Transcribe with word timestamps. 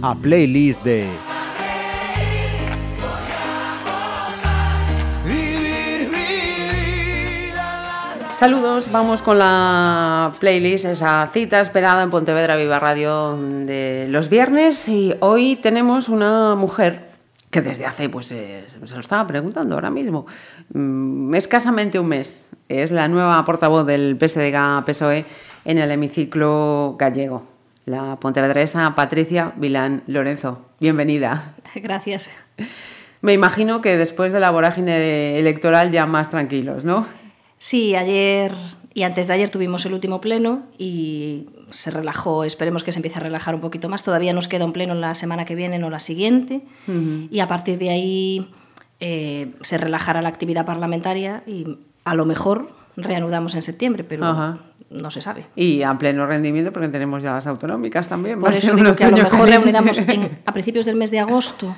A 0.00 0.14
playlist 0.14 0.82
de. 0.84 1.06
Saludos, 8.32 8.90
vamos 8.92 9.20
con 9.20 9.38
la 9.38 10.32
playlist, 10.38 10.84
esa 10.84 11.28
cita 11.32 11.60
esperada 11.60 12.02
en 12.04 12.10
Pontevedra 12.10 12.56
Viva 12.56 12.78
Radio 12.78 13.36
de 13.36 14.06
los 14.08 14.28
viernes. 14.28 14.88
Y 14.88 15.14
hoy 15.20 15.56
tenemos 15.56 16.08
una 16.08 16.54
mujer 16.54 17.07
que 17.50 17.62
desde 17.62 17.86
hace, 17.86 18.08
pues 18.08 18.30
eh, 18.32 18.64
se 18.84 18.94
lo 18.94 19.00
estaba 19.00 19.26
preguntando 19.26 19.74
ahora 19.74 19.90
mismo, 19.90 20.26
mm, 20.74 21.34
escasamente 21.34 21.98
un 21.98 22.08
mes, 22.08 22.48
es 22.68 22.90
la 22.90 23.08
nueva 23.08 23.42
portavoz 23.44 23.86
del 23.86 24.18
PSDG-PSOE 24.18 25.24
en 25.64 25.78
el 25.78 25.90
hemiciclo 25.90 26.96
gallego, 26.98 27.42
la 27.86 28.16
pontevedresa 28.16 28.94
Patricia 28.94 29.52
Vilán 29.56 30.02
Lorenzo. 30.06 30.66
Bienvenida. 30.80 31.54
Gracias. 31.74 32.30
Me 33.20 33.32
imagino 33.32 33.80
que 33.80 33.96
después 33.96 34.32
de 34.32 34.40
la 34.40 34.50
vorágine 34.50 35.38
electoral 35.38 35.90
ya 35.90 36.06
más 36.06 36.30
tranquilos, 36.30 36.84
¿no? 36.84 37.06
Sí, 37.58 37.96
ayer 37.96 38.52
y 38.94 39.02
antes 39.02 39.26
de 39.28 39.34
ayer 39.34 39.50
tuvimos 39.50 39.84
el 39.86 39.92
último 39.94 40.20
pleno 40.20 40.62
y 40.78 41.46
se 41.70 41.90
relajó, 41.90 42.44
esperemos 42.44 42.82
que 42.84 42.92
se 42.92 42.98
empiece 42.98 43.18
a 43.18 43.22
relajar 43.22 43.54
un 43.54 43.60
poquito 43.60 43.88
más. 43.88 44.02
Todavía 44.02 44.32
nos 44.32 44.48
queda 44.48 44.64
un 44.64 44.72
pleno 44.72 44.94
la 44.94 45.14
semana 45.14 45.44
que 45.44 45.54
viene, 45.54 45.78
no 45.78 45.90
la 45.90 45.98
siguiente, 45.98 46.62
y 47.30 47.40
a 47.40 47.46
partir 47.48 47.78
de 47.78 47.90
ahí 47.90 48.48
eh, 49.00 49.52
se 49.60 49.78
relajará 49.78 50.22
la 50.22 50.28
actividad 50.28 50.64
parlamentaria 50.66 51.42
y 51.46 51.78
a 52.04 52.14
lo 52.14 52.24
mejor 52.24 52.70
reanudamos 52.96 53.54
en 53.54 53.62
septiembre, 53.62 54.02
pero 54.02 54.24
Ajá. 54.26 54.58
no 54.90 55.10
se 55.12 55.20
sabe. 55.20 55.44
Y 55.54 55.82
a 55.82 55.96
pleno 55.98 56.26
rendimiento 56.26 56.72
porque 56.72 56.88
tenemos 56.88 57.22
ya 57.22 57.32
las 57.34 57.46
autonómicas 57.46 58.08
también. 58.08 58.40
Por 58.40 58.52
eso 58.52 58.74
digo 58.74 58.96
que 58.96 59.04
a 59.04 59.10
lo 59.10 59.16
mejor 59.18 59.30
caliente. 59.48 59.56
reuniremos 59.70 59.98
en- 59.98 60.38
a 60.44 60.52
principios 60.52 60.86
del 60.86 60.96
mes 60.96 61.10
de 61.12 61.20
agosto. 61.20 61.76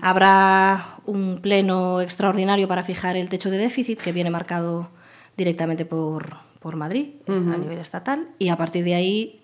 Habrá 0.00 0.96
un 1.06 1.38
pleno 1.40 2.00
extraordinario 2.00 2.68
para 2.68 2.82
fijar 2.82 3.16
el 3.16 3.28
techo 3.28 3.50
de 3.50 3.58
déficit 3.58 4.00
que 4.00 4.12
viene 4.12 4.30
marcado 4.30 4.88
directamente 5.36 5.84
por, 5.84 6.36
por 6.60 6.76
Madrid 6.76 7.08
eh, 7.26 7.32
a 7.32 7.56
nivel 7.58 7.78
estatal 7.78 8.28
y 8.38 8.48
a 8.48 8.56
partir 8.56 8.84
de 8.84 8.94
ahí 8.94 9.40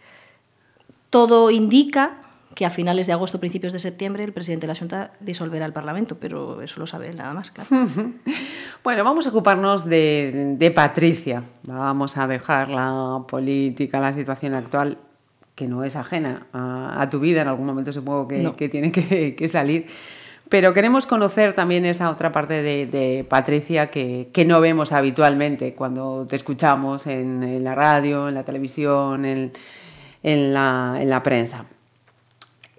todo 1.11 1.51
indica 1.51 2.19
que 2.55 2.67
a 2.67 2.71
finales 2.71 3.07
de 3.07 3.13
agosto, 3.13 3.39
principios 3.39 3.73
de 3.73 3.79
septiembre, 3.79 4.25
el 4.25 4.33
presidente 4.33 4.67
de 4.67 4.73
la 4.73 4.79
Junta 4.79 5.13
disolverá 5.21 5.65
el 5.65 5.73
Parlamento, 5.73 6.17
pero 6.19 6.61
eso 6.61 6.81
lo 6.81 6.89
sabe 6.89 7.09
él 7.09 7.17
nada 7.17 7.33
más, 7.33 7.51
claro. 7.53 7.69
Bueno, 8.83 9.05
vamos 9.05 9.27
a 9.27 9.31
ocuparnos 9.31 9.85
de, 9.85 10.55
de 10.59 10.71
Patricia. 10.73 11.45
Vamos 11.65 12.17
a 12.17 12.27
dejar 12.27 12.69
la 12.69 13.23
política, 13.29 14.01
la 14.01 14.13
situación 14.13 14.55
actual, 14.55 14.99
que 15.55 15.67
no 15.69 15.85
es 15.85 15.95
ajena 15.95 16.47
a, 16.53 17.01
a 17.01 17.09
tu 17.11 17.21
vida, 17.21 17.43
en 17.43 17.49
algún 17.49 17.67
momento 17.67 17.93
supongo 17.93 18.27
que, 18.27 18.39
No. 18.39 18.57
que 18.57 18.69
tiene 18.69 18.91
que, 18.91 19.37
que 19.37 19.49
salir. 19.49 19.87
Pero 20.49 20.73
queremos 20.73 21.07
conocer 21.07 21.53
también 21.55 21.85
esa 21.85 22.11
otra 22.11 22.33
parte 22.33 22.63
de, 22.63 22.87
de 22.87 23.25
Patricia 23.29 23.91
que, 23.91 24.29
que 24.33 24.45
no 24.45 24.61
vemos 24.61 24.93
habitualmente 24.93 25.75
cuando 25.75 26.27
te 26.29 26.37
escuchamos 26.37 27.07
en, 27.07 27.43
en 27.43 27.65
la 27.65 27.75
radio, 27.75 28.29
en 28.29 28.35
la 28.35 28.45
televisión, 28.45 29.25
en, 29.27 29.53
en 30.23 30.55
la, 30.55 30.97
en 31.01 31.11
la 31.11 31.23
prensa. 31.23 31.67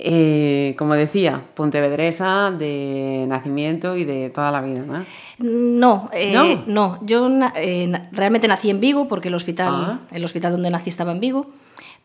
Eh, 0.02 0.76
como 0.78 0.94
decía, 0.94 1.42
pontevedresa 1.56 2.52
de 2.52 3.26
nacimiento 3.28 3.98
y 3.98 4.06
de 4.06 4.30
toda 4.30 4.50
la 4.50 4.62
vida, 4.62 4.82
¿no? 4.88 5.06
No, 5.40 6.10
eh, 6.14 6.32
¿No? 6.34 6.64
no. 6.68 7.00
Yo 7.06 7.30
eh, 7.56 7.92
realmente 8.14 8.48
nací 8.48 8.70
en 8.70 8.80
Vigo 8.80 9.10
porque 9.10 9.28
el 9.28 9.36
hospital, 9.36 9.68
Ah. 9.70 10.00
el 10.12 10.24
hospital 10.24 10.54
donde 10.54 10.70
nací 10.70 10.90
estaba 10.90 11.12
en 11.12 11.20
Vigo, 11.20 11.48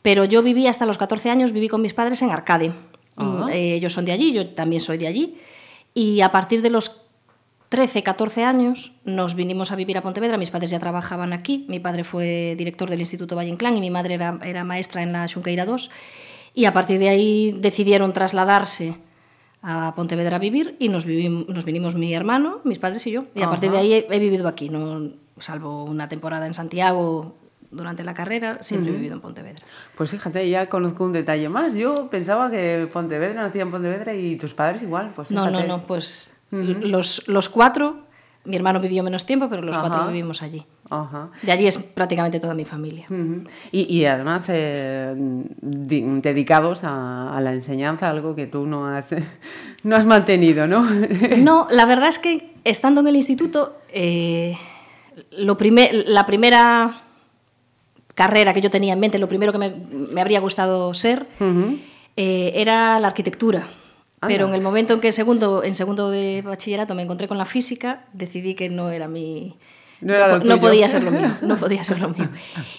pero 0.02 0.24
yo 0.24 0.42
viví 0.42 0.66
hasta 0.66 0.86
los 0.86 0.98
14 0.98 1.30
años, 1.30 1.52
viví 1.52 1.68
con 1.68 1.83
mis 1.83 1.94
padres 1.94 2.20
en 2.22 2.30
Arcade. 2.30 2.72
Ah. 3.16 3.22
Mm, 3.46 3.48
ellos 3.52 3.92
son 3.92 4.05
de 4.05 4.10
allí, 4.12 4.33
yo 4.33 4.48
también 4.48 4.80
soy 4.80 4.98
de 4.98 5.06
allí. 5.06 5.39
Y 5.94 6.20
a 6.22 6.32
partir 6.32 6.60
de 6.62 6.70
los 6.70 7.00
13, 7.68 8.02
14 8.02 8.44
años 8.44 8.92
nos 9.05 9.34
vinimos 9.34 9.72
a 9.72 9.77
vivir 9.77 9.96
a 9.96 10.02
Pontevedra. 10.02 10.38
Mis 10.38 10.50
padres 10.50 10.70
ya 10.70 10.78
trabajaban 10.80 11.32
aquí. 11.32 11.64
Mi 11.68 11.80
padre 11.80 12.05
fue 12.05 12.55
director 12.58 12.90
del 12.90 13.00
Instituto 13.00 13.36
Valle 13.36 13.50
Inclán 13.50 13.77
y 13.77 13.80
mi 13.80 13.90
madre 13.90 14.14
era, 14.14 14.38
era 14.44 14.64
maestra 14.64 15.02
en 15.02 15.12
la 15.12 15.27
Xunqueira 15.28 15.64
2. 15.64 15.90
Y 16.54 16.66
a 16.66 16.72
partir 16.72 16.98
de 16.98 17.08
ahí 17.08 17.52
decidieron 17.58 18.12
trasladarse 18.12 18.94
a 19.62 19.94
Pontevedra 19.96 20.36
a 20.36 20.38
vivir 20.38 20.77
y 20.78 20.88
nos, 20.88 21.06
vivim- 21.06 21.46
nos 21.48 21.64
vinimos 21.64 21.94
mi 21.96 22.12
hermano, 22.12 22.60
mis 22.64 22.78
padres 22.78 23.06
y 23.06 23.12
yo. 23.12 23.24
Y 23.34 23.42
a 23.42 23.48
partir 23.48 23.70
de 23.70 23.78
Ajá. 23.78 23.84
ahí 23.84 23.92
he, 23.94 24.06
he 24.10 24.18
vivido 24.18 24.46
aquí, 24.46 24.68
no, 24.68 25.10
salvo 25.38 25.84
una 25.84 26.08
temporada 26.08 26.46
en 26.46 26.54
Santiago 26.54 27.34
durante 27.70 28.05
la 28.05 28.14
carrera, 28.14 28.58
siempre 28.63 28.91
he 28.92 28.95
vivido 28.97 29.14
en 29.14 29.20
Pontevedra. 29.20 29.63
Pues 29.97 30.11
fíjate, 30.11 30.48
ya 30.48 30.69
conozco 30.69 31.05
un 31.05 31.13
detalle 31.13 31.48
más. 31.48 31.75
Yo 31.75 32.08
pensaba 32.11 32.51
que 32.51 32.89
Pontevedra 32.92 33.42
nacía 33.42 33.63
en 33.63 33.70
Pontevedra 33.70 34.14
y 34.14 34.36
tus 34.36 34.55
padres 34.55 34.83
igual. 34.83 35.11
Pues 35.14 35.30
No, 35.30 35.51
no, 35.51 35.64
no, 35.67 35.83
pues 35.86 36.33
los, 36.51 37.27
los 37.29 37.48
cuatro, 37.48 38.05
mi 38.45 38.57
hermano 38.57 38.79
vivió 38.80 39.02
menos 39.02 39.25
tiempo, 39.27 39.48
pero 39.48 39.63
los 39.63 39.77
Ajá. 39.77 39.89
cuatro 39.89 40.07
vivimos 40.08 40.42
allí. 40.42 40.64
Ajá. 40.91 41.30
De 41.42 41.51
allí 41.51 41.67
es 41.67 41.79
prácticamente 41.79 42.39
toda 42.39 42.55
mi 42.55 42.64
familia. 42.67 43.07
Y, 43.73 43.92
y 43.92 44.05
además 44.05 44.45
eh, 44.48 45.14
di- 45.17 46.02
dedicados 46.20 46.85
a, 46.85 47.36
a 47.36 47.41
la 47.41 47.52
enseñanza, 47.55 48.08
algo 48.11 48.35
que 48.36 48.46
tú 48.46 48.67
no 48.67 48.86
has, 48.86 49.08
no 49.83 49.96
has 49.96 50.05
mantenido, 50.07 50.67
¿no? 50.67 50.86
No, 51.39 51.67
la 51.70 51.86
verdad 51.86 52.08
es 52.11 52.19
que 52.19 52.52
estando 52.64 53.01
en 53.01 53.08
el 53.08 53.17
instituto, 53.17 53.79
eh, 53.89 54.57
lo 55.33 55.57
primer- 55.57 56.05
la 56.07 56.27
primera 56.27 57.01
carrera 58.14 58.52
que 58.55 58.61
yo 58.61 58.70
tenía 58.70 58.92
en 58.92 59.01
mente, 59.01 59.19
lo 59.19 59.29
primero 59.29 59.52
que 59.52 59.58
me, 59.58 59.70
me 59.91 60.20
habría 60.20 60.41
gustado 60.41 60.95
ser, 60.95 61.27
Ujú. 61.41 61.79
eh, 62.17 62.52
era 62.55 62.98
la 63.01 63.08
arquitectura. 63.08 63.69
Pero 64.27 64.45
Anda. 64.45 64.57
en 64.57 64.61
el 64.61 64.64
momento 64.64 64.95
en 64.95 65.01
que 65.01 65.13
segundo, 65.13 65.63
en 65.64 65.75
segundo 65.75 66.11
de 66.11 66.41
bachillerato 66.42 66.95
me 66.95 67.02
encontré 67.02 67.29
con 67.29 67.36
la 67.36 67.45
física, 67.45 68.07
decidí 68.13 68.55
que 68.55 68.70
no 68.70 68.91
era 68.91 69.07
mi... 69.08 69.57
No 70.01 70.14
era 70.14 70.29
no 70.39 70.41
tuyo. 70.41 70.61
podía 70.61 70.89
ser 70.89 71.02
lo 71.05 71.11
mío, 71.11 71.30
no 71.42 71.57
podía 71.57 71.85
ser 71.85 72.01
lo 72.01 72.08
mío. 72.08 72.29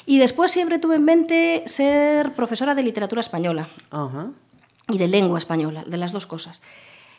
Y 0.06 0.18
después 0.20 0.52
siempre 0.52 0.80
tuve 0.80 0.96
en 0.96 1.06
mente 1.06 1.64
ser 1.68 2.32
profesora 2.34 2.74
de 2.76 2.84
literatura 2.84 3.20
española 3.22 3.70
Ajá. 3.92 4.30
y 4.90 4.98
de 4.98 5.08
lengua 5.08 5.38
española, 5.38 5.84
de 5.86 5.98
las 5.98 6.12
dos 6.14 6.26
cosas. 6.28 6.62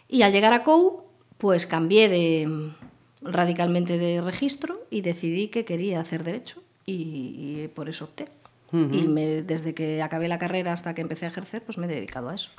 Y 0.09 0.23
al 0.23 0.33
llegar 0.33 0.53
a 0.53 0.63
COU, 0.65 1.05
pues 1.39 1.67
cambié 1.67 2.09
de, 2.09 2.71
radicalmente 3.23 3.99
de 3.99 4.21
registro 4.23 4.81
y 4.91 5.01
decidí 5.03 5.49
que 5.49 5.65
quería 5.65 6.01
hacer 6.01 6.25
derecho 6.25 6.63
y, 6.87 7.63
y 7.65 7.69
por 7.75 7.89
eso 7.89 8.05
opté. 8.07 8.29
Y 8.73 9.07
me- 9.09 9.43
desde 9.43 9.75
que 9.75 10.03
acabé 10.03 10.29
la 10.29 10.39
carrera 10.39 10.73
hasta 10.73 10.95
que 10.95 11.01
empecé 11.01 11.25
a 11.25 11.29
ejercer, 11.29 11.63
pues 11.63 11.79
me 11.79 11.87
he 11.87 11.89
dedicado 11.89 12.29
a 12.31 12.35
eso. 12.35 12.51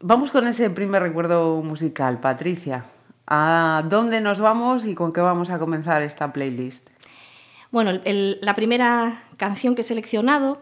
Vamos 0.00 0.30
con 0.30 0.46
ese 0.46 0.70
primer 0.70 1.02
recuerdo 1.02 1.60
musical, 1.62 2.20
Patricia. 2.20 2.84
¿A 3.26 3.84
dónde 3.88 4.20
nos 4.20 4.38
vamos 4.38 4.84
y 4.84 4.94
con 4.94 5.12
qué 5.12 5.20
vamos 5.20 5.50
a 5.50 5.58
comenzar 5.58 6.02
esta 6.02 6.32
playlist? 6.32 6.88
Bueno, 7.70 7.90
el- 8.04 8.38
la 8.40 8.54
primera 8.54 9.22
canción 9.36 9.74
que 9.74 9.80
he 9.82 9.84
seleccionado 9.84 10.60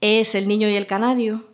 es 0.00 0.34
El 0.34 0.46
niño 0.46 0.68
y 0.68 0.74
el 0.76 0.86
canario. 0.86 1.44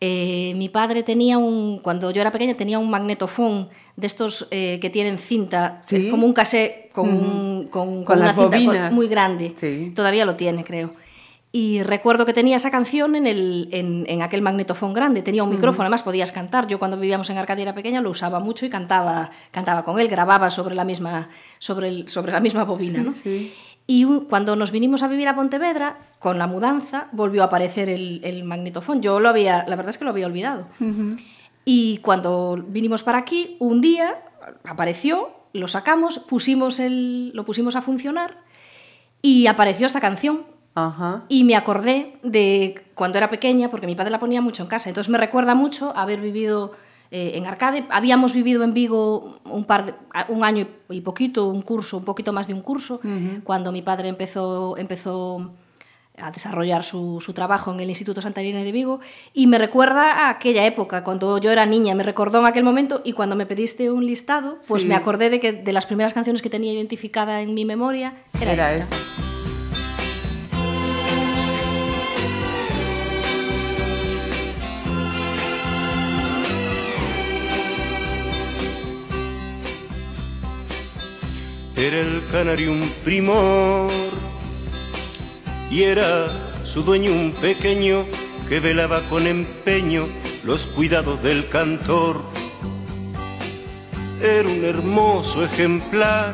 Eh, 0.00 0.52
mi 0.56 0.68
padre 0.68 1.02
tenía 1.02 1.38
un, 1.38 1.78
cuando 1.78 2.10
yo 2.10 2.20
era 2.20 2.30
pequeña, 2.32 2.54
tenía 2.54 2.78
un 2.78 2.90
magnetofón 2.90 3.68
de 3.96 4.06
estos 4.06 4.46
eh, 4.50 4.78
que 4.80 4.90
tienen 4.90 5.18
cinta, 5.18 5.80
Sí. 5.86 5.96
es 5.96 6.10
como 6.10 6.26
un 6.26 6.32
cassette 6.34 6.90
con, 6.92 7.08
un- 7.08 7.68
con, 7.70 8.04
Con 8.04 8.18
una 8.18 8.26
las 8.26 8.36
cinta 8.36 8.56
bobinas. 8.58 8.92
muy 8.92 9.08
grande. 9.08 9.54
Sí. 9.56 9.92
Todavía 9.94 10.24
lo 10.24 10.34
tiene, 10.36 10.64
creo. 10.64 10.92
Y 11.52 11.84
recuerdo 11.84 12.26
que 12.26 12.32
tenía 12.32 12.56
esa 12.56 12.72
canción 12.72 13.14
en, 13.14 13.28
el, 13.28 13.68
en, 13.70 14.04
en 14.08 14.22
aquel 14.22 14.42
magnetofón 14.42 14.92
grande, 14.92 15.22
tenía 15.22 15.44
un 15.44 15.50
micrófono, 15.50 15.84
además 15.84 16.02
podías 16.02 16.32
cantar. 16.32 16.66
Yo 16.66 16.80
cuando 16.80 16.98
vivíamos 16.98 17.30
en 17.30 17.38
Arcadia 17.38 17.62
era 17.62 17.74
pequeña 17.76 18.00
lo 18.00 18.10
usaba 18.10 18.40
mucho 18.40 18.66
y 18.66 18.70
cantaba, 18.70 19.30
cantaba 19.52 19.84
con 19.84 20.00
él, 20.00 20.08
grababa 20.08 20.50
sobre 20.50 20.74
la 20.74 20.84
misma, 20.84 21.28
sobre 21.60 21.88
el- 21.88 22.08
sobre 22.08 22.32
la 22.32 22.40
misma 22.40 22.64
bobina. 22.64 23.04
¿no? 23.04 23.14
Y 23.86 24.06
cuando 24.28 24.56
nos 24.56 24.70
vinimos 24.70 25.02
a 25.02 25.08
vivir 25.08 25.28
a 25.28 25.34
Pontevedra, 25.34 25.98
con 26.18 26.38
la 26.38 26.46
mudanza, 26.46 27.08
volvió 27.12 27.42
a 27.42 27.46
aparecer 27.46 27.90
el, 27.90 28.22
el 28.24 28.44
magnetofón. 28.44 29.02
Yo 29.02 29.20
lo 29.20 29.28
había, 29.28 29.66
la 29.68 29.76
verdad 29.76 29.90
es 29.90 29.98
que 29.98 30.04
lo 30.04 30.10
había 30.10 30.26
olvidado. 30.26 30.66
Y 31.66 31.98
cuando 31.98 32.62
vinimos 32.66 33.02
para 33.02 33.18
aquí, 33.18 33.56
un 33.58 33.82
día 33.82 34.22
apareció, 34.64 35.34
lo 35.52 35.68
sacamos, 35.68 36.18
pusimos 36.18 36.80
el, 36.80 37.30
lo 37.34 37.44
pusimos 37.44 37.76
a 37.76 37.82
funcionar 37.82 38.38
y 39.20 39.46
apareció 39.48 39.86
esta 39.86 40.00
canción. 40.00 40.42
Ajá. 40.74 41.24
Y 41.28 41.44
me 41.44 41.54
acordé 41.54 42.18
de 42.22 42.84
cuando 42.94 43.18
era 43.18 43.30
pequeña, 43.30 43.70
porque 43.70 43.86
mi 43.86 43.94
padre 43.94 44.10
la 44.10 44.18
ponía 44.18 44.40
mucho 44.40 44.62
en 44.62 44.68
casa. 44.68 44.88
Entonces 44.88 45.10
me 45.10 45.18
recuerda 45.18 45.54
mucho 45.54 45.96
haber 45.96 46.20
vivido 46.20 46.72
eh, 47.16 47.38
en 47.38 47.46
Arcade. 47.46 47.84
Habíamos 47.90 48.34
vivido 48.34 48.64
en 48.64 48.74
Vigo 48.74 49.38
un, 49.44 49.64
par 49.66 49.86
de- 49.86 49.94
un 50.30 50.42
año 50.42 50.66
y 50.90 51.00
poquito, 51.00 51.46
un 51.46 51.62
curso, 51.62 51.98
un 51.98 52.04
poquito 52.04 52.32
más 52.32 52.48
de 52.48 52.54
un 52.54 52.60
curso, 52.60 53.00
cuando 53.44 53.70
mi 53.70 53.82
padre 53.82 54.08
empezó, 54.08 54.76
empezó 54.76 55.52
a 56.18 56.32
desarrollar 56.32 56.82
su, 56.82 57.20
su, 57.20 57.32
trabajo 57.32 57.72
en 57.72 57.78
el 57.78 57.88
Instituto 57.88 58.20
Santa 58.20 58.42
Irene 58.42 58.64
de 58.64 58.72
Vigo 58.72 58.98
y 59.32 59.46
me 59.46 59.58
recuerda 59.58 60.26
a 60.26 60.30
aquella 60.30 60.66
época, 60.66 61.04
cuando 61.04 61.38
yo 61.38 61.52
era 61.52 61.66
niña, 61.66 61.94
me 61.94 62.02
recordó 62.02 62.40
en 62.40 62.46
aquel 62.46 62.64
momento 62.64 63.00
y 63.04 63.12
cuando 63.12 63.36
me 63.36 63.46
pediste 63.46 63.92
un 63.92 64.04
listado, 64.04 64.58
pues 64.66 64.82
sí. 64.82 64.88
me 64.88 64.96
acordé 64.96 65.30
de 65.30 65.38
que 65.38 65.52
de 65.52 65.72
las 65.72 65.86
primeras 65.86 66.14
canciones 66.14 66.42
que 66.42 66.50
tenía 66.50 66.72
identificada 66.72 67.42
en 67.42 67.54
mi 67.54 67.64
memoria 67.64 68.14
era, 68.40 68.52
era 68.54 68.74
esta. 68.74 68.96
esta. 68.96 69.33
Era 81.76 82.00
el 82.00 82.22
canario 82.30 82.70
un 82.70 82.88
primor 83.02 83.90
y 85.72 85.82
era 85.82 86.28
su 86.64 86.84
dueño 86.84 87.10
un 87.10 87.32
pequeño 87.32 88.04
que 88.48 88.60
velaba 88.60 89.00
con 89.08 89.26
empeño 89.26 90.06
los 90.44 90.66
cuidados 90.66 91.20
del 91.24 91.48
cantor. 91.48 92.22
Era 94.22 94.48
un 94.48 94.64
hermoso 94.64 95.44
ejemplar 95.44 96.32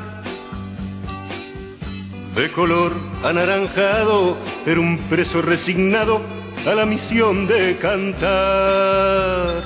de 2.35 2.51
color 2.51 2.93
anaranjado, 3.25 4.37
era 4.67 4.79
un 4.79 4.99
preso 5.09 5.41
resignado 5.41 6.21
a 6.67 6.75
la 6.75 6.85
misión 6.85 7.47
de 7.47 7.79
cantar. 7.79 9.65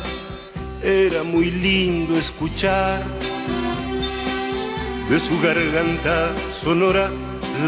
Era 0.85 1.25
muy 1.25 1.51
lindo 1.51 2.15
escuchar 2.15 3.03
de 5.09 5.21
su 5.21 5.41
garganta 5.41 6.33
sonora 6.63 7.11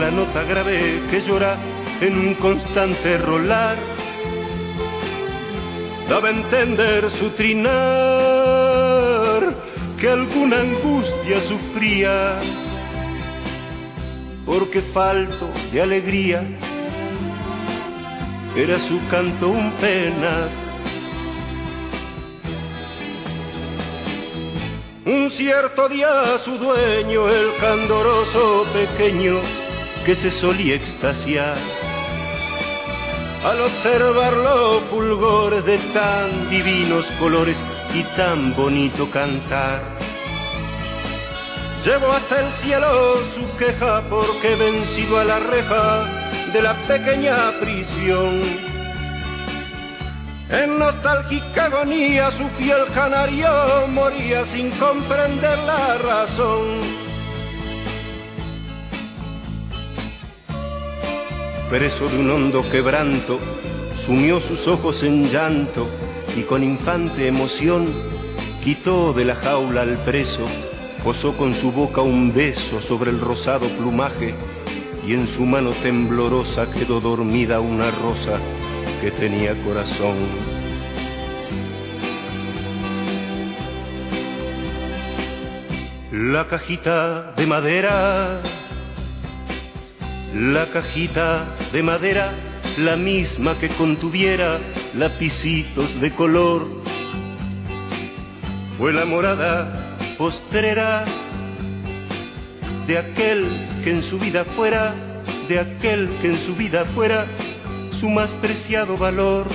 la 0.01 0.11
nota 0.11 0.43
grave 0.45 1.01
que 1.11 1.21
llora 1.21 1.57
en 2.01 2.19
un 2.19 2.35
constante 2.35 3.19
rolar. 3.19 3.77
Daba 6.09 6.29
a 6.29 6.31
entender 6.33 7.11
su 7.11 7.31
trinar 7.31 7.67
que 9.99 10.09
alguna 10.09 10.61
angustia 10.61 11.41
sufría, 11.41 12.39
porque 14.45 14.81
falto 14.81 15.49
de 15.73 15.83
alegría 15.83 16.43
era 18.57 18.79
su 18.79 18.99
canto 19.09 19.49
un 19.49 19.71
penar. 19.73 20.66
Un 25.07 25.31
cierto 25.31 25.89
día 25.89 26.37
su 26.37 26.59
dueño, 26.59 27.29
el 27.29 27.57
candoroso 27.61 28.67
pequeño, 28.73 29.37
que 30.05 30.17
se 30.17 30.33
solía 30.33 30.75
extasiar 30.75 31.57
al 33.45 33.61
observar 33.61 34.33
los 34.33 34.83
fulgores 34.91 35.65
de 35.65 35.79
tan 35.95 36.51
divinos 36.51 37.07
colores 37.21 37.57
y 37.95 38.03
tan 38.17 38.53
bonito 38.57 39.09
cantar. 39.09 39.81
Llevó 41.85 42.11
hasta 42.11 42.45
el 42.45 42.53
cielo 42.53 43.19
su 43.33 43.57
queja 43.59 44.03
porque 44.11 44.57
vencido 44.57 45.21
a 45.21 45.25
la 45.25 45.39
reja 45.39 46.05
de 46.53 46.63
la 46.63 46.75
pequeña 46.89 47.53
prisión. 47.61 48.66
En 50.49 50.79
nostálgica 50.79 51.65
agonía 51.67 52.31
su 52.31 52.47
fiel 52.51 52.87
canario 52.95 53.49
moría 53.89 54.45
sin 54.45 54.71
comprender 54.71 55.59
la 55.67 55.99
razón. 55.99 56.67
Preso 61.69 62.09
de 62.09 62.19
un 62.21 62.31
hondo 62.31 62.65
quebranto, 62.71 63.41
sumió 64.05 64.41
sus 64.41 64.69
ojos 64.69 65.03
en 65.03 65.29
llanto 65.33 65.89
y 66.37 66.43
con 66.43 66.63
infante 66.63 67.27
emoción 67.27 67.87
quitó 68.63 69.13
de 69.13 69.25
la 69.25 69.35
jaula 69.35 69.83
al 69.83 69.99
preso, 69.99 70.47
posó 71.03 71.37
con 71.37 71.55
su 71.55 71.73
boca 71.73 72.03
un 72.03 72.33
beso 72.33 72.81
sobre 72.81 73.11
el 73.11 73.21
rosado 73.21 73.67
plumaje 73.71 74.33
y 75.05 75.15
en 75.15 75.27
su 75.27 75.45
mano 75.45 75.71
temblorosa 75.71 76.71
quedó 76.71 77.01
dormida 77.01 77.59
una 77.59 77.91
rosa 77.91 78.39
que 79.01 79.11
tenía 79.11 79.55
corazón. 79.63 80.17
La 86.13 86.47
cajita 86.47 87.33
de 87.37 87.47
madera, 87.47 88.41
la 90.35 90.67
cajita 90.67 91.47
de 91.73 91.83
madera, 91.83 92.33
la 92.79 92.97
misma 92.97 93.59
que 93.59 93.69
contuviera 93.69 94.59
lapicitos 94.97 96.01
de 96.01 96.11
color, 96.13 96.67
fue 98.79 98.93
la 98.93 99.05
morada 99.05 99.97
postrera 100.17 101.05
de 102.87 102.99
aquel 102.99 103.47
que 103.85 103.91
en 103.91 104.03
su 104.03 104.19
vida 104.19 104.45
fuera, 104.45 104.95
de 105.49 105.59
aquel 105.59 106.09
que 106.23 106.29
en 106.29 106.39
su 106.39 106.55
vida 106.55 106.85
fuera 106.85 107.27
su 107.97 108.11
más 108.11 108.33
preciado 108.35 108.97
valor. 108.99 109.47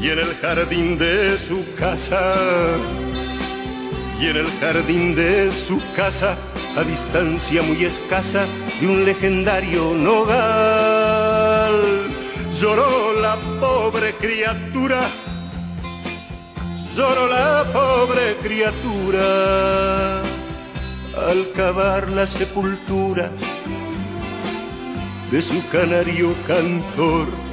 Y 0.00 0.10
en 0.10 0.18
el 0.18 0.34
jardín 0.36 0.98
de 0.98 1.38
su 1.38 1.64
casa, 1.76 2.34
y 4.20 4.26
en 4.26 4.36
el 4.36 4.46
jardín 4.60 5.14
de 5.14 5.52
su 5.52 5.80
casa, 5.94 6.36
a 6.76 6.82
distancia 6.82 7.62
muy 7.62 7.84
escasa 7.84 8.44
de 8.80 8.86
un 8.88 9.04
legendario 9.04 9.94
nogal, 9.94 11.74
lloró 12.60 13.20
la 13.20 13.36
pobre 13.60 14.12
criatura, 14.14 15.08
lloró 16.96 17.28
la 17.28 17.64
pobre 17.72 18.36
criatura 18.42 20.22
al 21.30 21.50
cavar 21.54 22.08
la 22.10 22.26
sepultura 22.26 23.30
de 25.30 25.42
su 25.42 25.66
canario 25.68 26.34
cantor. 26.46 27.47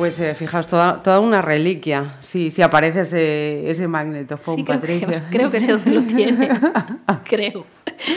Pues 0.00 0.18
eh, 0.18 0.34
fijaos, 0.34 0.66
toda, 0.66 1.02
toda 1.02 1.20
una 1.20 1.42
reliquia. 1.42 2.14
Sí, 2.20 2.50
si 2.50 2.62
aparece 2.62 3.00
ese, 3.00 3.70
ese 3.70 3.86
magnetofón, 3.86 4.56
sí, 4.56 4.64
creo 4.64 4.80
Patricia. 4.80 5.06
Que, 5.08 5.20
creo 5.36 5.50
que 5.50 5.60
sé 5.60 5.72
dónde 5.72 5.90
lo 5.90 6.02
tiene. 6.02 6.48
creo. 7.28 7.66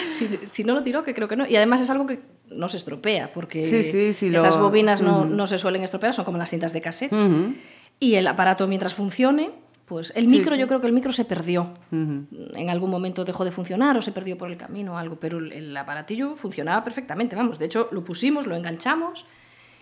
Si, 0.10 0.40
si, 0.46 0.64
no 0.64 0.76
lo 0.76 0.82
tiró, 0.82 1.04
que 1.04 1.14
creo 1.14 1.28
que 1.28 1.36
no. 1.36 1.46
Y 1.46 1.58
además 1.58 1.82
es 1.82 1.90
algo 1.90 2.08
que 2.08 2.22
no 2.50 2.70
se 2.70 2.78
estropea, 2.78 3.34
porque 3.34 3.66
sí, 3.66 3.84
sí, 3.84 4.14
sí, 4.14 4.34
esas 4.34 4.56
lo... 4.56 4.62
bobinas 4.62 5.02
no, 5.02 5.20
uh 5.20 5.24
-huh. 5.26 5.30
no, 5.30 5.46
se 5.46 5.58
suelen 5.58 5.84
estropear, 5.84 6.14
son 6.14 6.24
como 6.24 6.38
las 6.38 6.52
cintas 6.52 6.72
de 6.72 6.80
cassette. 6.80 7.12
Uh 7.12 7.18
-huh. 7.18 7.56
Y 8.00 8.16
el 8.16 8.28
aparato, 8.28 8.66
mientras 8.66 8.94
funcione, 8.94 9.52
pues 9.86 10.14
el 10.16 10.30
micro, 10.30 10.56
yo 10.56 10.70
creo 10.70 10.80
que 10.80 10.88
el 10.88 10.94
micro 10.94 11.12
se 11.12 11.26
perdió. 11.26 11.74
Uh 11.92 11.96
-huh. 11.98 12.26
En 12.56 12.70
algún 12.70 12.92
momento 12.92 13.26
dejó 13.26 13.44
de 13.44 13.52
funcionar 13.52 13.98
o 13.98 14.02
se 14.02 14.14
perdió 14.14 14.38
por 14.38 14.50
el 14.50 14.56
camino 14.56 14.94
o 14.94 14.98
algo, 14.98 15.18
pero 15.18 15.38
el, 15.38 15.52
el 15.52 15.76
aparatillo 15.76 16.38
funcionaba 16.38 16.82
perfectamente. 16.82 17.36
Vamos, 17.36 17.60
de 17.60 17.66
hecho, 17.66 17.90
lo 17.92 18.06
pusimos, 18.06 18.48
lo 18.48 18.56
enganchamos 18.56 19.26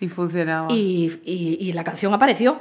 y 0.00 0.08
funcionaba. 0.08 0.72
Y, 0.72 1.20
y, 1.24 1.58
y 1.60 1.72
la 1.72 1.84
canción 1.84 2.12
apareció. 2.12 2.60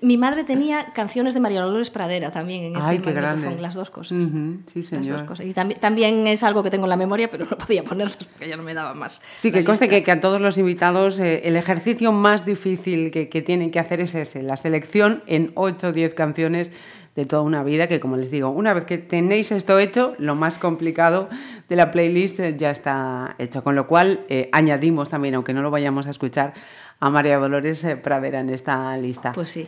Mi 0.00 0.16
madre 0.16 0.44
tenía 0.44 0.92
canciones 0.92 1.34
de 1.34 1.40
María 1.40 1.62
Dolores 1.62 1.90
Pradera 1.90 2.32
también 2.32 2.64
en 2.64 2.76
ese 2.76 2.90
Ay, 2.90 2.98
qué 2.98 3.12
grande. 3.12 3.56
las 3.60 3.74
dos 3.74 3.90
cosas. 3.90 4.18
Uh 4.18 4.30
-huh. 4.30 4.58
Sí, 4.66 4.82
señor. 4.82 5.06
Las 5.06 5.20
dos 5.20 5.28
cosas. 5.28 5.46
Y 5.46 5.54
también, 5.54 5.78
también 5.80 6.26
es 6.26 6.42
algo 6.42 6.62
que 6.62 6.70
tengo 6.70 6.86
en 6.86 6.90
la 6.90 6.96
memoria, 6.96 7.30
pero 7.30 7.46
no 7.50 7.56
podía 7.56 7.84
ponerlas 7.84 8.16
porque 8.16 8.48
ya 8.48 8.56
no 8.56 8.62
me 8.62 8.74
daba 8.74 8.94
más. 8.94 9.22
Sí, 9.36 9.52
que 9.52 9.64
conste 9.64 9.88
que, 9.88 10.02
que, 10.02 10.10
a 10.10 10.20
todos 10.20 10.40
los 10.40 10.58
invitados 10.58 11.18
eh, 11.20 11.42
el 11.44 11.56
ejercicio 11.56 12.10
más 12.12 12.44
difícil 12.44 13.10
que, 13.10 13.28
que 13.28 13.42
tienen 13.42 13.70
que 13.70 13.78
hacer 13.78 14.00
es 14.00 14.14
ese, 14.14 14.42
la 14.42 14.56
selección 14.56 15.22
en 15.26 15.52
8 15.54 15.88
o 15.88 15.92
10 15.92 16.14
canciones 16.14 16.72
de 17.14 17.26
toda 17.26 17.42
una 17.42 17.62
vida, 17.62 17.88
que 17.88 18.00
como 18.00 18.16
les 18.16 18.30
digo, 18.30 18.48
una 18.48 18.72
vez 18.72 18.84
que 18.84 18.96
tenéis 18.98 19.52
esto 19.52 19.78
hecho, 19.78 20.14
lo 20.18 20.34
más 20.34 20.58
complicado 20.58 21.28
de 21.68 21.76
la 21.76 21.90
playlist 21.90 22.40
ya 22.56 22.70
está 22.70 23.34
hecho, 23.38 23.62
con 23.62 23.74
lo 23.74 23.86
cual 23.86 24.20
eh, 24.30 24.48
añadimos 24.52 25.10
también, 25.10 25.34
aunque 25.34 25.52
no 25.52 25.60
lo 25.62 25.70
vayamos 25.70 26.06
a 26.06 26.10
escuchar, 26.10 26.54
a 27.00 27.10
María 27.10 27.36
Dolores 27.38 27.84
eh, 27.84 27.96
Pradera 27.96 28.40
en 28.40 28.48
esta 28.50 28.96
lista. 28.96 29.32
Pues 29.32 29.50
sí. 29.50 29.66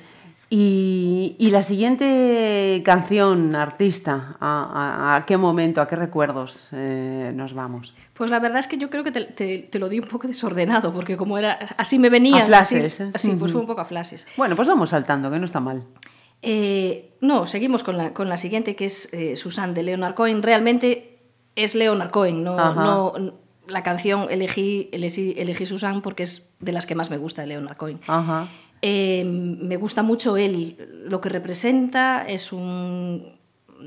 Y, 0.51 1.35
y 1.39 1.51
la 1.51 1.63
siguiente 1.63 2.81
canción, 2.85 3.55
artista, 3.57 4.37
¿a, 4.41 5.13
a- 5.13 5.17
a 5.17 5.27
qué 5.27 5.37
momento, 5.37 5.81
a 5.81 5.89
qué 5.89 5.97
recuerdos 5.97 6.69
eh, 6.73 7.33
nos 7.35 7.55
vamos? 7.55 7.95
Pues 8.13 8.31
la 8.31 8.39
verdad 8.39 8.59
es 8.61 8.69
que 8.69 8.77
yo 8.79 8.89
creo 8.89 9.03
que 9.05 9.11
te, 9.11 9.25
te- 9.25 9.63
te 9.71 9.79
lo 9.79 9.89
di 9.89 9.99
un 9.99 10.07
poco 10.07 10.29
desordenado, 10.29 10.93
porque 10.93 11.17
como 11.17 11.39
era 11.39 11.59
así 11.77 11.99
me 11.99 12.09
venía. 12.09 12.45
A 12.45 12.47
flashes, 12.47 13.01
Así, 13.01 13.03
¿eh? 13.03 13.11
así, 13.15 13.37
pues 13.39 13.53
fue 13.53 13.61
un 13.63 13.67
poco 13.67 13.81
a 13.81 13.85
flashes. 13.85 14.27
Bueno, 14.37 14.55
pues 14.55 14.69
vamos 14.69 14.91
saltando, 14.91 15.31
que 15.31 15.39
no 15.39 15.45
está 15.47 15.61
mal. 15.61 15.83
Eh, 16.47 17.17
no, 17.21 17.47
seguimos 17.47 17.83
con 17.83 17.97
la, 17.97 18.13
con 18.13 18.29
la 18.29 18.37
siguiente, 18.37 18.77
que 18.77 18.85
es 18.85 19.13
eh, 19.15 19.37
Susan 19.37 19.73
de 19.73 19.83
Leonard 19.83 20.15
Cohen. 20.15 20.43
Realmente 20.43 21.19
es 21.57 21.75
Leonard 21.75 22.11
Cohen, 22.11 22.45
no, 22.45 22.75
no 22.75 23.35
la 23.67 23.83
canción 23.83 24.27
elegí, 24.31 24.89
elegí, 24.93 25.35
elegí 25.39 25.65
Susan 25.65 26.03
porque 26.03 26.25
es 26.25 26.55
de 26.61 26.73
las 26.73 26.87
que 26.87 26.95
más 26.95 27.11
me 27.11 27.17
gusta 27.17 27.43
de 27.43 27.49
Leonard 27.49 27.77
Cohen. 27.77 28.01
Ajá. 28.07 28.49
Eh, 28.83 29.25
me 29.25 29.77
gusta 29.77 30.03
mucho 30.03 30.37
él, 30.37 30.77
lo 31.09 31.21
que 31.23 31.31
representa 31.31 32.27
es 32.29 32.53
un, 32.53 33.39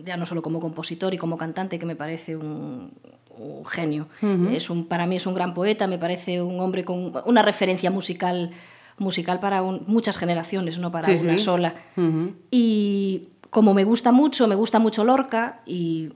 ya 0.03 0.17
no 0.17 0.25
solo 0.25 0.41
como 0.41 0.59
compositor 0.59 1.13
y 1.13 1.19
como 1.19 1.37
cantante, 1.37 1.77
que 1.77 1.85
me 1.85 1.95
parece 1.95 2.35
un, 2.35 2.91
un 3.37 3.65
genio. 3.65 4.07
es 4.51 4.71
un, 4.71 4.87
para 4.87 5.05
mí 5.05 5.17
es 5.17 5.27
un 5.27 5.35
gran 5.35 5.53
poeta, 5.53 5.85
me 5.85 5.99
parece 5.99 6.41
un 6.41 6.59
hombre 6.59 6.83
con 6.83 7.13
una 7.25 7.43
referencia 7.43 7.91
musical, 7.91 8.51
musical 8.97 9.39
para 9.39 9.61
un- 9.61 9.83
muchas 9.87 10.17
generaciones, 10.17 10.79
no 10.79 10.91
para 10.91 11.07
Sí, 11.17 11.23
una 11.23 11.37
sí. 11.37 11.43
sola. 11.43 11.75
Ujú. 11.95 12.33
Y 12.51 13.29
como 13.49 13.73
me 13.73 13.83
gusta 13.83 14.11
mucho, 14.11 14.47
me 14.47 14.55
gusta 14.55 14.79
mucho 14.79 15.03
Lorca 15.03 15.61
y 15.65 16.09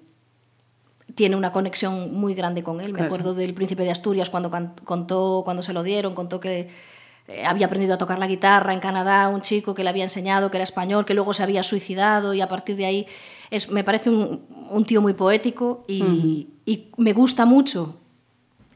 tiene 1.16 1.36
una 1.36 1.52
conexión 1.52 2.14
muy 2.14 2.34
grande 2.34 2.64
con 2.64 2.82
él. 2.82 2.94
Me 2.94 3.02
acuerdo 3.02 3.34
del 3.34 3.54
Príncipe 3.54 3.84
de 3.84 3.92
Asturias 3.92 4.30
cuando 4.30 4.50
contó, 4.84 5.42
cuando 5.44 5.62
se 5.62 5.74
lo 5.74 5.84
dieron, 5.84 6.16
contó 6.16 6.40
que 6.40 6.70
eh, 7.28 7.46
había 7.46 7.66
aprendido 7.68 7.94
a 7.94 7.98
tocar 7.98 8.18
la 8.18 8.28
guitarra 8.28 8.74
en 8.74 8.80
Canadá, 8.80 9.28
un 9.30 9.42
chico 9.42 9.76
que 9.76 9.84
le 9.84 9.90
había 9.90 10.04
enseñado 10.04 10.50
que 10.50 10.58
era 10.58 10.64
español, 10.64 11.06
que 11.06 11.14
luego 11.14 11.34
se 11.34 11.44
había 11.44 11.64
suicidado 11.64 12.34
y 12.34 12.42
a 12.42 12.48
partir 12.48 12.78
de 12.78 12.86
ahí 12.86 13.06
es, 13.52 13.70
me 13.70 13.84
parece 13.84 14.10
un, 14.10 14.42
un 14.70 14.86
tío 14.86 15.02
muy 15.02 15.14
poético 15.14 15.84
y, 15.88 16.48
y 16.66 16.88
me 16.98 17.14
gusta 17.14 17.46
mucho 17.46 17.98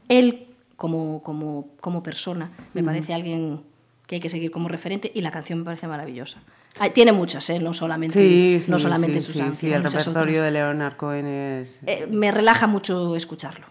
él 0.08 0.46
como, 0.76 1.22
como, 1.22 1.68
como 1.80 2.02
persona. 2.02 2.52
Me 2.74 2.84
parece 2.84 3.14
alguien 3.14 3.62
que 4.06 4.16
hay 4.16 4.20
que 4.20 4.28
seguir 4.28 4.50
como 4.50 4.68
referente 4.68 5.10
y 5.14 5.20
la 5.20 5.30
canción 5.30 5.58
me 5.60 5.64
parece 5.64 5.86
maravillosa. 5.88 6.38
Ah, 6.78 6.90
tiene 6.90 7.12
muchas, 7.12 7.48
¿eh? 7.50 7.58
no 7.58 7.72
solamente, 7.72 8.14
Sí, 8.18 8.58
sí, 8.62 8.70
no 8.70 8.78
solamente 8.78 9.20
sí, 9.20 9.32
Susan. 9.32 9.54
sí, 9.54 9.72
el 9.72 9.82
repertorio 9.82 10.20
otras. 10.20 10.40
de 10.42 10.50
Leonard 10.50 10.96
Cohen 10.96 11.26
es... 11.26 11.80
Eh, 11.86 12.06
me 12.10 12.30
relaja 12.30 12.66
mucho 12.66 13.16
escucharlo. 13.16 13.66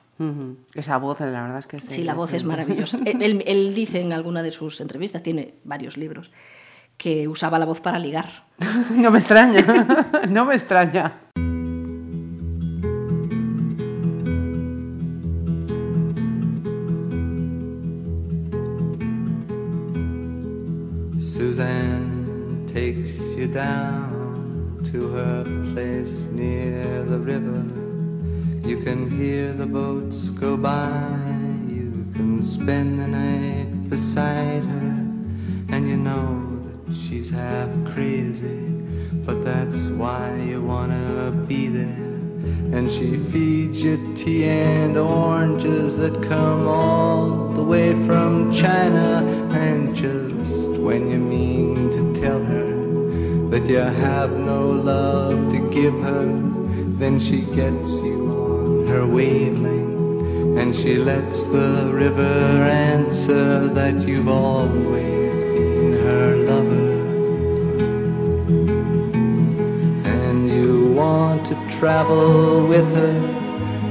Esa 0.74 0.98
voz, 0.98 1.20
la 1.20 1.26
verdad 1.28 1.60
es 1.60 1.68
que... 1.68 1.80
Sí, 1.82 2.04
la 2.04 2.14
voz 2.14 2.34
es 2.34 2.44
maravillosa. 2.44 2.98
él- 3.06 3.44
él 3.46 3.74
dice 3.76 4.00
en 4.02 4.12
alguna 4.14 4.42
de 4.44 4.52
sus 4.52 4.80
entrevistas, 4.82 5.22
tiene 5.24 5.56
varios 5.66 5.98
libros, 5.98 6.32
que 6.98 7.28
usaba 7.28 7.60
la 7.60 7.66
voz 7.66 7.82
para 7.82 8.00
ligar. 8.00 8.46
no 8.96 9.12
me 9.12 9.20
extraña, 9.20 9.62
no 10.30 10.46
me 10.46 10.56
extraña. 10.56 11.14
You 23.46 23.54
down 23.54 24.90
to 24.92 25.10
her 25.10 25.44
place 25.74 26.28
near 26.32 27.04
the 27.04 27.20
river. 27.20 27.64
You 28.68 28.78
can 28.78 29.10
hear 29.10 29.54
the 29.54 29.68
boats 29.68 30.30
go 30.30 30.58
by. 30.58 31.20
You 31.68 32.08
can 32.14 32.42
spend 32.42 33.00
the 33.00 33.08
night 33.08 33.90
beside 33.90 34.64
her. 34.64 34.96
And 35.70 35.88
you 35.88 35.98
know 35.98 36.60
that 36.64 36.96
she's 36.96 37.30
half 37.30 37.70
crazy. 37.94 38.62
But 39.26 39.44
that's 39.44 39.88
why 39.88 40.36
you 40.38 40.62
wanna 40.62 41.32
be 41.48 41.68
there. 41.68 42.14
And 42.76 42.92
she 42.92 43.18
feeds 43.32 43.84
you 43.84 44.14
tea 44.16 44.46
and 44.46 44.98
oranges 44.98 45.98
that 45.98 46.24
come 46.24 46.68
all 46.68 47.50
the 47.50 47.64
way 47.64 47.94
from 48.08 48.52
China. 48.52 49.24
And 49.52 49.96
just 49.96 50.80
when 50.80 51.10
you 51.10 51.20
mean 51.20 51.92
to 51.92 52.22
tell 52.22 52.44
her 52.44 52.65
that 53.52 53.66
you 53.70 53.78
have 53.78 54.32
no 54.32 54.70
love 54.70 55.50
to 55.52 55.60
give 55.70 55.94
her, 56.02 56.26
then 56.98 57.20
she 57.20 57.42
gets 57.42 57.94
you 57.96 58.32
on 58.32 58.88
her 58.88 59.06
wavelength. 59.08 59.94
And 60.58 60.74
she 60.74 60.96
lets 60.96 61.46
the 61.46 61.92
river 61.92 62.24
answer 62.24 63.68
that 63.68 64.08
you've 64.08 64.30
always 64.30 65.34
been 65.54 65.94
her 65.94 66.36
lover. 66.50 66.92
And 70.06 70.50
you 70.50 70.94
want 70.94 71.46
to 71.48 71.56
travel 71.78 72.66
with 72.66 72.90
her, 72.96 73.18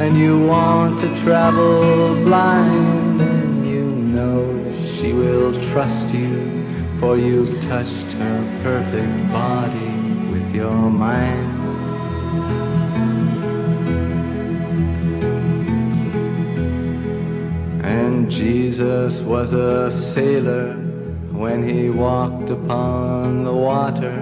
and 0.00 0.18
you 0.18 0.38
want 0.40 0.98
to 1.00 1.14
travel 1.16 2.14
blind, 2.24 3.20
and 3.20 3.66
you 3.66 3.84
know 3.84 4.40
that 4.64 4.88
she 4.88 5.12
will 5.12 5.52
trust 5.70 6.14
you, 6.14 6.63
for 7.04 7.18
you've 7.18 7.60
touched 7.60 8.10
her 8.12 8.60
perfect 8.62 9.30
body 9.30 9.94
with 10.32 10.56
your 10.56 10.88
mind. 10.88 11.52
And 17.84 18.30
Jesus 18.30 19.20
was 19.20 19.52
a 19.52 19.90
sailor 19.90 20.72
when 21.42 21.62
he 21.62 21.90
walked 21.90 22.48
upon 22.48 23.44
the 23.44 23.52
water. 23.52 24.16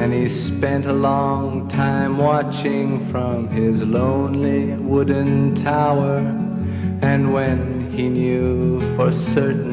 And 0.00 0.12
he 0.12 0.28
spent 0.28 0.86
a 0.86 0.92
long 0.92 1.68
time 1.68 2.18
watching 2.18 2.98
from 3.12 3.46
his 3.46 3.84
lonely 3.84 4.74
wooden 4.74 5.54
tower. 5.54 6.16
And 7.00 7.32
when 7.32 7.92
he 7.92 8.08
knew 8.08 8.80
for 8.96 9.12
certain 9.12 9.71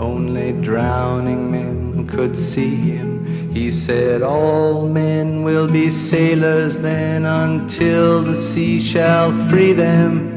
only 0.00 0.52
drowning 0.52 1.50
men 1.50 2.06
could 2.06 2.34
see 2.34 2.74
him, 2.74 3.52
he 3.52 3.70
said, 3.70 4.22
All 4.22 4.88
men 4.88 5.42
will 5.42 5.68
be 5.68 5.90
sailors 5.90 6.78
then 6.78 7.26
until 7.26 8.22
the 8.22 8.34
sea 8.34 8.80
shall 8.80 9.30
free 9.48 9.74
them. 9.74 10.36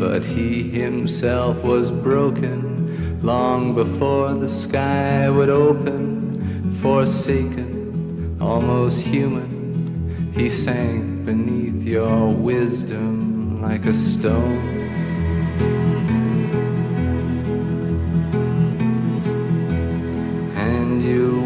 But 0.00 0.22
he 0.24 0.68
himself 0.68 1.62
was 1.62 1.90
broken 1.90 3.22
long 3.22 3.74
before 3.74 4.34
the 4.34 4.48
sky 4.48 5.30
would 5.30 5.50
open, 5.50 6.70
forsaken, 6.80 8.38
almost 8.40 9.00
human. 9.02 10.32
He 10.34 10.50
sank 10.50 11.24
beneath 11.24 11.82
your 11.86 12.30
wisdom 12.32 13.62
like 13.62 13.86
a 13.86 13.94
stone. 13.94 14.76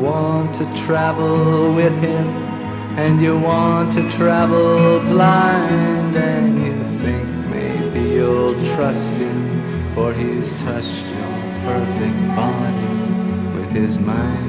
Want 0.00 0.54
to 0.54 0.64
travel 0.86 1.74
with 1.74 1.96
him, 2.00 2.26
and 2.96 3.20
you 3.20 3.38
want 3.38 3.92
to 3.92 4.08
travel 4.10 5.00
blind, 5.00 6.16
and 6.16 6.58
you 6.66 6.82
think 7.02 7.28
maybe 7.48 8.00
you'll 8.00 8.54
trust 8.74 9.12
him, 9.12 9.94
for 9.94 10.12
he's 10.12 10.52
touched 10.62 11.06
your 11.06 11.30
perfect 11.64 12.20
body 12.34 13.58
with 13.58 13.70
his 13.72 13.98
mind. 13.98 14.48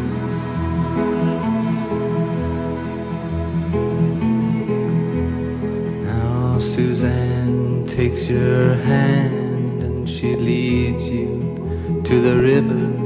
Now 6.06 6.60
Suzanne 6.60 7.86
takes 7.86 8.30
your 8.30 8.76
hand 8.76 9.84
and 9.84 10.10
she 10.10 10.34
leads 10.34 11.10
you 11.10 12.02
to 12.06 12.20
the 12.22 12.38
river. 12.38 13.01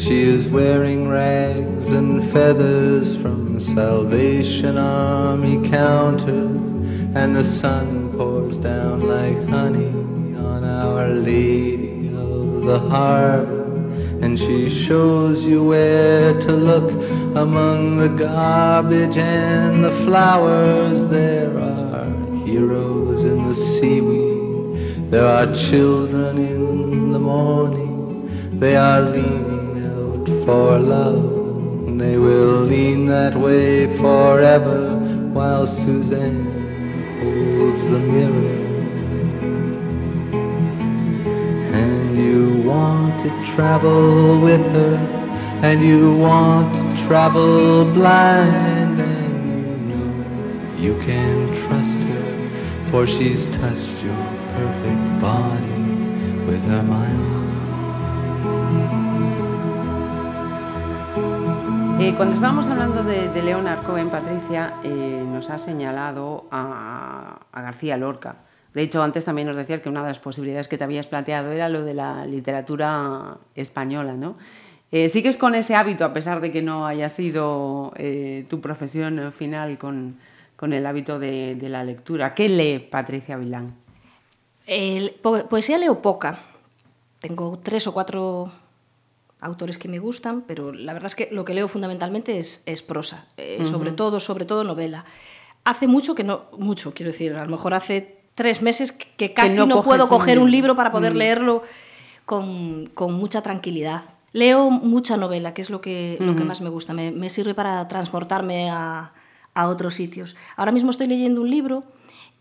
She 0.00 0.22
is 0.22 0.48
wearing 0.48 1.08
rags 1.08 1.90
and 1.90 2.24
feathers 2.32 3.14
from 3.14 3.60
Salvation 3.60 4.78
Army 4.78 5.68
counters, 5.68 6.56
and 7.14 7.36
the 7.36 7.44
sun 7.44 8.10
pours 8.16 8.56
down 8.56 9.02
like 9.02 9.46
honey 9.50 9.92
on 10.38 10.64
Our 10.64 11.08
Lady 11.08 12.08
of 12.16 12.62
the 12.62 12.78
Harbor. 12.78 13.66
And 14.22 14.40
she 14.40 14.70
shows 14.70 15.46
you 15.46 15.64
where 15.64 16.32
to 16.32 16.52
look 16.52 16.90
among 17.36 17.98
the 17.98 18.08
garbage 18.08 19.18
and 19.18 19.84
the 19.84 19.92
flowers. 19.92 21.04
There 21.04 21.54
are 21.58 22.10
heroes 22.46 23.24
in 23.24 23.46
the 23.46 23.54
seaweed, 23.54 25.10
there 25.10 25.26
are 25.26 25.54
children 25.54 26.38
in 26.38 27.12
the 27.12 27.18
morning. 27.18 28.58
They 28.58 28.76
are 28.76 29.02
leaning 29.02 29.59
for 30.50 30.78
love. 30.80 31.98
They 32.02 32.16
will 32.26 32.62
lean 32.72 33.06
that 33.06 33.34
way 33.36 33.86
forever 33.98 34.96
while 35.36 35.66
Suzanne 35.68 36.44
holds 37.20 37.84
the 37.92 38.00
mirror. 38.12 38.56
And 41.82 42.10
you 42.24 42.68
want 42.68 43.20
to 43.24 43.30
travel 43.52 44.40
with 44.40 44.64
her, 44.78 44.96
and 45.68 45.78
you 45.90 46.16
want 46.16 46.74
to 46.78 46.84
travel 47.06 47.84
blind, 47.98 48.96
and 49.00 49.40
you 49.90 49.98
know 49.98 50.10
you 50.84 50.94
can 51.08 51.34
trust 51.62 52.00
her, 52.12 52.28
for 52.88 53.06
she's 53.06 53.46
touched 53.60 54.02
your 54.02 54.24
perfect 54.56 55.04
body 55.28 55.82
with 56.48 56.64
her 56.64 56.82
mind. 56.82 57.39
Eh, 62.02 62.14
cuando 62.16 62.34
estábamos 62.34 62.66
hablando 62.66 63.04
de, 63.04 63.28
de 63.28 63.42
Leonard 63.42 63.82
Cohen, 63.82 64.08
Patricia 64.08 64.72
eh, 64.82 65.22
nos 65.26 65.50
ha 65.50 65.58
señalado 65.58 66.46
a, 66.50 67.40
a 67.52 67.60
García 67.60 67.98
Lorca. 67.98 68.36
De 68.72 68.80
hecho, 68.80 69.02
antes 69.02 69.26
también 69.26 69.46
nos 69.46 69.56
decías 69.58 69.82
que 69.82 69.90
una 69.90 70.00
de 70.00 70.08
las 70.08 70.18
posibilidades 70.18 70.66
que 70.66 70.78
te 70.78 70.84
habías 70.84 71.06
planteado 71.06 71.52
era 71.52 71.68
lo 71.68 71.84
de 71.84 71.92
la 71.92 72.24
literatura 72.24 73.36
española, 73.54 74.14
¿no? 74.14 74.38
Eh, 74.90 75.10
¿Sigues 75.10 75.36
con 75.36 75.54
ese 75.54 75.74
hábito, 75.74 76.06
a 76.06 76.14
pesar 76.14 76.40
de 76.40 76.50
que 76.50 76.62
no 76.62 76.86
haya 76.86 77.10
sido 77.10 77.92
eh, 77.96 78.46
tu 78.48 78.62
profesión 78.62 79.30
final 79.30 79.76
con, 79.76 80.16
con 80.56 80.72
el 80.72 80.86
hábito 80.86 81.18
de, 81.18 81.54
de 81.54 81.68
la 81.68 81.84
lectura? 81.84 82.32
¿Qué 82.34 82.48
lee 82.48 82.78
Patricia 82.78 83.36
Vilán? 83.36 83.74
Poesía 85.50 85.76
leo 85.76 86.00
poca. 86.00 86.38
Tengo 87.18 87.58
tres 87.62 87.86
o 87.86 87.92
cuatro 87.92 88.50
autores 89.40 89.78
que 89.78 89.88
me 89.88 89.98
gustan, 89.98 90.42
pero 90.46 90.72
la 90.72 90.92
verdad 90.92 91.06
es 91.06 91.14
que 91.14 91.28
lo 91.32 91.44
que 91.44 91.54
leo 91.54 91.66
fundamentalmente 91.68 92.38
es, 92.38 92.62
es 92.66 92.82
prosa, 92.82 93.26
eh, 93.36 93.64
sobre 93.64 93.92
todo, 93.92 94.20
sobre 94.20 94.44
todo 94.44 94.64
novela. 94.64 95.04
Hace 95.64 95.86
mucho 95.86 96.14
que 96.14 96.24
no, 96.24 96.44
mucho 96.58 96.92
quiero 96.94 97.12
decir, 97.12 97.32
a 97.34 97.44
lo 97.44 97.50
mejor 97.50 97.74
hace 97.74 98.18
tres 98.34 98.62
meses 98.62 98.92
que 98.92 99.06
que 99.16 99.32
casi 99.34 99.56
no 99.58 99.66
no, 99.66 99.74
coges 99.76 99.88
puedo 99.88 100.08
coger 100.08 100.38
un 100.38 100.50
libro. 100.50 100.74
para 100.76 100.90
poder 100.92 101.14
Mm. 101.14 101.16
leerlo 101.18 101.62
con, 102.26 102.86
con 102.94 103.12
mucha 103.14 103.42
tranquilidad. 103.42 104.02
Leo 104.32 104.70
mucha 104.70 105.16
novela, 105.16 105.52
que 105.54 105.62
es 105.62 105.70
lo 105.70 105.80
que, 105.80 106.16
lo 106.20 106.36
que 106.36 106.44
más 106.44 106.60
me 106.60 106.68
gusta, 106.70 106.92
me, 106.94 107.10
me 107.10 107.28
sirve 107.28 107.52
para 107.54 107.88
transportarme 107.88 108.70
a, 108.70 109.12
a 109.54 109.66
otros 109.68 109.94
sitios. 109.94 110.36
Ahora 110.56 110.70
mismo 110.70 110.90
estoy 110.92 111.08
leyendo 111.08 111.40
un 111.40 111.50
libro 111.50 111.82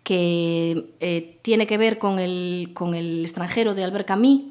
que 0.03 0.91
eh, 0.99 1.39
tiene 1.41 1.65
que 1.67 1.77
ver 1.77 1.97
con 1.97 2.19
el, 2.19 2.71
con 2.73 2.93
el 2.93 3.21
extranjero 3.23 3.73
de 3.73 3.83
Albert 3.83 4.07
Camus. 4.07 4.41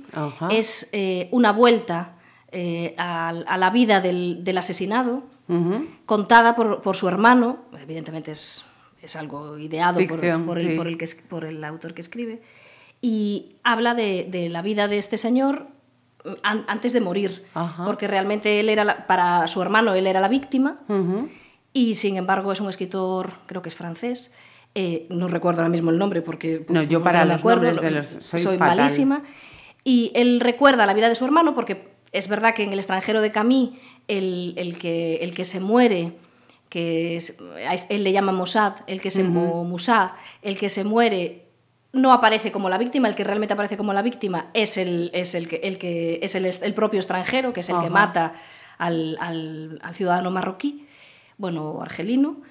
Es 0.51 0.89
eh, 0.93 1.29
una 1.31 1.53
vuelta 1.53 2.17
eh, 2.53 2.95
a, 2.99 3.29
a 3.29 3.59
la 3.59 3.71
vida 3.71 4.01
del, 4.01 4.43
del 4.45 4.59
asesinado, 4.59 5.23
Ujú. 5.49 5.87
contada 6.07 6.55
por, 6.57 6.83
por 6.83 6.97
su 6.97 7.09
hermano, 7.09 7.59
evidentemente 7.81 8.33
es, 8.33 8.65
es 9.03 9.17
algo 9.17 9.59
ideado 9.59 9.95
por, 10.07 10.19
Ficción, 10.21 10.45
por 10.47 10.59
el, 10.59 10.71
sí. 10.73 10.77
por 10.77 10.89
el 10.89 10.99
que 10.99 11.07
por 11.29 11.45
el 11.45 11.63
autor 11.65 11.95
que 11.95 12.01
escribe, 12.03 12.43
y 13.01 13.57
habla 13.63 13.95
de, 13.95 14.27
de 14.31 14.49
la 14.49 14.61
vida 14.63 14.89
de 14.89 14.99
este 14.99 15.17
señor 15.17 15.67
mm, 16.25 16.29
an- 16.43 16.65
antes 16.69 16.93
de 16.93 17.01
morir, 17.01 17.45
Ajá. 17.55 17.85
porque 17.85 18.07
realmente 18.09 18.61
él 18.61 18.69
era, 18.69 18.85
la- 18.85 19.07
para 19.07 19.47
su 19.47 19.63
hermano, 19.63 19.95
él 19.95 20.07
era 20.07 20.21
la 20.21 20.29
víctima, 20.29 20.81
Ujú. 20.89 21.29
y 21.73 21.95
sin 21.95 22.17
embargo 22.17 22.53
es 22.53 22.61
un 22.61 22.69
escritor, 22.69 23.33
creo 23.47 23.63
que 23.63 23.69
es 23.69 23.77
francés, 23.77 24.35
eh, 24.75 25.07
no 25.09 25.29
recuerdo 25.29 25.61
ahora 25.63 25.71
mismo 25.71 25.91
el 25.91 25.99
nombre 25.99 26.21
porque 26.23 26.67
No, 26.69 26.83
yo 26.83 26.99
porque 27.01 27.05
para 27.15 27.25
los 27.25 27.39
acuerdo, 27.39 27.65
nombres 27.73 27.85
de 28.11 28.19
los- 28.19 28.25
soy 28.27 28.59
fatal. 28.59 28.77
malísima. 28.77 29.23
Y 29.85 30.13
él 30.15 30.41
recuerda 30.41 30.85
la 30.85 30.93
vida 30.93 31.09
de 31.09 31.15
su 31.15 31.25
hermano 31.25 31.55
porque 31.55 31.89
es 32.13 32.29
verdad 32.29 32.55
que 32.55 32.63
en 32.65 32.73
el 32.73 32.79
extranjero 32.79 33.21
de 33.21 33.33
Camille 33.33 33.79
el, 34.09 34.55
el 34.57 34.79
que, 34.79 35.17
el 35.17 35.35
que 35.35 35.45
se 35.45 35.61
muere, 35.61 36.13
que 36.69 37.17
es- 37.17 37.37
él 37.89 38.05
le 38.05 38.13
llama 38.13 38.33
Mossad, 38.33 38.75
el 38.87 39.01
que 39.01 39.11
se 39.11 39.23
Musa, 39.65 40.15
el 40.43 40.59
que 40.59 40.69
se 40.69 40.85
muere 40.85 41.45
no 41.93 42.13
aparece 42.13 42.53
como 42.53 42.69
la 42.69 42.77
víctima, 42.79 43.09
el 43.09 43.15
que 43.15 43.25
realmente 43.25 43.55
aparece 43.55 43.77
como 43.79 43.93
la 43.95 44.03
víctima 44.03 44.51
es 44.55 44.77
el, 44.77 45.11
es 45.15 45.35
el, 45.35 45.49
que, 45.49 45.57
el, 45.57 45.79
que, 45.79 46.21
es 46.23 46.35
el, 46.35 46.45
el 46.47 46.75
propio 46.75 46.99
extranjero, 47.01 47.53
que 47.55 47.61
es 47.61 47.69
el 47.71 47.77
que 47.81 47.91
mata 47.91 48.35
al, 48.77 49.17
al- 49.21 49.79
al 49.83 49.95
ciudadano 49.95 50.31
marroquí, 50.31 50.87
bueno, 51.39 51.81
argelino. 51.81 52.43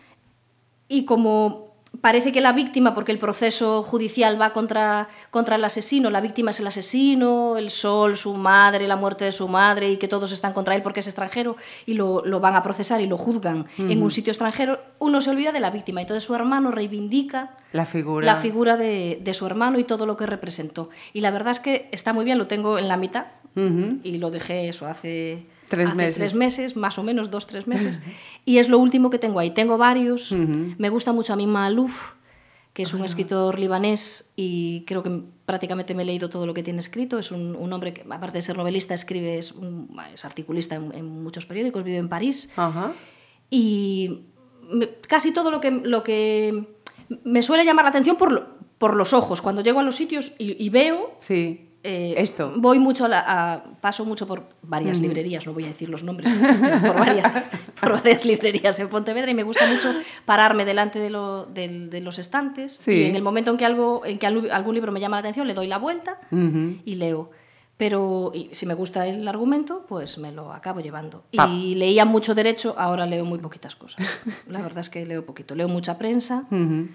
Y 0.88 1.06
como 1.06 1.67
parece 2.02 2.32
que 2.32 2.42
la 2.42 2.52
víctima, 2.54 2.94
porque 2.96 3.12
el 3.12 3.20
proceso 3.20 3.84
judicial 3.84 4.40
va 4.40 4.52
contra, 4.54 5.08
contra 5.32 5.56
el 5.56 5.64
asesino, 5.64 6.10
la 6.10 6.22
víctima 6.22 6.52
es 6.52 6.60
el 6.60 6.68
asesino, 6.68 7.58
el 7.58 7.70
sol, 7.72 8.16
su 8.16 8.34
madre, 8.36 8.88
la 8.88 8.96
muerte 8.96 9.26
de 9.26 9.32
su 9.32 9.48
madre, 9.48 9.92
y 9.92 9.98
que 9.98 10.08
todos 10.08 10.32
están 10.32 10.54
contra 10.54 10.76
él 10.76 10.82
porque 10.82 11.00
es 11.02 11.08
extranjero, 11.08 11.56
y 11.86 11.94
lo, 11.94 12.24
lo 12.26 12.40
van 12.40 12.56
a 12.56 12.64
procesar 12.64 13.02
y 13.02 13.08
lo 13.08 13.18
juzgan 13.18 13.66
en 13.78 14.02
un 14.02 14.12
sitio 14.12 14.32
extranjero, 14.32 14.80
uno 15.00 15.22
se 15.22 15.30
olvida 15.30 15.52
de 15.52 15.60
la 15.60 15.70
víctima. 15.70 16.02
Entonces 16.02 16.24
su 16.24 16.34
hermano 16.36 16.72
reivindica 16.72 17.56
La 17.74 17.86
figura. 17.86 18.26
la 18.26 18.36
figura 18.36 18.78
de, 18.78 19.20
de 19.22 19.34
su 19.34 19.46
hermano 19.46 19.80
y 19.80 19.84
todo 19.84 20.06
lo 20.06 20.18
que 20.18 20.26
representó. 20.26 20.90
Y 21.14 21.22
la 21.22 21.32
verdad 21.32 21.52
es 21.52 21.60
que 21.60 21.90
está 21.92 22.14
muy 22.14 22.26
bien, 22.26 22.38
lo 22.38 22.48
tengo 22.48 22.78
en 22.80 22.88
la 22.88 22.98
mitad 22.98 23.26
Ujú. 23.56 24.00
y 24.04 24.18
lo 24.20 24.30
dejé 24.30 24.70
eso 24.70 24.86
hace, 24.88 25.46
Tres 25.70 25.88
hace 25.88 25.96
meses. 25.96 26.16
tres 26.16 26.34
meses, 26.34 26.76
más 26.76 26.98
o 26.98 27.04
menos 27.04 27.30
dos, 27.32 27.46
tres 27.48 27.68
meses. 27.68 28.00
y 28.46 28.58
es 28.58 28.70
lo 28.70 28.80
último 28.80 29.10
que 29.10 29.20
tengo 29.20 29.40
ahí. 29.40 29.52
Tengo 29.52 29.78
varios. 29.78 30.32
Me 30.32 30.90
gusta 30.90 31.14
mucho 31.14 31.34
a 31.34 31.36
mí 31.36 31.46
Malouf, 31.48 32.14
que 32.74 32.84
es 32.84 32.94
un 32.94 33.04
escritor 33.04 33.58
libanés 33.60 34.32
y 34.36 34.84
creo 34.86 35.02
que 35.04 35.24
prácticamente 35.46 35.96
me 35.96 36.04
he 36.04 36.06
leído 36.06 36.30
todo 36.30 36.46
lo 36.46 36.54
que 36.54 36.64
tiene 36.64 36.80
escrito. 36.80 37.18
Es 37.20 37.32
un, 37.32 37.56
un 37.56 37.74
hombre 37.74 37.94
que, 37.94 38.02
aparte 38.02 38.38
de 38.38 38.42
ser 38.42 38.56
novelista, 38.58 38.94
escribe, 38.94 39.38
es, 39.40 39.52
un- 39.52 39.90
es 40.14 40.24
articulista 40.26 40.76
en, 40.76 40.94
en 40.94 41.06
muchos 41.24 41.46
periódicos, 41.46 41.84
vive 41.84 41.98
en 41.98 42.08
París 42.10 42.50
y 43.50 44.22
me- 44.70 44.90
casi 45.08 45.34
todo 45.34 45.52
lo 45.52 45.60
que, 45.62 45.72
lo 45.72 46.04
que 46.04 46.68
me 47.24 47.42
suele 47.42 47.66
llamar 47.66 47.86
la 47.86 47.90
atención 47.90 48.16
por, 48.18 48.32
lo- 48.32 48.58
por 48.78 48.96
los 48.96 49.14
ojos. 49.14 49.42
Cuando 49.42 49.62
llego 49.62 49.80
a 49.80 49.84
los 49.84 49.96
sitios 49.96 50.34
y, 50.38 50.64
y 50.64 50.70
veo, 50.70 51.16
Sí. 51.20 51.67
Eh, 51.84 52.16
Esto. 52.18 52.54
voy 52.58 52.80
mucho 52.80 53.06
a, 53.06 53.08
la- 53.08 53.26
a- 53.54 53.64
paso 53.82 54.04
mucho 54.06 54.28
por 54.28 54.44
varias 54.62 55.00
librerías, 55.00 55.46
no 55.46 55.54
voy 55.54 55.66
a 55.66 55.68
decir 55.68 55.90
los 55.90 56.04
nombres, 56.04 56.32
por 56.82 56.96
varias, 57.00 57.32
por 57.82 57.92
varias 57.94 58.26
librerías 58.26 58.80
en 58.80 58.90
Pontevedra 58.90 59.32
y 59.32 59.34
me 59.36 59.44
gusta 59.44 59.66
mucho 59.68 59.94
pararme 60.26 60.66
delante 60.66 61.00
de, 61.00 61.10
lo- 61.10 61.46
del- 61.46 61.90
de 61.90 62.02
los 62.02 62.20
estantes 62.20 62.74
Sí. 62.74 62.92
y 62.92 63.04
en 63.06 63.16
el 63.16 63.22
momento 63.22 63.52
en 63.52 63.58
que, 63.58 63.66
algo, 63.66 64.02
en 64.06 64.18
que 64.20 64.26
algún 64.28 64.76
libro 64.76 64.92
me 64.92 65.00
llama 65.00 65.18
la 65.18 65.22
atención 65.22 65.48
le 65.48 65.54
doy 65.54 65.68
la 65.68 65.78
vuelta 65.78 66.20
y 66.32 66.96
leo. 66.96 67.32
Pero 67.78 68.32
y 68.34 68.50
si 68.54 68.66
me 68.66 68.74
gusta 68.74 69.06
el 69.06 69.28
argumento, 69.28 69.86
pues 69.88 70.18
me 70.18 70.32
lo 70.32 70.52
acabo 70.52 70.80
llevando. 70.80 71.26
Y 71.32 71.76
leía 71.76 72.06
mucho 72.06 72.34
derecho, 72.34 72.74
ahora 72.76 73.06
leo 73.06 73.24
muy 73.24 73.38
poquitas 73.38 73.76
cosas. 73.76 74.04
La 74.48 74.62
verdad 74.64 74.80
es 74.80 74.90
que 74.90 75.06
leo 75.06 75.24
poquito. 75.28 75.54
Leo 75.54 75.68
mucha 75.68 75.96
prensa 76.00 76.46
Ujú. 76.50 76.88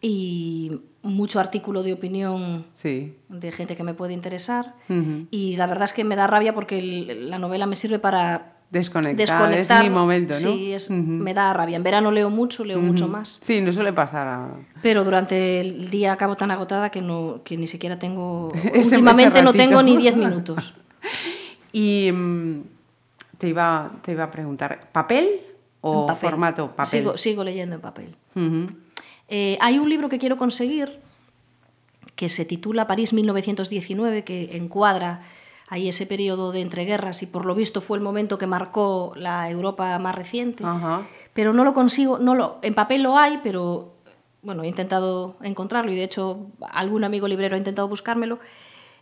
Y 0.00 0.80
mucho 1.02 1.40
artículo 1.40 1.82
de 1.82 1.92
opinión 1.92 2.66
Sí. 2.74 3.14
de 3.28 3.52
gente 3.52 3.76
que 3.76 3.82
me 3.84 3.94
puede 3.94 4.12
interesar. 4.12 4.74
Ujú. 4.88 5.26
Y 5.30 5.56
la 5.56 5.66
verdad 5.66 5.84
es 5.84 5.92
que 5.92 6.04
me 6.04 6.16
da 6.16 6.26
rabia 6.26 6.54
porque 6.54 6.78
el- 6.78 7.30
la 7.30 7.38
novela 7.38 7.66
me 7.66 7.76
sirve 7.76 7.98
para 7.98 8.54
Desconectar. 8.70 9.16
desconectar. 9.16 9.84
Es 9.84 9.88
mi 9.90 9.94
momento, 9.94 10.34
¿no? 10.34 10.38
Sí, 10.40 10.72
es- 10.72 10.90
Ujú. 10.90 10.96
me 11.00 11.32
da 11.34 11.52
rabia. 11.52 11.76
En 11.76 11.82
verano 11.84 12.10
leo 12.10 12.28
mucho, 12.30 12.64
leo 12.64 12.80
mucho 12.80 13.06
más. 13.08 13.38
Sí, 13.42 13.60
no 13.60 13.72
suele 13.72 13.92
pasar 13.92 14.26
a... 14.26 14.48
Pero 14.82 15.04
durante 15.04 15.60
el 15.60 15.88
día 15.90 16.12
acabo 16.12 16.34
tan 16.34 16.50
agotada 16.50 16.90
que, 16.90 17.00
no, 17.00 17.40
que 17.44 17.56
ni 17.56 17.68
siquiera 17.68 17.98
tengo... 17.98 18.50
Ese- 18.74 18.78
últimamente 18.96 19.42
no 19.42 19.52
tengo 19.52 19.82
ni 19.82 19.96
10 19.96 20.16
minutos. 20.16 20.74
Y 21.72 22.10
mm, 22.10 22.60
te, 23.36 23.48
iba, 23.50 23.92
te 24.02 24.12
iba 24.12 24.24
a 24.24 24.30
preguntar, 24.30 24.88
¿papel 24.92 25.40
o 25.82 26.06
papel. 26.06 26.30
formato 26.30 26.68
papel? 26.70 26.86
Sigo, 27.00 27.16
sigo 27.18 27.44
leyendo 27.44 27.74
en 27.74 27.80
papel. 27.82 28.16
Eh, 29.28 29.56
hay 29.60 29.78
un 29.78 29.88
libro 29.88 30.08
que 30.08 30.18
quiero 30.18 30.36
conseguir 30.36 31.00
que 32.14 32.28
se 32.28 32.44
titula 32.44 32.86
París 32.86 33.12
1919, 33.12 34.24
que 34.24 34.56
encuadra 34.56 35.22
ahí 35.68 35.88
ese 35.88 36.06
periodo 36.06 36.52
de 36.52 36.60
entreguerras 36.60 37.22
y 37.22 37.26
por 37.26 37.44
lo 37.44 37.54
visto 37.54 37.80
fue 37.80 37.98
el 37.98 38.04
momento 38.04 38.38
que 38.38 38.46
marcó 38.46 39.12
la 39.16 39.50
Europa 39.50 39.98
más 39.98 40.14
reciente. 40.14 40.64
Ajá. 40.64 41.06
Pero 41.34 41.52
no 41.52 41.64
lo 41.64 41.74
consigo, 41.74 42.18
no 42.18 42.34
lo, 42.34 42.58
en 42.62 42.74
papel 42.74 43.02
lo 43.02 43.18
hay, 43.18 43.40
pero 43.42 43.94
bueno, 44.42 44.62
he 44.62 44.68
intentado 44.68 45.36
encontrarlo 45.42 45.90
y 45.92 45.96
de 45.96 46.04
hecho 46.04 46.46
algún 46.70 47.04
amigo 47.04 47.28
librero 47.28 47.56
ha 47.56 47.58
intentado 47.58 47.88
buscármelo 47.88 48.38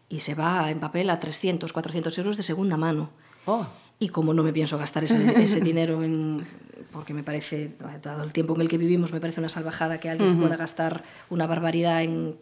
y 0.09 0.21
se 0.21 0.35
va 0.35 0.71
en 0.71 0.81
papel 0.81 1.11
a 1.11 1.21
300, 1.21 1.73
400 1.73 2.17
euros 2.19 2.37
de 2.37 2.43
segunda 2.43 2.77
mano. 2.77 3.11
Oh. 3.47 3.67
Y 3.99 4.09
como 4.09 4.35
no 4.35 4.43
me 4.43 4.53
pienso 4.53 4.77
gastar 4.79 5.05
ese, 5.05 5.43
ese 5.43 5.61
dinero 5.61 6.03
en... 6.03 6.45
Porque 6.93 7.13
me 7.15 7.23
parece, 7.25 7.73
dado 8.03 8.23
el 8.23 8.33
tiempo 8.33 8.55
en 8.55 8.61
el 8.61 8.69
que 8.69 8.79
vivimos, 8.79 9.13
me 9.13 9.21
parece 9.21 9.41
una 9.41 9.49
salvajada 9.49 9.99
que 9.99 10.09
alguien 10.11 10.31
se 10.31 10.37
pueda 10.37 10.57
gastar 10.57 11.03
una 11.31 11.47
barbaridad 11.47 12.03
en... 12.03 12.37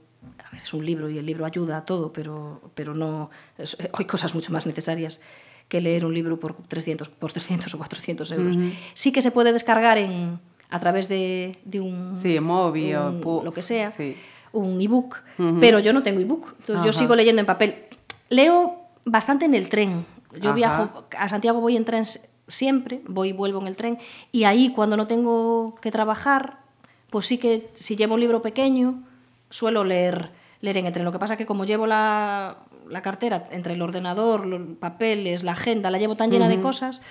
A 0.44 0.50
ver, 0.52 0.62
es 0.62 0.72
un 0.74 0.84
libro 0.86 1.08
y 1.10 1.18
el 1.18 1.26
libro 1.26 1.44
ayuda 1.46 1.78
a 1.78 1.84
todo, 1.84 2.12
pero, 2.12 2.60
pero 2.74 2.94
no... 2.94 3.30
es- 3.58 3.76
hay 3.92 4.04
cosas 4.04 4.34
mucho 4.34 4.52
más 4.52 4.66
necesarias 4.66 5.20
que 5.68 5.80
leer 5.80 6.04
un 6.04 6.12
libro 6.12 6.38
por 6.38 6.54
300, 6.68 7.08
por 7.08 7.32
300 7.32 7.72
o 7.74 7.78
400 7.78 8.30
euros. 8.32 8.56
Sí 8.94 9.10
que 9.10 9.22
se 9.22 9.30
puede 9.30 9.52
descargar 9.54 9.96
en, 9.96 10.38
a 10.68 10.80
través 10.80 11.08
de, 11.08 11.58
de 11.64 11.80
un... 11.80 12.18
Sí, 12.18 12.38
móvil 12.40 12.94
o 12.96 13.08
un- 13.08 13.22
pu- 13.22 13.42
lo 13.42 13.52
que 13.54 13.62
sea, 13.62 13.90
sí. 13.90 14.14
un 14.52 14.78
ebook, 14.80 15.16
pero 15.60 15.78
yo 15.78 15.92
no 15.94 16.02
tengo 16.02 16.20
ebook, 16.20 16.56
entonces 16.60 16.84
yo 16.84 16.92
sigo 16.92 17.16
leyendo 17.16 17.40
en 17.40 17.46
papel. 17.46 17.74
Leo 18.28 18.76
bastante 19.06 19.46
en 19.46 19.54
el 19.54 19.68
tren. 19.70 20.04
Yo 20.40 20.50
Ajá. 20.50 20.52
viajo 20.54 21.04
a 21.18 21.28
Santiago 21.28 21.60
voy 21.60 21.76
en 21.76 21.84
tren 21.84 22.04
siempre, 22.48 23.02
voy 23.06 23.30
y 23.30 23.32
vuelvo 23.32 23.60
en 23.60 23.66
el 23.66 23.76
tren 23.76 23.98
y 24.30 24.44
ahí 24.44 24.72
cuando 24.72 24.96
no 24.96 25.06
tengo 25.06 25.76
que 25.80 25.90
trabajar, 25.90 26.58
pues 27.10 27.26
sí 27.26 27.38
que 27.38 27.70
si 27.74 27.96
llevo 27.96 28.14
un 28.14 28.20
libro 28.20 28.42
pequeño 28.42 29.02
suelo 29.50 29.84
leer 29.84 30.30
leer 30.62 30.78
en 30.78 30.86
el 30.86 30.92
tren. 30.92 31.04
Lo 31.04 31.12
que 31.12 31.18
pasa 31.18 31.36
que 31.36 31.44
como 31.44 31.64
llevo 31.64 31.86
la, 31.86 32.58
la 32.88 33.02
cartera 33.02 33.48
entre 33.50 33.74
el 33.74 33.82
ordenador, 33.82 34.46
los 34.46 34.76
papeles, 34.78 35.42
la 35.42 35.52
agenda, 35.52 35.90
la 35.90 35.98
llevo 35.98 36.16
tan 36.16 36.30
llena 36.30 36.48
de 36.48 36.60
cosas, 36.60 37.02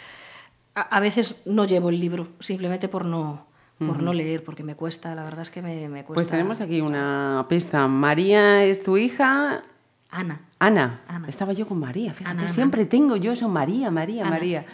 a, 0.74 0.82
a 0.82 1.00
veces 1.00 1.42
no 1.46 1.66
llevo 1.66 1.90
el 1.90 2.00
libro, 2.00 2.30
simplemente 2.40 2.88
por 2.88 3.06
no, 3.06 3.46
por 3.78 4.02
no 4.02 4.14
leer, 4.14 4.44
porque 4.44 4.64
me 4.64 4.76
cuesta, 4.76 5.14
la 5.16 5.24
verdad 5.24 5.42
es 5.42 5.50
que 5.50 5.62
me, 5.62 5.90
me 5.90 6.06
cuesta. 6.06 6.14
Pues 6.14 6.28
tenemos 6.28 6.62
aquí 6.62 6.82
una 6.82 7.46
pista. 7.50 7.88
María 7.88 8.64
es 8.64 8.84
tu 8.84 8.96
hija. 8.98 9.64
Ana. 10.10 10.42
Ana. 10.62 11.02
Ana. 11.08 11.28
Estaba 11.28 11.54
yo 11.54 11.68
con 11.68 11.80
María, 11.80 12.14
fíjate. 12.14 12.30
Ana, 12.30 12.44
Ana. 12.44 12.54
Siempre 12.54 12.86
tengo 12.86 13.18
yo 13.18 13.32
eso, 13.32 13.50
María, 13.50 13.90
María. 13.90 14.26
María. 14.26 14.66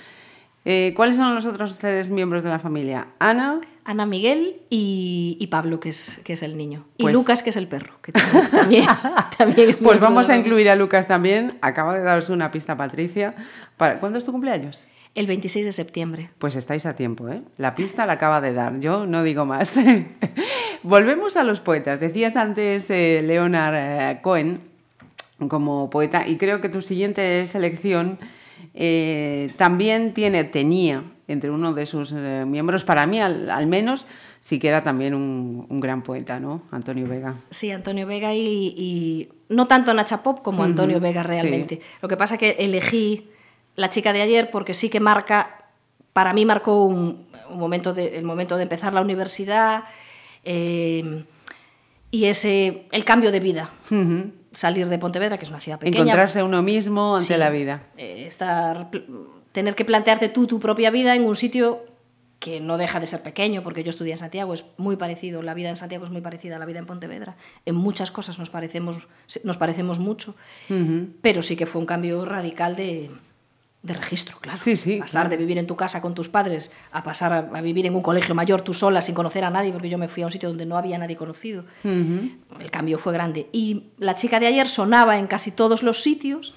Eh, 0.65 0.91
¿Cuáles 0.97 1.15
son 1.15 1.33
los 1.33 1.45
otros 1.45 1.77
tres 1.77 2.09
miembros 2.09 2.43
de 2.43 2.49
la 2.49 2.59
familia? 2.59 3.07
Ana. 3.19 3.61
Ana 3.85 4.05
Miguel 4.05 4.57
y, 4.69 5.37
y 5.39 5.47
Pablo, 5.47 5.79
que 5.79 5.87
es, 5.87 6.19
que 6.25 6.33
es 6.33 6.43
el 6.43 6.57
niño. 6.57 6.83
Pues- 6.97 7.13
y 7.13 7.13
Lucas, 7.13 7.41
que 7.41 7.51
es 7.51 7.55
el 7.55 7.69
perro, 7.69 7.93
que 8.01 8.11
también, 8.11 8.47
también 8.51 8.89
es, 8.89 9.01
también 9.37 9.69
es 9.69 9.77
Pues 9.77 10.01
vamos 10.01 10.27
a 10.27 10.35
incluir 10.35 10.69
a 10.69 10.75
Lucas 10.75 11.07
también. 11.07 11.57
Acaba 11.61 11.97
de 11.97 12.03
daros 12.03 12.29
una 12.29 12.51
pista, 12.51 12.75
Patricia. 12.75 13.33
Para... 13.77 14.01
¿Cuándo 14.01 14.19
es 14.19 14.25
tu 14.25 14.33
cumpleaños? 14.33 14.83
El 15.15 15.25
26 15.25 15.65
de 15.67 15.71
septiembre. 15.71 16.31
Pues 16.37 16.57
estáis 16.57 16.85
a 16.85 16.97
tiempo, 16.97 17.29
¿eh? 17.29 17.43
La 17.55 17.75
pista 17.75 18.05
la 18.05 18.13
acaba 18.13 18.41
de 18.41 18.51
dar, 18.51 18.77
yo 18.81 19.05
no 19.05 19.23
digo 19.23 19.45
más. 19.45 19.71
Volvemos 20.83 21.37
a 21.37 21.43
los 21.45 21.61
poetas. 21.61 22.01
Decías 22.01 22.35
antes 22.35 22.89
eh, 22.89 23.23
Leonard 23.25 23.75
eh, 23.75 24.19
Cohen 24.21 24.59
como 25.47 25.89
poeta 25.89 26.27
y 26.27 26.37
creo 26.37 26.61
que 26.61 26.69
tu 26.69 26.81
siguiente 26.81 27.45
selección 27.47 28.17
eh, 28.73 29.51
también 29.57 30.13
tiene, 30.13 30.43
tenía 30.43 31.03
entre 31.27 31.51
uno 31.51 31.73
de 31.73 31.85
sus 31.85 32.11
eh, 32.15 32.45
miembros, 32.47 32.83
para 32.83 33.05
mí 33.05 33.19
al, 33.19 33.49
al 33.49 33.67
menos, 33.67 34.05
sí 34.39 34.59
que 34.59 34.69
era 34.69 34.83
también 34.83 35.13
un, 35.13 35.65
un 35.69 35.79
gran 35.79 36.01
poeta, 36.01 36.39
¿no? 36.39 36.63
Antonio 36.71 37.05
Vega. 37.07 37.35
Sí, 37.49 37.69
Antonio 37.69 38.07
Vega 38.07 38.33
y, 38.33 38.73
y 38.77 39.29
no 39.49 39.67
tanto 39.67 39.93
Nacha 39.93 40.23
Pop 40.23 40.41
como 40.41 40.63
Antonio 40.63 40.99
Vega 40.99 41.23
realmente. 41.23 41.81
Lo 42.01 42.07
que 42.07 42.17
pasa 42.17 42.37
que 42.37 42.51
elegí 42.59 43.29
La 43.75 43.89
chica 43.89 44.13
de 44.13 44.21
ayer 44.21 44.49
porque 44.51 44.73
sí 44.73 44.89
que 44.89 44.99
marca, 44.99 45.65
para 46.13 46.33
mí 46.33 46.45
marcó 46.45 46.83
un, 46.85 47.27
un 47.49 47.59
momento 47.59 47.93
de, 47.93 48.17
el 48.17 48.23
momento 48.23 48.55
de 48.57 48.63
empezar 48.63 48.93
la 48.93 49.01
universidad 49.01 49.83
eh, 50.43 51.25
y 52.09 52.25
ese, 52.25 52.87
el 52.91 53.03
cambio 53.03 53.31
de 53.31 53.39
vida. 53.39 53.69
Ujú. 53.91 54.31
Salir 54.57 54.89
de 54.89 54.97
Pontevedra, 54.97 55.37
que 55.37 55.45
es 55.45 55.51
una 55.51 55.59
ciudad 55.59 55.77
pequeña. 55.77 56.01
Encontrarse 56.01 56.41
uno 56.41 56.63
mismo 56.63 57.15
ante 57.17 57.27
Sí, 57.33 57.37
la 57.37 57.51
vida. 57.51 57.83
eh, 57.95 58.25
estar, 58.25 58.89
tener 59.51 59.75
que 59.75 59.85
plantearte 59.85 60.29
tú 60.29 60.47
tu 60.47 60.59
propia 60.59 60.89
vida 60.89 61.15
en 61.15 61.25
un 61.25 61.35
sitio 61.35 61.83
que 62.39 62.59
no 62.59 62.77
deja 62.77 62.99
de 62.99 63.05
ser 63.05 63.21
pequeño, 63.21 63.61
porque 63.61 63.83
yo 63.83 63.91
estudié 63.91 64.13
en 64.13 64.17
Santiago, 64.17 64.53
es 64.55 64.65
muy 64.77 64.95
parecido, 64.95 65.43
la 65.43 65.53
vida 65.53 65.69
en 65.69 65.75
Santiago 65.75 66.05
es 66.05 66.11
muy 66.11 66.21
parecida 66.21 66.55
a 66.55 66.59
la 66.59 66.65
vida 66.65 66.79
en 66.79 66.87
Pontevedra. 66.87 67.35
En 67.65 67.75
muchas 67.75 68.09
cosas 68.09 68.39
nos 68.39 68.49
parecemos, 68.49 69.07
nos 69.43 69.57
parecemos 69.57 69.99
mucho, 69.99 70.35
pero 71.21 71.41
sí 71.43 71.55
que 71.55 71.65
fue 71.67 71.79
un 71.79 71.85
cambio 71.87 72.25
radical 72.25 72.75
de, 72.75 73.11
de 73.83 73.93
registro, 73.93 74.37
claro. 74.41 74.59
Sí, 74.63 74.75
sí, 74.75 74.97
Pasar 74.97 75.21
claro. 75.23 75.29
de 75.29 75.37
vivir 75.37 75.57
en 75.59 75.67
tu 75.67 75.75
casa 75.75 76.01
con 76.01 76.13
tus 76.13 76.27
padres 76.27 76.71
a 76.91 77.03
pasar 77.03 77.31
a, 77.31 77.37
a 77.57 77.61
vivir 77.61 77.85
en 77.85 77.95
un 77.95 78.01
colegio 78.01 78.35
mayor 78.35 78.61
tú 78.61 78.73
sola 78.73 79.01
sin 79.01 79.15
conocer 79.15 79.45
a 79.45 79.49
nadie, 79.49 79.71
porque 79.71 79.87
yo 79.87 79.97
me 79.97 80.07
fui 80.07 80.23
a 80.23 80.25
un 80.25 80.31
sitio 80.31 80.49
donde 80.49 80.65
no 80.65 80.77
había 80.77 80.97
nadie 80.97 81.15
conocido. 81.15 81.63
El 81.83 82.71
cambio 82.71 82.97
fue 82.97 83.13
grande. 83.13 83.47
Y 83.53 83.83
la 83.97 84.15
chica 84.15 84.39
de 84.39 84.47
ayer 84.47 84.67
sonaba 84.67 85.17
en 85.19 85.27
casi 85.27 85.51
todos 85.51 85.83
los 85.83 86.01
sitios 86.01 86.53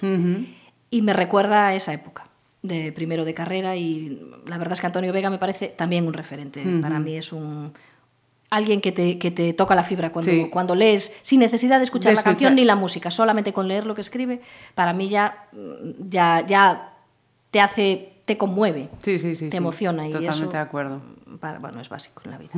y 0.89 1.01
me 1.01 1.13
recuerda 1.13 1.67
a 1.67 1.75
esa 1.75 1.93
época 1.93 2.27
de 2.63 2.91
primero 2.91 3.23
de 3.25 3.33
carrera 3.33 3.75
y 3.75 4.21
la 4.45 4.57
verdad 4.57 4.73
es 4.73 4.81
que 4.81 4.87
Antonio 4.87 5.13
Vega 5.13 5.29
me 5.29 5.37
parece 5.37 5.67
también 5.69 6.05
un 6.07 6.13
referente. 6.13 6.63
Para 6.81 6.99
mí 6.99 7.15
es 7.15 7.31
un 7.31 7.71
alguien 8.49 8.81
que 8.81 8.91
te, 8.91 9.17
que 9.17 9.31
te 9.31 9.53
toca 9.53 9.73
la 9.75 9.83
fibra 9.83 10.11
cuando, 10.11 10.29
Sí. 10.29 10.49
cuando 10.51 10.75
lees 10.75 11.15
sin 11.21 11.39
necesidad 11.39 11.77
de 11.77 11.85
escuchar 11.85 12.11
De 12.11 12.17
la 12.17 12.23
canción 12.23 12.49
escuchar. 12.51 12.55
ni 12.61 12.65
la 12.65 12.75
música, 12.75 13.09
solamente 13.09 13.53
con 13.53 13.69
leer 13.69 13.85
lo 13.85 13.95
que 13.95 14.01
escribe, 14.01 14.41
para 14.75 14.91
mí 14.91 15.07
ya, 15.07 15.45
ya, 16.09 16.45
ya 16.45 16.90
te 17.51 17.59
hace, 17.59 18.13
te 18.25 18.37
conmueve, 18.37 18.89
Sí, 19.03 19.19
sí, 19.19 19.35
sí. 19.35 19.49
te 19.49 19.57
emociona 19.57 20.07
y 20.07 20.11
Totalmente 20.11 20.37
eso 20.43 20.49
de 20.51 20.57
acuerdo. 20.57 21.01
para- 21.39 21.59
bueno, 21.59 21.79
es 21.81 21.89
básico 21.89 22.21
en 22.25 22.31
la 22.31 22.37
vida. 22.37 22.51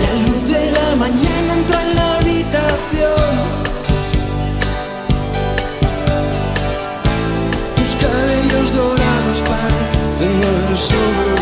La 0.00 0.12
luz 0.26 0.42
de 0.50 0.70
la 0.72 0.96
mañana 0.96 1.54
entra 1.54 1.82
en 1.82 1.94
la 1.94 2.16
habitación. 2.16 3.32
Tus 7.76 7.94
cabellos 7.94 8.74
dorados 8.74 9.42
parecen 9.48 10.32
el 10.42 10.76
sol. 10.76 11.33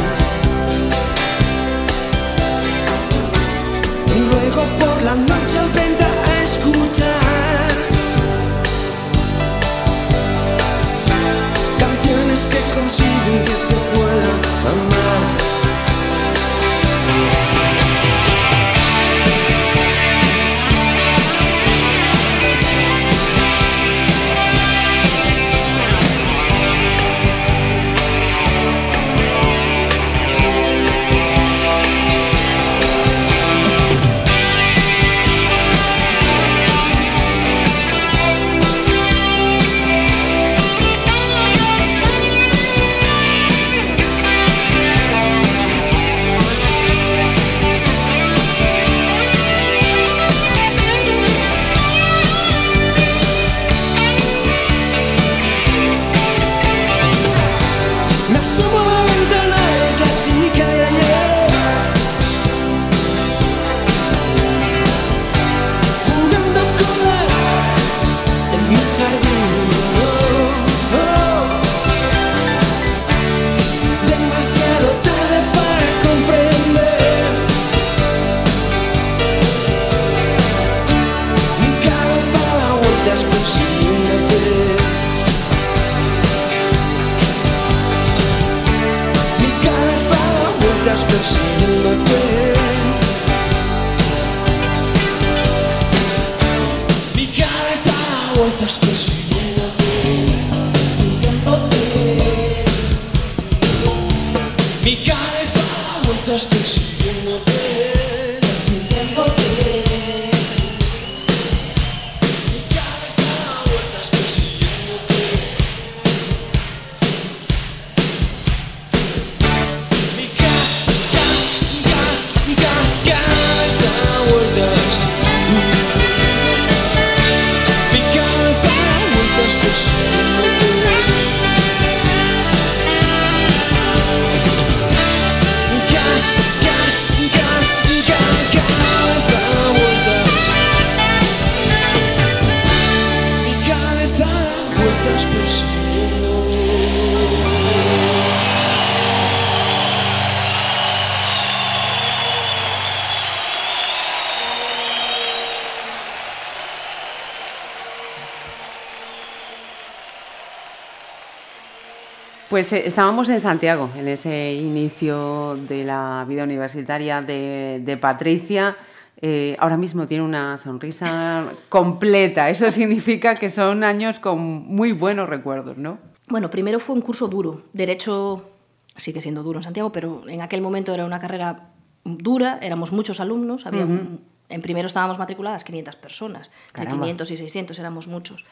Pues 162.62 162.74
eh, 162.74 162.84
estábamos 162.86 163.28
en 163.28 163.40
Santiago, 163.40 163.90
en 163.96 164.06
ese 164.06 164.54
inicio 164.54 165.56
de 165.68 165.82
la 165.82 166.24
vida 166.28 166.44
universitaria 166.44 167.20
de, 167.20 167.82
de 167.84 167.96
Patricia. 167.96 168.76
Eh, 169.20 169.56
ahora 169.58 169.76
mismo 169.76 170.06
tiene 170.06 170.22
una 170.22 170.56
sonrisa 170.58 171.54
completa. 171.68 172.48
Eso 172.50 172.70
significa 172.70 173.34
que 173.34 173.48
son 173.48 173.82
años 173.82 174.20
con 174.20 174.38
muy 174.38 174.92
buenos 174.92 175.28
recuerdos, 175.28 175.76
¿no? 175.76 175.98
Bueno, 176.28 176.50
primero 176.50 176.78
fue 176.78 176.94
un 176.94 177.00
curso 177.02 177.26
duro. 177.26 177.62
Derecho 177.72 178.48
sigue 178.96 179.20
siendo 179.20 179.42
duro 179.42 179.58
en 179.58 179.64
Santiago, 179.64 179.90
pero 179.90 180.22
en 180.28 180.40
aquel 180.40 180.62
momento 180.62 180.94
era 180.94 181.04
una 181.04 181.18
carrera 181.18 181.70
dura, 182.04 182.60
éramos 182.62 182.92
muchos 182.92 183.18
alumnos, 183.18 183.66
había 183.66 183.82
un- 183.86 184.20
en 184.48 184.62
primero 184.62 184.86
estábamos 184.86 185.18
matriculadas 185.18 185.64
500 185.64 185.96
personas, 185.96 186.48
entre 186.68 186.84
Caramba. 186.84 187.06
500 187.06 187.30
y 187.32 187.36
600 187.38 187.76
éramos 187.80 188.06
muchos. 188.06 188.44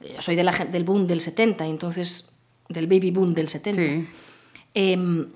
Yo 0.00 0.22
soy 0.22 0.36
de 0.36 0.44
la 0.44 0.52
del 0.52 0.84
boom 0.84 1.08
del 1.08 1.20
70, 1.20 1.66
entonces, 1.66 2.30
del 2.70 2.86
baby 2.86 3.10
boom 3.10 3.34
del 3.34 3.48
70. 3.50 3.82
Sí. 3.82 4.08
Em, 4.74 5.26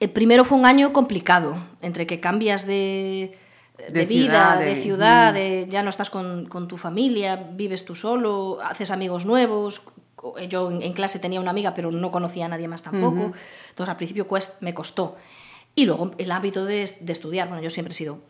el 0.00 0.10
primero 0.10 0.44
fue 0.44 0.56
un 0.58 0.66
año 0.66 0.92
complicado, 0.92 1.56
entre 1.82 2.06
que 2.06 2.20
cambias 2.20 2.66
de, 2.66 3.36
de 3.78 3.90
De 3.92 4.06
vida, 4.06 4.24
ciudad, 4.24 4.58
de 4.58 4.64
de- 4.66 4.76
ciudad, 4.76 5.32
mm. 5.32 5.34
de- 5.36 5.66
ya 5.70 5.82
no 5.82 5.90
estás 5.90 6.10
con, 6.10 6.46
con 6.46 6.68
tu 6.68 6.76
familia, 6.78 7.36
vives 7.52 7.84
tú 7.84 7.94
solo, 7.94 8.58
haces 8.62 8.90
amigos 8.90 9.26
nuevos. 9.26 9.82
Co- 10.14 10.38
Yo 10.40 10.70
en, 10.70 10.82
en 10.82 10.92
clase 10.92 11.18
tenía 11.18 11.40
una 11.40 11.50
amiga, 11.50 11.74
pero 11.74 11.90
no 11.90 12.10
conocía 12.10 12.46
a 12.46 12.48
nadie 12.48 12.68
más 12.68 12.82
tampoco. 12.82 13.32
Entonces 13.70 13.88
al 13.90 13.96
principio 13.96 14.26
cuest- 14.28 14.56
me 14.60 14.72
costó. 14.74 15.16
Y 15.74 15.86
luego 15.86 16.12
el 16.18 16.30
hábito 16.30 16.64
de, 16.64 16.88
de 17.00 17.12
estudiar. 17.12 17.48
Bueno, 17.48 17.62
yo 17.62 17.70
siempre 17.70 17.92
he 17.92 17.96
sido, 17.96 18.20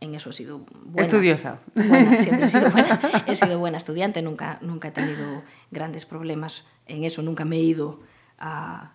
en 0.00 0.14
eso 0.14 0.30
he 0.30 0.32
sido 0.32 0.60
buena. 0.84 1.02
Estudiosa. 1.06 1.58
Buena, 1.74 2.22
siempre 2.22 2.44
he 2.44 2.48
sido 2.48 2.70
buena. 2.72 3.00
He 3.26 3.34
sido 3.34 3.58
buena 3.58 3.76
estudiante, 3.76 4.22
nunca, 4.22 4.58
nunca 4.62 4.88
he 4.88 4.90
tenido 4.92 5.42
grandes 5.70 6.04
problemas 6.06 6.64
en 6.86 7.04
eso, 7.04 7.22
nunca 7.22 7.44
me 7.44 7.56
he 7.56 7.62
ido 7.62 8.00
a, 8.38 8.92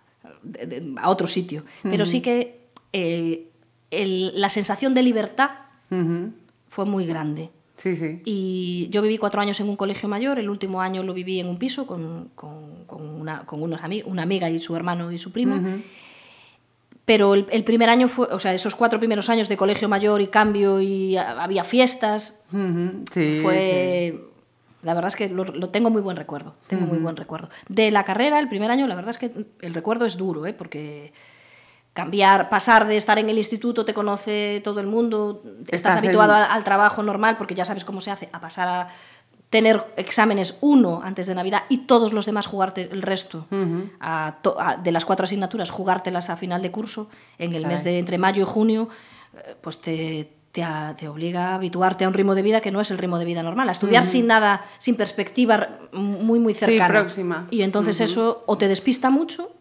a 0.98 1.10
otro 1.10 1.28
sitio. 1.28 1.64
Pero 1.84 2.06
sí 2.06 2.22
que 2.22 2.68
eh, 2.94 3.50
el- 3.92 4.40
la 4.40 4.50
sensación 4.50 4.94
de 4.94 5.04
libertad 5.04 5.50
Ujú. 5.92 6.32
fue 6.70 6.86
muy 6.86 7.06
grande. 7.06 7.50
Sí, 7.78 7.98
sí. 7.98 8.22
Y 8.24 8.88
yo 8.92 9.02
viví 9.02 9.18
cuatro 9.18 9.42
años 9.42 9.60
en 9.60 9.68
un 9.68 9.76
colegio 9.76 10.08
mayor, 10.08 10.40
el 10.40 10.50
último 10.50 10.80
año 10.82 11.04
lo 11.04 11.14
viví 11.14 11.40
en 11.42 11.48
un 11.48 11.58
piso 11.58 11.86
con, 11.86 12.30
con- 12.34 12.86
con 12.86 13.02
una, 13.06 13.46
con 13.46 13.62
unos 13.62 13.82
ami- 13.82 14.04
una 14.06 14.22
amiga 14.24 14.50
y 14.50 14.60
su 14.60 14.74
hermano 14.76 15.12
y 15.12 15.18
su 15.18 15.32
primo. 15.34 15.60
Pero 17.06 17.34
el, 17.34 17.48
el 17.52 17.64
primer 17.66 17.90
año 17.90 18.08
fue, 18.08 18.28
o 18.32 18.40
sea, 18.40 18.54
esos 18.54 18.76
cuatro 18.76 18.98
primeros 19.00 19.30
años 19.30 19.50
de 19.50 19.58
colegio 19.58 19.90
mayor 19.90 20.22
y 20.22 20.28
cambio 20.28 20.80
y 20.80 21.18
a- 21.18 21.44
había 21.44 21.64
fiestas, 21.64 22.44
Ujú. 22.54 23.04
Sí, 23.14 23.40
fue... 23.42 24.30
La 24.84 24.94
verdad 24.94 25.08
es 25.08 25.16
que 25.16 25.30
lo, 25.30 25.46
lo 25.46 25.70
tengo 25.70 25.90
muy 25.90 26.02
buen 26.02 26.18
recuerdo, 26.18 26.56
tengo 26.68 26.86
muy 26.86 26.98
buen 26.98 27.16
recuerdo. 27.16 27.50
De 27.70 27.90
la 27.90 28.04
carrera, 28.04 28.38
el 28.40 28.50
primer 28.50 28.70
año, 28.70 28.86
la 28.86 28.96
verdad 28.96 29.12
es 29.12 29.18
que 29.18 29.32
el 29.62 29.74
recuerdo 29.74 30.06
es 30.06 30.18
duro, 30.18 30.46
¿eh? 30.46 30.52
porque 30.54 31.14
cambiar, 31.94 32.50
pasar 32.50 32.86
de 32.88 32.98
estar 32.98 33.18
en 33.20 33.30
el 33.30 33.38
instituto, 33.38 33.86
te 33.86 33.94
conoce 33.94 34.62
todo 34.64 34.80
el 34.82 34.88
mundo, 34.88 35.42
estás, 35.62 35.74
Estás 35.74 35.98
habituado 35.98 36.34
a- 36.34 36.46
al 36.46 36.64
trabajo 36.64 37.04
normal 37.04 37.38
porque 37.38 37.56
ya 37.56 37.66
sabes 37.66 37.86
cómo 37.86 38.02
se 38.02 38.12
hace, 38.12 38.30
a 38.34 38.42
pasar 38.42 38.68
a 38.68 38.88
tener 39.54 39.84
exámenes 39.98 40.58
uno 40.62 41.02
antes 41.04 41.28
de 41.28 41.36
Navidad 41.36 41.62
y 41.70 41.86
todos 41.86 42.12
los 42.12 42.26
demás 42.26 42.48
jugarte 42.48 42.90
el 42.92 43.04
resto 43.04 43.46
a 44.00 44.38
to- 44.42 44.60
a- 44.60 44.78
de 44.78 44.92
las 44.92 45.06
cuatro 45.06 45.26
asignaturas, 45.26 45.70
jugártelas 45.70 46.32
a 46.32 46.36
final 46.38 46.64
de 46.64 46.72
curso 46.72 47.08
en 47.38 47.54
el 47.54 47.68
mes 47.68 47.82
Caray. 47.82 47.94
de 47.94 48.00
entre 48.00 48.18
mayo 48.18 48.42
y 48.42 48.46
junio, 48.48 48.90
eh, 49.38 49.56
pues 49.62 49.80
te, 49.80 50.28
te, 50.52 50.64
a- 50.64 50.96
te 50.98 51.08
obliga 51.08 51.50
a 51.50 51.56
habituarte 51.56 52.04
a 52.04 52.08
un 52.08 52.16
ritmo 52.16 52.34
de 52.34 52.42
vida 52.42 52.62
que 52.62 52.72
no 52.72 52.82
es 52.82 52.90
el 52.90 52.98
ritmo 52.98 53.20
de 53.20 53.26
vida 53.26 53.44
normal, 53.44 53.70
a 53.70 53.74
estudiar 53.74 54.06
sin 54.06 54.26
nada, 54.26 54.66
sin 54.80 54.96
perspectiva 54.96 55.70
muy, 55.92 56.40
muy 56.40 56.56
Sí, 56.56 56.62
cercana. 56.66 56.88
próxima. 57.02 57.48
Y 57.52 57.62
entonces 57.62 58.02
eso 58.02 58.44
o 58.48 58.58
te 58.58 58.68
despista 58.68 59.12
mucho 59.12 59.52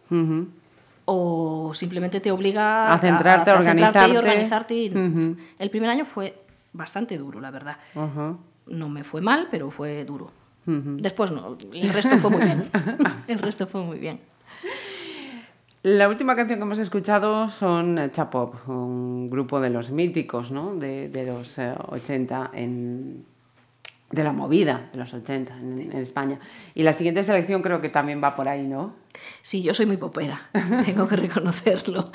o 1.05 1.71
simplemente 1.75 2.19
te 2.19 2.31
obliga 2.31 2.91
A 2.91 2.97
centrarte, 2.97 3.51
a 3.51 3.61
centrarte 3.61 3.99
y 3.99 4.17
organizarte. 4.17 4.17
organizarte. 4.17 4.73
y- 4.73 4.89
Ujú. 4.89 5.37
El 5.59 5.69
primer 5.69 5.89
año 5.91 6.03
fue 6.05 6.33
bastante 6.73 7.15
duro, 7.17 7.39
la 7.39 7.51
verdad. 7.51 7.77
No 8.67 8.89
me 8.89 9.03
fue 9.03 9.21
mal, 9.21 9.47
pero 9.51 9.69
fue 9.71 10.05
duro. 10.05 10.31
Después 10.65 11.31
no, 11.31 11.57
el 11.73 11.89
resto 11.93 12.17
fue 12.17 12.29
muy 12.29 12.41
bien. 12.45 12.63
el 13.27 13.39
resto 13.39 13.67
fue 13.67 13.81
muy 13.83 13.99
bien. 13.99 14.19
La 15.81 16.07
última 16.07 16.35
canción 16.37 16.59
que 16.59 16.63
hemos 16.63 16.77
escuchado 16.79 17.49
son 17.49 17.97
eh, 17.99 18.09
Chapop, 18.13 18.69
un 18.69 19.29
grupo 19.29 19.59
de 19.59 19.69
los 19.69 19.91
míticos, 19.91 20.51
¿no? 20.51 20.73
De, 20.75 21.09
de 21.09 21.25
los 21.25 21.57
eh, 21.59 21.73
80 21.89 22.51
en 22.53 23.25
de 24.09 24.23
la 24.23 24.31
movida 24.31 24.89
de 24.93 24.99
los 24.99 25.13
80 25.13 25.57
en, 25.57 25.79
en 25.81 25.97
España. 25.97 26.39
Y 26.75 26.83
la 26.83 26.93
siguiente 26.93 27.23
selección 27.23 27.61
creo 27.63 27.81
que 27.81 27.89
también 27.89 28.23
va 28.23 28.33
por 28.35 28.47
ahí, 28.47 28.65
¿no? 28.65 28.93
Sí, 29.41 29.61
yo 29.63 29.73
soy 29.73 29.85
muy 29.87 29.97
popera, 29.97 30.49
tengo 30.85 31.05
que 31.07 31.15
reconocerlo. 31.17 32.05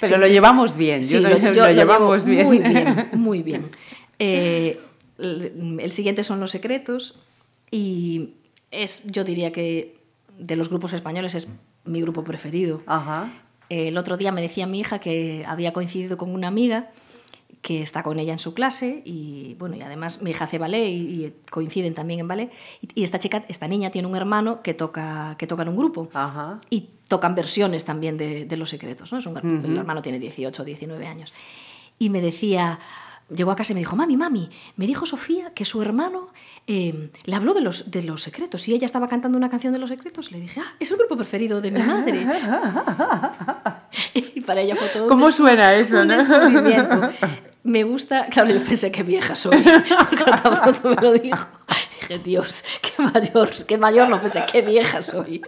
Pero 0.00 0.14
Sí. 0.14 0.20
lo 0.20 0.26
llevamos 0.28 0.76
bien, 0.76 1.02
Sí, 1.02 1.14
yo 1.14 1.20
lo, 1.20 1.28
lo, 1.30 1.36
yo 1.38 1.50
lo 1.52 1.66
lo 1.68 1.72
llevamos 1.72 2.24
bien. 2.24 2.46
Muy 2.46 2.58
bien, 2.60 3.08
muy 3.14 3.42
bien. 3.42 3.70
Eh, 4.18 4.78
el, 5.20 5.92
siguiente 5.92 6.24
son 6.24 6.40
Los 6.40 6.50
Secretos 6.50 7.18
y 7.70 8.30
es, 8.70 9.06
yo 9.06 9.24
diría 9.24 9.52
que 9.52 9.98
de 10.38 10.56
los 10.56 10.68
grupos 10.68 10.92
españoles 10.92 11.34
es 11.34 11.48
mi 11.84 12.00
grupo 12.00 12.24
preferido. 12.24 12.82
Ajá. 12.86 13.32
El 13.68 13.96
otro 13.98 14.16
día 14.16 14.32
me 14.32 14.42
decía 14.42 14.66
mi 14.66 14.80
hija 14.80 14.98
que 14.98 15.44
había 15.46 15.72
coincidido 15.72 16.16
con 16.16 16.30
una 16.30 16.48
amiga 16.48 16.90
que 17.62 17.82
está 17.82 18.02
con 18.02 18.18
ella 18.18 18.32
en 18.32 18.38
su 18.38 18.54
clase 18.54 19.02
y 19.04 19.54
bueno 19.58 19.76
y 19.76 19.82
además 19.82 20.22
mi 20.22 20.30
hija 20.30 20.44
hace 20.44 20.56
ballet 20.56 20.88
y, 20.88 21.26
y 21.26 21.34
coinciden 21.50 21.92
también 21.92 22.20
en 22.20 22.26
ballet 22.26 22.50
y, 22.80 22.88
y 22.94 23.04
esta 23.04 23.18
chica 23.18 23.44
esta 23.48 23.68
niña 23.68 23.90
tiene 23.90 24.08
un 24.08 24.16
hermano 24.16 24.62
que 24.62 24.72
toca 24.72 25.34
que 25.38 25.46
toca 25.46 25.62
en 25.62 25.68
un 25.68 25.76
grupo 25.76 26.08
Ajá. 26.14 26.58
y 26.70 26.88
tocan 27.10 27.34
versiones 27.34 27.84
también 27.84 28.16
de, 28.16 28.44
de 28.44 28.56
Los 28.56 28.70
Secretos. 28.70 29.12
¿no? 29.12 29.18
Es 29.18 29.26
un, 29.26 29.36
El 29.36 29.76
hermano 29.76 30.00
tiene 30.00 30.20
18 30.20 30.62
o 30.62 30.64
19 30.64 31.06
años. 31.08 31.34
Y 31.98 32.08
me 32.08 32.20
decía, 32.20 32.78
llegó 33.34 33.50
a 33.50 33.56
casa 33.56 33.72
y 33.72 33.74
me 33.74 33.80
dijo, 33.80 33.96
mami, 33.96 34.16
mami, 34.16 34.50
me 34.76 34.86
dijo 34.86 35.06
Sofía 35.06 35.52
que 35.54 35.64
su 35.64 35.80
hermano 35.82 36.32
eh, 36.66 37.10
le 37.24 37.34
habló 37.34 37.54
de 37.54 37.60
los, 37.60 37.90
de 37.90 38.02
los 38.02 38.22
Secretos 38.22 38.68
y 38.68 38.74
ella 38.74 38.86
estaba 38.86 39.08
cantando 39.08 39.38
una 39.38 39.48
canción 39.48 39.72
de 39.72 39.78
Los 39.78 39.90
Secretos. 39.90 40.30
Le 40.32 40.40
dije, 40.40 40.60
ah, 40.60 40.74
es 40.78 40.90
el 40.90 40.98
grupo 40.98 41.16
preferido 41.16 41.60
de 41.60 41.70
mi 41.70 41.82
madre. 41.82 42.26
y 44.14 44.40
para 44.40 44.60
ella 44.60 44.76
fue 44.76 44.88
todo 44.88 45.08
¿Cómo 45.08 45.32
suena 45.32 45.74
eso, 45.74 46.02
un 46.02 46.08
no? 46.08 47.10
Me 47.62 47.84
gusta, 47.84 48.26
claro, 48.28 48.50
yo 48.50 48.62
pensé 48.62 48.90
que 48.90 49.02
vieja 49.02 49.34
soy, 49.36 49.62
porque 50.10 50.88
me 50.88 50.96
lo 50.96 51.12
dijo. 51.12 51.46
Dije, 52.00 52.18
Dios, 52.18 52.64
qué 52.80 53.02
mayor, 53.02 53.50
qué 53.66 53.76
mayor, 53.76 54.08
no 54.08 54.20
pensé, 54.20 54.42
qué 54.50 54.62
vieja 54.62 55.02
soy. 55.02 55.42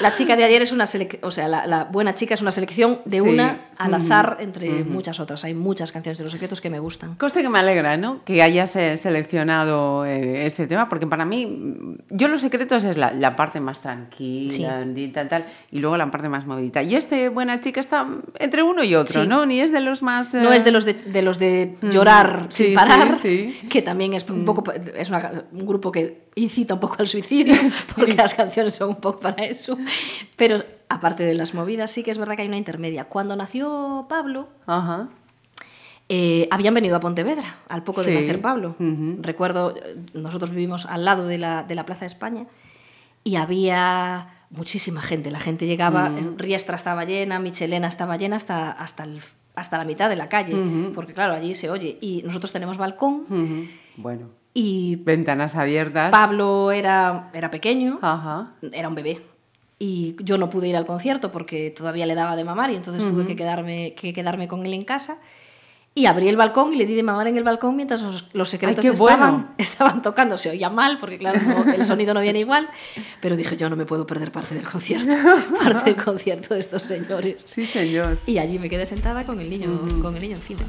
La 0.00 0.14
chica 0.14 0.34
de 0.36 0.44
ayer 0.44 0.60
es 0.62 0.72
una 0.72 0.86
selección, 0.86 1.20
o 1.24 1.30
sea, 1.30 1.46
la, 1.48 1.66
la 1.66 1.84
buena 1.84 2.14
chica 2.14 2.34
es 2.34 2.42
una 2.42 2.50
selección 2.50 3.00
de 3.04 3.18
Sí. 3.20 3.28
una 3.28 3.58
al 3.76 3.94
azar 3.94 4.38
entre 4.40 4.82
muchas 4.84 5.20
otras. 5.20 5.44
Hay 5.44 5.54
muchas 5.54 5.92
canciones 5.92 6.18
de 6.18 6.24
Los 6.24 6.32
Secretos 6.32 6.60
que 6.60 6.68
me 6.70 6.80
gustan. 6.80 7.14
Conste 7.14 7.42
que 7.42 7.48
me 7.48 7.58
alegra, 7.60 7.96
¿no? 7.96 8.24
Que 8.24 8.42
hayas 8.42 8.74
eh, 8.76 8.96
seleccionado 8.96 10.04
eh, 10.04 10.46
ese 10.46 10.66
tema, 10.66 10.88
porque 10.88 11.06
para 11.06 11.24
mí, 11.24 11.46
mm, 11.46 11.94
yo 12.10 12.26
los 12.28 12.40
secretos 12.40 12.82
es 12.84 12.96
la, 12.96 13.12
la 13.12 13.36
parte 13.36 13.60
más 13.60 13.80
tranquila, 13.80 14.84
y 14.94 15.08
tal, 15.08 15.28
tal, 15.28 15.44
y 15.70 15.78
luego 15.80 15.96
la 15.96 16.10
parte 16.10 16.28
más 16.28 16.46
movidita. 16.46 16.82
Y 16.82 16.96
este 16.96 17.28
Buena 17.28 17.60
Chica 17.60 17.80
está 17.80 18.06
entre 18.38 18.62
uno 18.62 18.82
y 18.82 18.94
otro, 18.94 19.22
Sí. 19.22 19.28
¿no? 19.28 19.46
Ni 19.46 19.60
es 19.60 19.70
de 19.72 19.80
los 19.80 20.02
más... 20.02 20.34
No 20.34 20.52
eh, 20.52 20.56
es 20.56 20.64
de 20.64 20.72
los 20.72 20.84
de, 20.84 20.94
de 20.94 21.22
los 21.22 21.38
de 21.38 21.76
Mm, 21.80 21.90
llorar 21.90 22.46
sí, 22.50 22.66
sin 22.66 22.74
parar, 22.74 23.18
que 23.68 23.82
también 23.82 24.14
es 24.14 24.28
un 24.28 24.44
poco 24.44 24.72
es 24.72 25.08
una- 25.08 25.44
un 25.52 25.66
grupo 25.66 25.92
que 25.92 26.27
incita 26.38 26.74
un 26.74 26.80
poco 26.80 26.96
al 26.98 27.08
suicidio, 27.08 27.54
porque 27.96 28.14
las 28.14 28.34
canciones 28.34 28.74
son 28.74 28.90
un 28.90 28.96
poco 28.96 29.20
para 29.20 29.44
eso. 29.44 29.76
Pero 30.36 30.64
aparte 30.88 31.24
de 31.24 31.34
las 31.34 31.54
movidas, 31.54 31.90
sí 31.90 32.02
que 32.02 32.10
es 32.10 32.18
verdad 32.18 32.36
que 32.36 32.42
hay 32.42 32.48
una 32.48 32.56
intermedia. 32.56 33.04
Cuando 33.04 33.36
nació 33.36 34.06
Pablo, 34.08 34.48
Ajá. 34.66 35.08
eh, 36.08 36.48
habían 36.50 36.74
venido 36.74 36.96
a 36.96 37.00
Pontevedra 37.00 37.56
al 37.68 37.82
poco 37.82 38.02
de 38.02 38.12
Sí. 38.12 38.20
nacer 38.20 38.40
Pablo. 38.40 38.76
Ujú. 38.78 39.18
Recuerdo, 39.20 39.74
eh, 39.76 39.96
nosotros 40.14 40.50
vivimos 40.50 40.86
al 40.86 41.04
lado 41.04 41.26
de 41.26 41.38
la, 41.38 41.62
de 41.64 41.74
la 41.74 41.84
Plaza 41.84 42.00
de 42.00 42.06
España 42.06 42.46
y 43.24 43.36
había 43.36 44.44
muchísima 44.50 45.02
gente. 45.02 45.30
La 45.30 45.40
gente 45.40 45.66
llegaba, 45.66 46.06
en 46.06 46.38
Riestra 46.38 46.76
estaba 46.76 47.04
llena, 47.04 47.38
Michelena 47.38 47.88
estaba 47.88 48.16
llena 48.16 48.36
hasta, 48.36 48.70
hasta, 48.70 49.04
el- 49.04 49.20
hasta 49.54 49.76
la 49.76 49.84
mitad 49.84 50.08
de 50.08 50.16
la 50.16 50.28
calle, 50.30 50.54
Ujú. 50.54 50.92
porque 50.94 51.12
claro, 51.12 51.34
allí 51.34 51.52
se 51.52 51.68
oye. 51.68 51.98
Y 52.00 52.22
nosotros 52.24 52.52
tenemos 52.52 52.78
balcón. 52.78 53.68
Bueno, 53.96 54.28
y 54.60 54.96
ventanas 54.96 55.54
abiertas. 55.54 56.10
Pablo 56.10 56.72
era, 56.72 57.30
era 57.32 57.48
pequeño, 57.50 57.98
Ajá. 58.02 58.54
era 58.72 58.88
un 58.88 58.94
bebé. 58.96 59.20
Y 59.78 60.16
yo 60.24 60.36
no 60.38 60.50
pude 60.50 60.66
ir 60.66 60.76
al 60.76 60.84
concierto 60.84 61.30
porque 61.30 61.70
todavía 61.70 62.06
le 62.06 62.16
daba 62.16 62.34
de 62.34 62.42
mamar 62.42 62.70
y 62.72 62.74
entonces 62.74 63.08
tuve 63.08 63.24
que 63.24 63.36
quedarme, 63.36 63.94
que 63.94 64.12
quedarme 64.12 64.48
con 64.48 64.66
él 64.66 64.74
en 64.74 64.82
casa. 64.84 65.18
Y 65.94 66.06
abrí 66.06 66.28
el 66.28 66.36
balcón 66.36 66.72
y 66.74 66.76
le 66.76 66.86
di 66.86 66.94
de 66.94 67.02
mamar 67.04 67.28
en 67.28 67.36
el 67.36 67.44
balcón 67.44 67.76
mientras 67.76 68.02
los, 68.02 68.26
los 68.32 68.48
secretos 68.48 68.84
estaban, 68.84 69.18
bueno. 69.30 69.48
estaban 69.58 70.02
tocando. 70.02 70.36
Se 70.36 70.50
oía 70.50 70.70
mal 70.70 70.98
porque, 70.98 71.18
claro, 71.18 71.40
no- 71.40 71.72
el 71.72 71.84
sonido 71.84 72.12
no 72.12 72.20
viene 72.20 72.40
igual. 72.40 72.68
Pero 73.20 73.36
dije, 73.36 73.56
yo 73.56 73.70
no 73.70 73.76
me 73.76 73.84
puedo 73.86 74.06
perder 74.06 74.32
parte 74.32 74.56
del 74.56 74.64
concierto, 74.68 75.14
parte 75.62 75.92
del 75.94 76.02
concierto 76.04 76.54
de 76.54 76.60
estos 76.60 76.82
señores. 76.82 77.42
Sí, 77.46 77.64
señor. 77.64 78.18
Y 78.26 78.38
allí 78.38 78.58
me 78.58 78.68
quedé 78.68 78.86
sentada 78.86 79.24
con 79.24 79.38
el 79.40 79.48
niño, 79.48 79.68
con 80.02 80.14
el 80.16 80.20
niño 80.22 80.34
encima. 80.34 80.62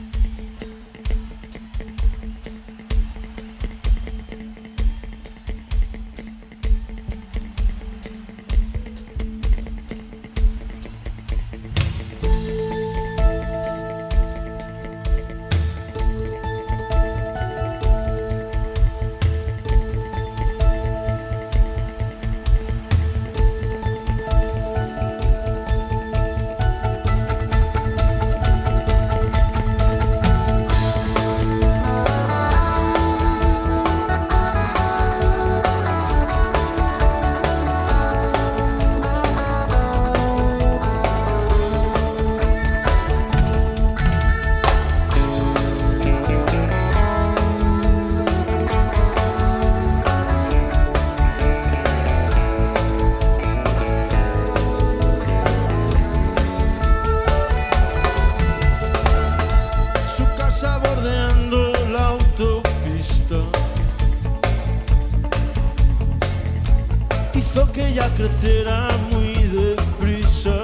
Que 67.74 67.88
ella 67.88 68.10
creciera 68.16 68.88
muy 69.12 69.34
deprisa. 69.34 70.64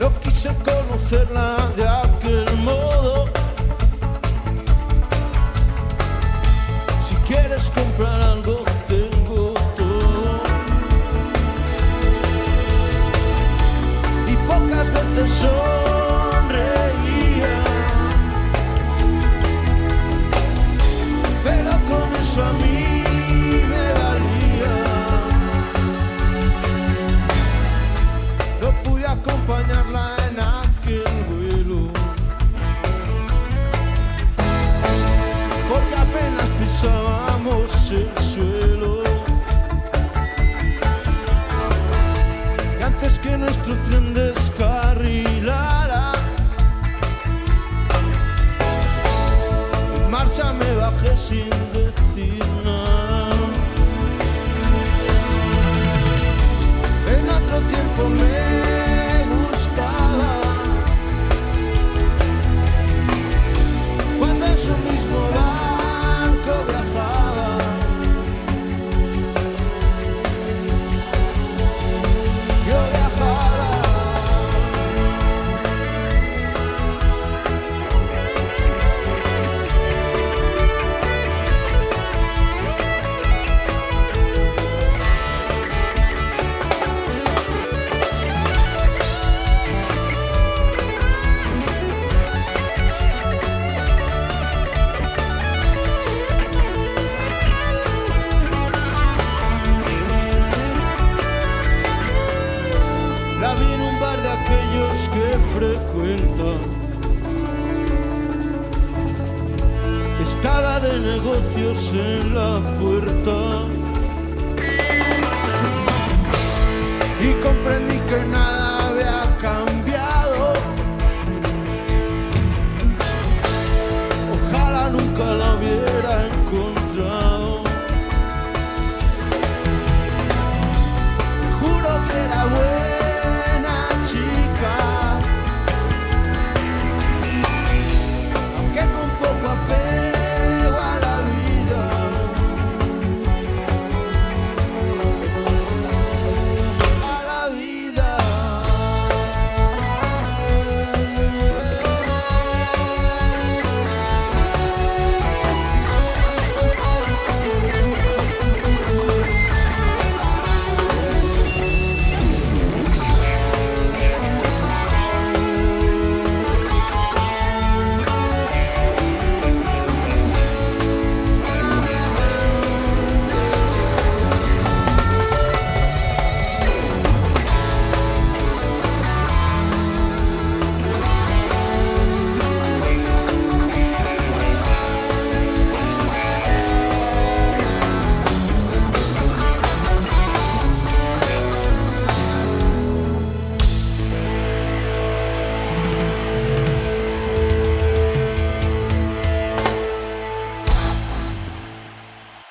No 0.00 0.18
quise 0.20 0.50
conocerla 0.64 1.56
de 1.76 1.88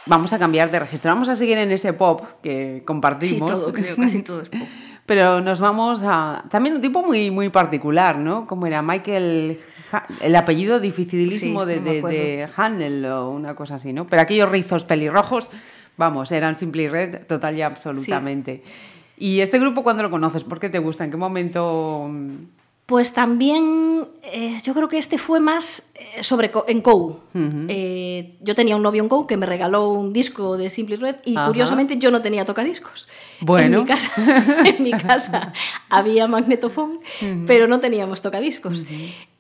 vamos 0.10 0.34
a 0.34 0.39
cambiar 0.39 0.70
de 0.72 0.80
registro. 0.80 1.12
Vamos 1.12 1.30
a 1.30 1.36
seguir 1.36 1.57
en 1.57 1.72
ese 1.72 1.93
pop 1.93 2.22
que 2.43 2.80
Sí, 2.80 2.86
compartimos. 2.86 3.49
todo, 3.51 3.72
creo, 3.72 3.95
casi 3.95 4.22
todo 4.24 4.41
es 4.41 4.49
pop. 4.49 4.60
Pero 5.05 5.41
nos 5.41 5.60
vamos 5.60 6.01
a. 6.03 6.43
También 6.51 6.76
un 6.76 6.82
tipo 6.82 7.01
muy, 7.01 7.32
muy 7.32 7.49
particular, 7.49 8.18
¿no? 8.18 8.45
Como 8.45 8.68
era 8.68 8.82
Michael. 8.82 9.60
Ha- 9.91 10.05
el 10.22 10.36
apellido 10.36 10.80
dificilísimo 10.80 11.62
Sí, 11.64 11.70
de, 11.70 11.80
de, 11.80 12.01
de 12.03 12.49
Hanel 12.55 13.05
o 13.05 13.30
una 13.32 13.55
cosa 13.55 13.76
así, 13.76 13.91
¿no? 13.91 14.05
Pero 14.05 14.22
aquellos 14.22 14.49
rizos 14.49 14.84
pelirrojos, 14.84 15.49
vamos, 15.97 16.32
eran 16.32 16.57
simple 16.57 16.84
y 16.84 16.88
red, 16.89 17.26
total 17.26 17.57
y 17.57 17.64
absolutamente. 17.64 18.62
¿Y 19.18 19.39
este 19.39 19.57
grupo 19.60 19.82
cuándo 19.82 20.03
lo 20.03 20.12
conoces? 20.12 20.43
¿Por 20.43 20.60
qué 20.60 20.70
te 20.70 20.78
gusta? 20.78 21.05
¿En 21.05 21.10
qué 21.12 21.18
momento? 21.18 22.07
Pues 22.89 23.13
también 23.13 24.07
eh, 24.23 24.57
yo 24.63 24.73
creo 24.73 24.87
que 24.87 24.97
este 24.97 25.19
fue 25.19 25.39
más 25.39 25.93
eh, 25.93 26.23
sobre 26.23 26.49
en 26.67 26.81
COU. 26.81 27.19
Eh, 27.35 28.39
yo 28.41 28.55
tenía 28.55 28.75
un 28.75 28.81
novio 28.81 29.03
en 29.03 29.09
COU 29.09 29.27
que 29.27 29.37
me 29.37 29.45
regaló 29.45 29.89
un 29.89 30.11
disco 30.11 30.57
de 30.57 30.71
Simply 30.71 30.95
Red 30.95 31.17
y 31.23 31.37
Ajá. 31.37 31.45
curiosamente 31.45 31.99
yo 31.99 32.09
no 32.09 32.23
tenía 32.23 32.45
tocadiscos. 32.45 33.07
Bueno. 33.41 33.77
En 33.77 33.83
mi 33.83 33.87
casa, 33.87 34.63
en 34.65 34.83
mi 34.83 34.91
casa 34.91 35.53
había 35.89 36.27
magnetofón, 36.27 36.99
pero 37.45 37.67
no 37.67 37.79
teníamos 37.79 38.23
tocadiscos. 38.23 38.83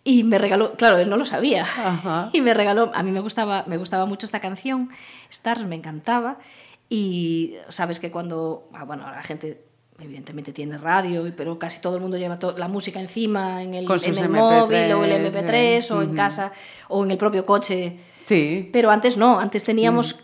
Y 0.03 0.23
me 0.25 0.37
regaló, 0.37 0.73
claro, 0.73 0.99
él 0.99 1.09
no 1.09 1.17
lo 1.17 1.25
sabía. 1.25 1.63
Ajá. 1.63 2.29
Y 2.33 2.41
me 2.41 2.53
regaló, 2.53 2.91
a 2.93 3.01
mí 3.01 3.09
me 3.09 3.19
gustaba, 3.19 3.63
me 3.65 3.77
gustaba 3.77 4.05
mucho 4.05 4.27
esta 4.27 4.41
canción, 4.41 4.91
Stars, 5.31 5.65
me 5.65 5.75
encantaba. 5.75 6.37
Y 6.87 7.55
sabes 7.69 7.99
que 7.99 8.11
cuando, 8.11 8.69
ah, 8.75 8.83
bueno, 8.83 9.09
la 9.09 9.23
gente 9.23 9.68
evidentemente 10.01 10.53
tiene 10.53 10.77
radio, 10.77 11.31
pero 11.35 11.59
casi 11.59 11.81
todo 11.81 11.95
el 11.95 12.01
mundo 12.01 12.17
lleva 12.17 12.39
la 12.57 12.67
música 12.67 12.99
encima 12.99 13.63
en 13.63 13.73
el, 13.73 13.85
en 13.85 14.17
el 14.17 14.17
MP3, 14.17 14.29
móvil 14.29 14.91
o 14.93 15.03
el 15.03 15.11
MP3 15.11 15.91
o 15.91 16.01
en 16.01 16.09
ujú. 16.09 16.15
casa 16.15 16.53
o 16.87 17.03
en 17.03 17.11
el 17.11 17.17
propio 17.17 17.45
coche. 17.45 17.97
Sí. 18.25 18.69
Pero 18.71 18.91
antes 18.91 19.17
no, 19.17 19.39
antes 19.39 19.63
teníamos 19.63 20.17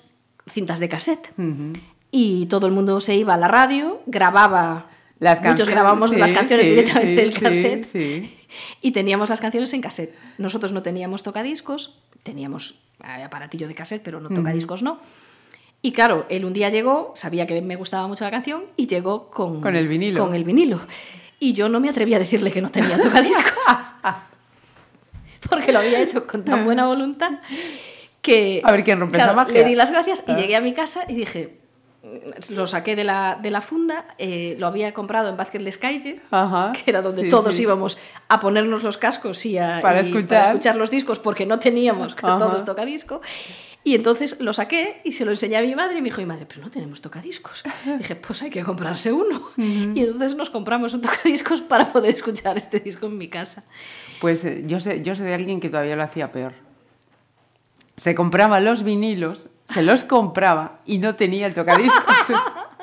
cintas 0.49 0.80
de 0.80 0.89
cassette. 0.89 1.32
Ujú. 1.38 1.73
Y 2.11 2.45
todo 2.45 2.67
el 2.67 2.73
mundo 2.73 2.99
se 2.99 3.15
iba 3.15 3.34
a 3.34 3.38
la 3.38 3.47
radio, 3.47 4.01
grababa. 4.05 4.89
Las 5.19 5.41
muchos 5.41 5.69
grabamos 5.69 6.09
sí, 6.09 6.17
las 6.17 6.34
canciones 6.34 6.65
sí, 6.65 6.71
directamente 6.71 7.09
sí, 7.09 7.15
del 7.15 7.34
cassette. 7.34 8.32
Y 8.82 8.91
teníamos 8.91 9.30
las 9.30 9.41
canciones 9.41 9.73
en 9.73 9.82
cassette. 9.82 10.15
Nosotros 10.38 10.71
no 10.71 10.82
teníamos 10.82 11.23
tocadiscos, 11.23 11.99
teníamos 12.23 12.76
eh, 13.03 13.23
aparatillo 13.23 13.67
de 13.67 13.76
cassette, 13.76 14.01
pero 14.01 14.21
no 14.21 14.30
tocadiscos 14.30 14.82
no. 14.82 14.99
Y 15.82 15.91
claro, 15.91 16.26
él 16.30 16.45
un 16.45 16.53
día 16.53 16.69
llegó, 16.69 17.11
sabía 17.15 17.45
que 17.45 17.61
me 17.61 17.76
gustaba 17.76 18.07
mucho 18.07 18.23
la 18.23 18.32
canción 18.32 18.63
y 18.76 18.88
llegó 18.88 19.30
con, 19.30 19.61
Con 19.61 19.76
el 19.76 19.88
vinilo. 19.88 20.26
Con 20.26 20.34
el 20.34 20.43
vinilo. 20.43 20.80
Y 21.39 21.53
yo 21.53 21.69
no 21.69 21.80
me 21.80 21.89
atreví 21.89 22.13
a 22.15 22.19
decirle 22.19 22.51
que 22.51 22.61
no 22.61 22.71
tenía 22.71 22.97
tocadiscos. 23.01 23.65
porque 25.49 25.71
lo 25.71 25.80
había 25.80 25.99
hecho 26.01 26.26
con 26.26 26.43
tan 26.43 26.65
buena 26.65 26.88
voluntad 26.88 27.34
que... 28.21 28.61
A 28.63 28.71
ver 28.71 28.84
quién 28.84 28.99
rompe 28.99 29.17
esa 29.19 29.34
magia. 29.34 29.53
Le 29.53 29.63
di 29.63 29.76
las 29.76 29.91
gracias 29.91 30.23
y 30.28 30.32
Ah. 30.32 30.38
llegué 30.38 30.55
a 30.55 30.61
mi 30.61 30.73
casa 30.73 31.03
y 31.07 31.13
dije... 31.15 31.59
Lo 32.51 32.67
saqué 32.67 32.95
de 32.95 33.03
la, 33.03 33.39
de 33.41 33.49
la 33.49 33.61
funda, 33.61 34.05
eh, 34.19 34.55
lo 34.59 34.67
había 34.67 34.93
comprado 34.93 35.28
en 35.30 35.38
Vázquez 35.38 35.80
Ajá. 36.30 36.71
que 36.73 36.84
era 36.91 37.01
donde 37.01 37.23
Sí, 37.23 37.30
todos 37.30 37.55
sí. 37.55 37.63
íbamos 37.63 37.97
a 38.28 38.39
ponernos 38.39 38.84
los 38.84 38.97
cascos 38.97 39.43
y 39.47 39.57
a 39.57 39.80
Para 39.82 39.97
y 39.97 40.01
escuchar. 40.01 40.49
escuchar 40.49 40.76
los 40.76 40.91
discos 40.91 41.17
porque 41.17 41.47
no 41.47 41.57
teníamos 41.57 42.13
Ajá. 42.13 42.38
todos 42.38 42.63
tocadisco. 42.63 43.21
Y 43.86 43.94
entonces 43.94 44.42
lo 44.42 44.52
saqué 44.52 45.00
y 45.04 45.12
se 45.12 45.26
lo 45.26 45.32
enseñé 45.32 45.58
a 45.58 45.62
mi 45.62 45.76
madre 45.76 46.00
y 46.00 46.02
me 46.02 46.06
dijo, 46.06 46.20
mi 46.20 46.26
madre, 46.26 46.48
pero 46.48 46.64
no 46.64 46.72
tenemos 46.72 47.02
tocadiscos. 47.02 47.64
dije, 48.00 48.16
pues 48.16 48.42
hay 48.42 48.50
que 48.50 48.64
comprarse 48.64 49.14
uno. 49.14 49.50
Y 49.58 50.00
entonces 50.00 50.36
nos 50.36 50.50
compramos 50.50 50.96
un 50.96 51.02
tocadiscos 51.02 51.62
para 51.70 51.94
poder 51.94 52.16
escuchar 52.16 52.58
este 52.58 52.80
disco 52.80 53.06
en 53.06 53.20
mi 53.20 53.28
casa. 53.28 53.64
Pues 54.20 54.44
eh, 54.44 54.64
yo 54.66 54.80
sé, 54.80 55.04
yo 55.04 55.14
sé 55.14 55.24
de 55.24 55.36
alguien 55.36 55.60
que 55.60 55.70
todavía 55.70 55.96
lo 55.96 56.02
hacía 56.02 56.32
peor. 56.32 56.54
Se 57.98 58.16
compraba 58.16 58.60
los 58.60 58.82
vinilos, 58.82 59.50
se 59.66 59.84
los 59.84 60.04
compraba 60.04 60.80
y 60.88 60.98
no 60.98 61.14
tenía 61.14 61.46
el 61.46 61.54
tocadiscos. 61.54 62.02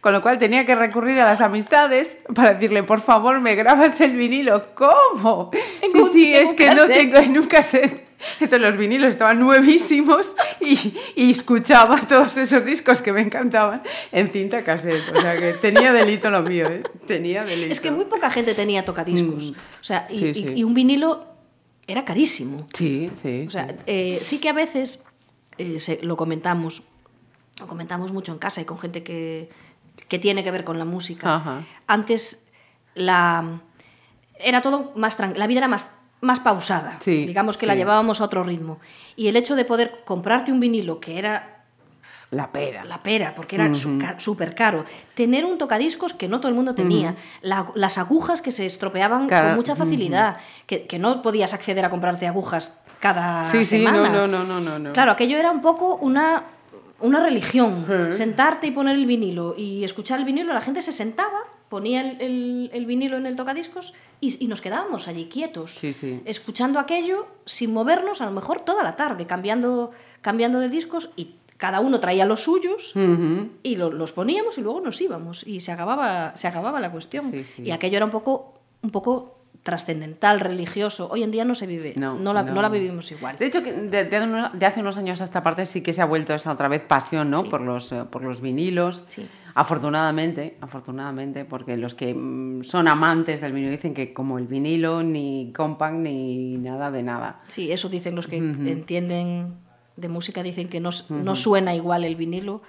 Con 0.00 0.12
lo 0.12 0.22
cual 0.22 0.38
tenía 0.38 0.64
que 0.66 0.74
recurrir 0.74 1.20
a 1.20 1.24
las 1.24 1.40
amistades 1.40 2.18
para 2.34 2.54
decirle, 2.54 2.82
por 2.82 3.00
favor, 3.00 3.40
me 3.40 3.54
grabas 3.54 4.00
el 4.00 4.16
vinilo. 4.16 4.74
¿Cómo? 4.74 5.50
En 5.82 5.90
sí, 5.92 5.98
un- 5.98 6.12
sí, 6.12 6.34
es 6.34 6.54
que 6.54 6.74
no 6.74 6.86
tengo 6.86 7.16
en 7.18 7.38
un 7.38 7.46
cassette. 7.46 8.06
Entonces 8.40 8.60
los 8.68 8.76
vinilos 8.76 9.10
estaban 9.10 9.38
nuevísimos 9.38 10.28
y, 10.60 10.92
y 11.14 11.30
escuchaba 11.30 12.00
todos 12.00 12.36
esos 12.36 12.64
discos 12.64 13.00
que 13.00 13.12
me 13.12 13.20
encantaban 13.20 13.82
en 14.10 14.30
cinta 14.32 14.64
cassette. 14.64 15.02
O 15.16 15.20
sea 15.20 15.36
que 15.36 15.52
tenía 15.52 15.92
delito 15.92 16.28
lo 16.28 16.42
mío, 16.42 16.66
¿eh? 16.66 16.82
Tenía 17.06 17.44
delito. 17.44 17.72
Es 17.72 17.80
que 17.80 17.92
muy 17.92 18.06
poca 18.06 18.28
gente 18.30 18.54
tenía 18.54 18.84
tocadiscos. 18.84 19.50
O 19.50 19.84
sea, 19.84 20.08
y, 20.10 20.18
Sí, 20.18 20.24
y- 20.26 20.34
sí. 20.34 20.52
y 20.56 20.64
un 20.64 20.74
vinilo 20.74 21.26
era 21.86 22.04
carísimo. 22.04 22.66
Sí, 22.74 23.08
sí. 23.22 23.44
O 23.46 23.50
sea, 23.50 23.68
sí. 23.68 23.76
eh, 23.86 24.18
sí 24.22 24.38
que 24.38 24.48
a 24.48 24.52
veces 24.52 25.04
eh, 25.56 25.78
se- 25.78 26.00
lo 26.02 26.16
comentamos, 26.16 26.82
lo 27.58 27.66
comentamos 27.66 28.12
mucho 28.12 28.32
en 28.32 28.38
casa 28.38 28.60
y 28.60 28.64
con 28.64 28.78
gente 28.78 29.02
que, 29.02 29.48
que 30.08 30.18
tiene 30.18 30.44
que 30.44 30.50
ver 30.50 30.64
con 30.64 30.78
la 30.78 30.84
música. 30.84 31.36
Ajá. 31.36 31.62
Antes 31.86 32.48
la 32.94 33.60
era 34.38 34.62
todo 34.62 34.92
más 34.96 35.18
la 35.18 35.46
vida 35.46 35.58
era 35.58 35.68
más 35.68 35.94
más 36.20 36.40
pausada. 36.40 36.96
Sí, 37.00 37.26
Digamos 37.26 37.56
que 37.56 37.66
la 37.66 37.74
sí. 37.74 37.78
llevábamos 37.78 38.20
a 38.20 38.24
otro 38.24 38.42
ritmo. 38.42 38.80
Y 39.14 39.28
el 39.28 39.36
hecho 39.36 39.54
de 39.54 39.64
poder 39.64 40.02
comprarte 40.04 40.50
un 40.50 40.58
vinilo 40.58 40.98
que 40.98 41.16
era 41.16 41.62
La 42.32 42.50
pera. 42.50 42.84
la 42.84 43.04
pera, 43.04 43.34
porque 43.36 43.54
era 43.54 43.70
ca- 44.00 44.18
súper 44.18 44.54
caro. 44.56 44.84
Tener 45.14 45.44
un 45.44 45.58
tocadiscos 45.58 46.14
que 46.14 46.26
no 46.28 46.40
todo 46.40 46.48
el 46.48 46.56
mundo 46.56 46.74
tenía. 46.74 47.14
La- 47.40 47.70
las 47.76 47.98
agujas 47.98 48.42
que 48.42 48.50
se 48.50 48.66
estropeaban 48.66 49.28
Cada- 49.28 49.48
con 49.50 49.56
mucha 49.56 49.76
facilidad. 49.76 50.38
que, 50.66 50.86
que 50.88 50.98
no 50.98 51.22
podías 51.22 51.54
acceder 51.54 51.84
a 51.84 51.90
comprarte 51.90 52.26
agujas 52.26 52.76
cada 52.98 53.44
Sí, 53.52 53.64
sí, 53.64 53.78
semana. 53.84 54.08
no, 54.08 54.26
no, 54.26 54.26
no, 54.26 54.44
no, 54.44 54.60
no, 54.60 54.78
no. 54.80 54.92
Claro, 54.92 55.12
aquello 55.12 55.38
era 55.38 55.52
un 55.52 55.60
poco 55.62 55.94
una, 56.02 56.42
una 57.00 57.22
religión. 57.22 57.86
Sentarte 58.10 58.66
y 58.66 58.70
poner 58.72 58.96
el 58.96 59.06
vinilo 59.06 59.54
y 59.56 59.84
escuchar 59.84 60.18
el 60.18 60.24
vinilo. 60.24 60.52
La 60.52 60.60
gente 60.60 60.82
se 60.82 60.92
sentaba, 60.92 61.38
ponía 61.68 62.00
el, 62.00 62.20
el- 62.20 62.70
el 62.72 62.86
vinilo 62.86 63.16
en 63.16 63.26
el 63.26 63.36
tocadiscos 63.36 63.94
y, 64.20 64.44
y 64.44 64.48
nos 64.48 64.60
quedábamos 64.60 65.06
allí 65.08 65.26
quietos. 65.26 65.74
Sí, 65.74 65.92
sí. 65.92 66.20
Escuchando 66.24 66.78
aquello 66.78 67.26
sin 67.44 67.72
movernos, 67.72 68.20
a 68.20 68.24
lo 68.24 68.32
mejor 68.32 68.60
toda 68.60 68.82
la 68.82 68.96
tarde, 68.96 69.26
cambiando, 69.26 69.92
cambiando 70.22 70.60
de 70.60 70.68
discos 70.68 71.10
y 71.16 71.34
cada 71.56 71.80
uno 71.80 71.98
traía 72.00 72.24
los 72.24 72.40
suyos 72.44 72.92
y 73.62 73.76
lo- 73.76 73.90
los 73.92 74.12
poníamos 74.12 74.58
y 74.58 74.60
luego 74.60 74.80
nos 74.80 75.00
íbamos 75.00 75.44
y 75.46 75.60
se 75.60 75.72
acababa, 75.72 76.36
se 76.36 76.46
acababa 76.48 76.78
la 76.80 76.90
cuestión. 76.92 77.32
Sí. 77.32 77.62
Y 77.64 77.70
aquello 77.72 77.96
era 77.96 78.04
un 78.04 78.12
poco, 78.12 78.54
un 78.82 78.90
poco 78.90 79.37
trascendental, 79.68 80.40
religioso. 80.40 81.10
Hoy 81.10 81.22
en 81.22 81.30
día 81.30 81.44
no 81.44 81.54
se 81.54 81.66
vive, 81.66 81.92
No, 81.98 82.18
no, 82.18 82.32
la, 82.32 82.42
no. 82.42 82.54
no 82.54 82.62
la 82.62 82.70
vivimos 82.70 83.12
igual. 83.12 83.36
De 83.38 83.44
hecho, 83.44 83.60
de, 83.60 83.88
de 84.06 84.66
hace 84.66 84.80
unos 84.80 84.96
años 84.96 85.20
a 85.20 85.24
esta 85.24 85.42
parte 85.42 85.66
sí 85.66 85.82
que 85.82 85.92
se 85.92 86.00
ha 86.00 86.06
vuelto 86.06 86.32
esa 86.32 86.50
otra 86.52 86.68
vez 86.68 86.80
pasión, 86.80 87.28
¿no? 87.30 87.42
Sí. 87.42 87.50
Por, 87.50 87.60
los, 87.60 87.92
eh, 87.92 88.04
por 88.10 88.22
los 88.24 88.40
vinilos. 88.40 89.04
Sí. 89.08 89.28
Afortunadamente, 89.54 90.56
afortunadamente, 90.62 91.44
porque 91.44 91.76
los 91.76 91.94
que 91.94 92.14
mm, 92.14 92.64
son 92.64 92.88
amantes 92.88 93.42
del 93.42 93.52
vinilo 93.52 93.72
dicen 93.72 93.92
que 93.92 94.14
como 94.14 94.38
el 94.38 94.46
vinilo, 94.46 95.02
ni 95.02 95.52
compact, 95.54 95.96
ni 95.96 96.56
nada 96.56 96.90
de 96.90 97.02
nada. 97.02 97.42
Sí, 97.48 97.70
eso 97.70 97.90
dicen 97.90 98.14
los 98.14 98.26
que 98.26 98.38
entienden 98.38 99.54
de 99.96 100.08
música, 100.08 100.42
dicen 100.42 100.68
que 100.70 100.80
no, 100.80 100.88
no 101.10 101.34
suena 101.34 101.74
igual 101.74 102.04
el 102.04 102.16
vinilo. 102.16 102.62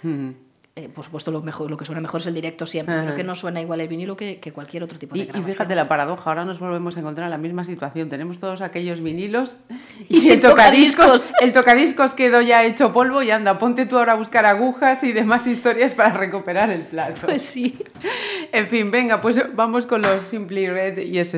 Eh, 0.79 0.87
por 0.87 1.03
supuesto, 1.03 1.29
lo, 1.29 1.41
mejor, 1.41 1.69
lo 1.69 1.75
que 1.75 1.83
suena 1.83 1.99
mejor 1.99 2.21
es 2.21 2.27
el 2.27 2.33
directo 2.33 2.65
siempre, 2.65 2.95
Ajá. 2.95 3.03
pero 3.03 3.15
que 3.17 3.23
no 3.25 3.35
suena 3.35 3.61
igual 3.61 3.81
el 3.81 3.89
vinilo 3.89 4.15
que, 4.15 4.39
que 4.39 4.53
cualquier 4.53 4.83
otro 4.83 4.97
tipo 4.97 5.13
de 5.13 5.23
Y, 5.23 5.23
y 5.37 5.41
fíjate 5.41 5.75
la 5.75 5.89
paradoja, 5.89 6.29
ahora 6.29 6.45
nos 6.45 6.59
volvemos 6.59 6.95
a 6.95 7.01
encontrar 7.01 7.25
en 7.25 7.31
la 7.31 7.37
misma 7.37 7.65
situación. 7.65 8.07
Tenemos 8.07 8.39
todos 8.39 8.61
aquellos 8.61 9.01
vinilos 9.01 9.57
Y 10.07 10.29
el 10.29 10.39
tocadiscos, 10.39 11.05
tocadiscos. 11.05 11.33
el 11.41 11.51
tocadiscos 11.51 12.13
quedó 12.13 12.39
ya 12.39 12.63
hecho 12.63 12.93
polvo 12.93 13.21
y 13.21 13.31
anda, 13.31 13.59
ponte 13.59 13.85
tú 13.85 13.97
ahora 13.97 14.13
a 14.13 14.15
buscar 14.15 14.45
agujas 14.45 15.03
y 15.03 15.11
demás 15.11 15.47
historias 15.47 15.93
para 15.93 16.13
recuperar 16.13 16.69
el 16.71 16.83
plato. 16.83 17.27
Pues 17.27 17.41
sí. 17.41 17.77
En 18.53 18.67
fin, 18.67 18.89
venga, 18.89 19.19
pues 19.19 19.53
vamos 19.53 19.85
con 19.85 20.01
los 20.01 20.23
Simply 20.23 20.69
Red 20.69 20.99
y 20.99 21.19
S 21.19 21.37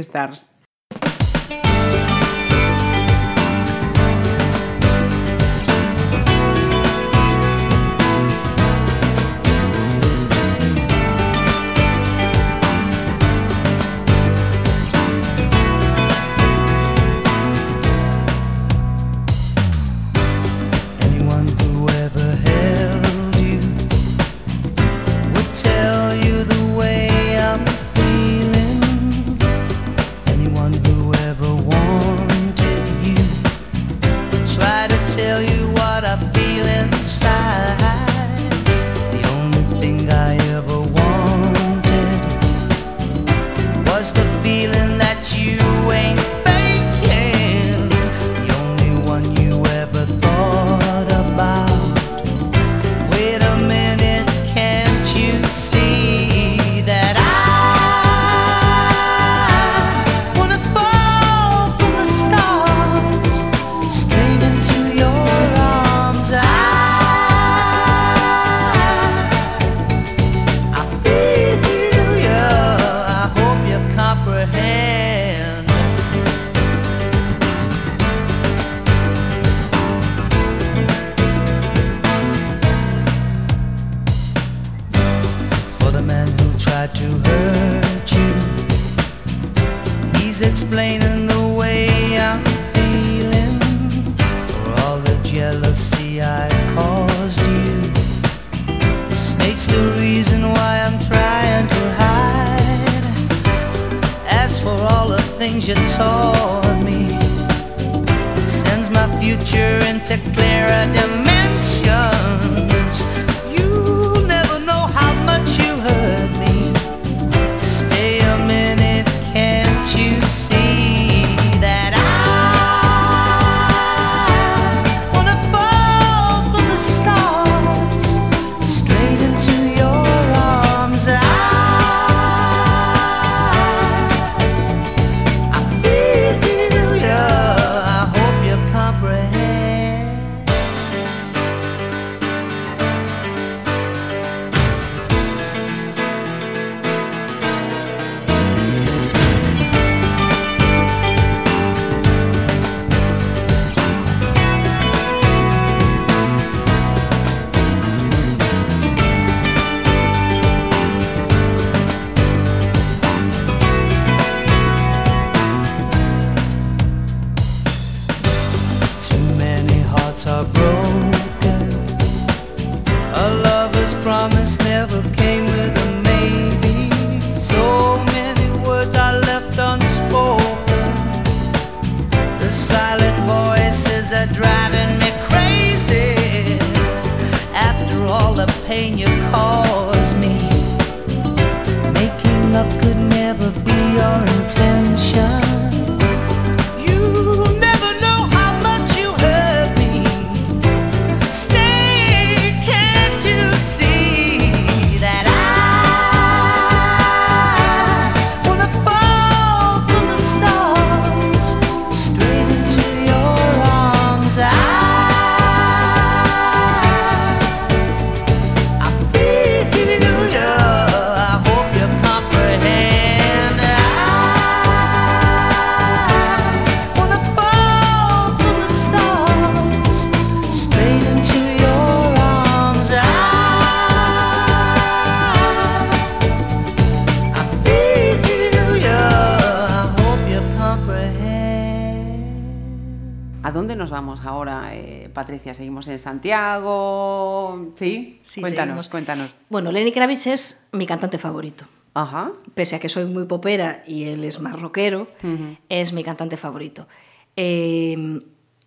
¿A 243.52 243.54
dónde 243.54 243.76
nos 243.76 243.90
vamos 243.90 244.22
ahora, 244.24 244.70
eh, 244.74 245.10
Patricia? 245.14 245.54
¿Seguimos 245.54 245.86
en 245.90 246.00
Santiago? 246.00 247.74
¿Sí? 247.76 248.18
Sí, 248.22 248.40
cuéntanos, 248.40 248.66
seguimos. 248.68 248.88
cuéntanos. 248.88 249.32
Bueno, 249.50 249.74
Lenny 249.74 249.92
Kravitz 249.92 250.28
es 250.28 250.70
mi 250.72 250.86
cantante 250.86 251.18
favorito. 251.18 251.66
Ajá. 251.94 252.32
Pese 252.54 252.78
a 252.78 252.80
que 252.80 252.88
soy 252.88 253.04
muy 253.04 253.26
popera 253.26 253.84
y 253.86 254.06
él 254.06 254.24
es 254.24 254.40
más 254.40 254.58
rockero, 254.58 255.10
Ujú. 255.22 255.58
es 255.68 255.92
mi 255.92 256.02
cantante 256.02 256.38
favorito. 256.38 256.88
Eh, 257.36 258.22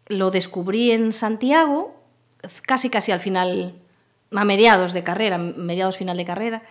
lo 0.09 0.31
descubrí 0.31 0.91
en 0.91 1.15
Santiago, 1.15 1.97
casi 2.67 2.91
casi 2.91 3.11
al 3.11 3.21
final, 3.21 3.77
a 4.33 4.45
mediados 4.45 4.93
de 4.93 5.03
carrera, 5.03 5.39
mediados 5.39 5.97
final 5.97 6.19
de 6.19 6.27
carrera. 6.27 6.63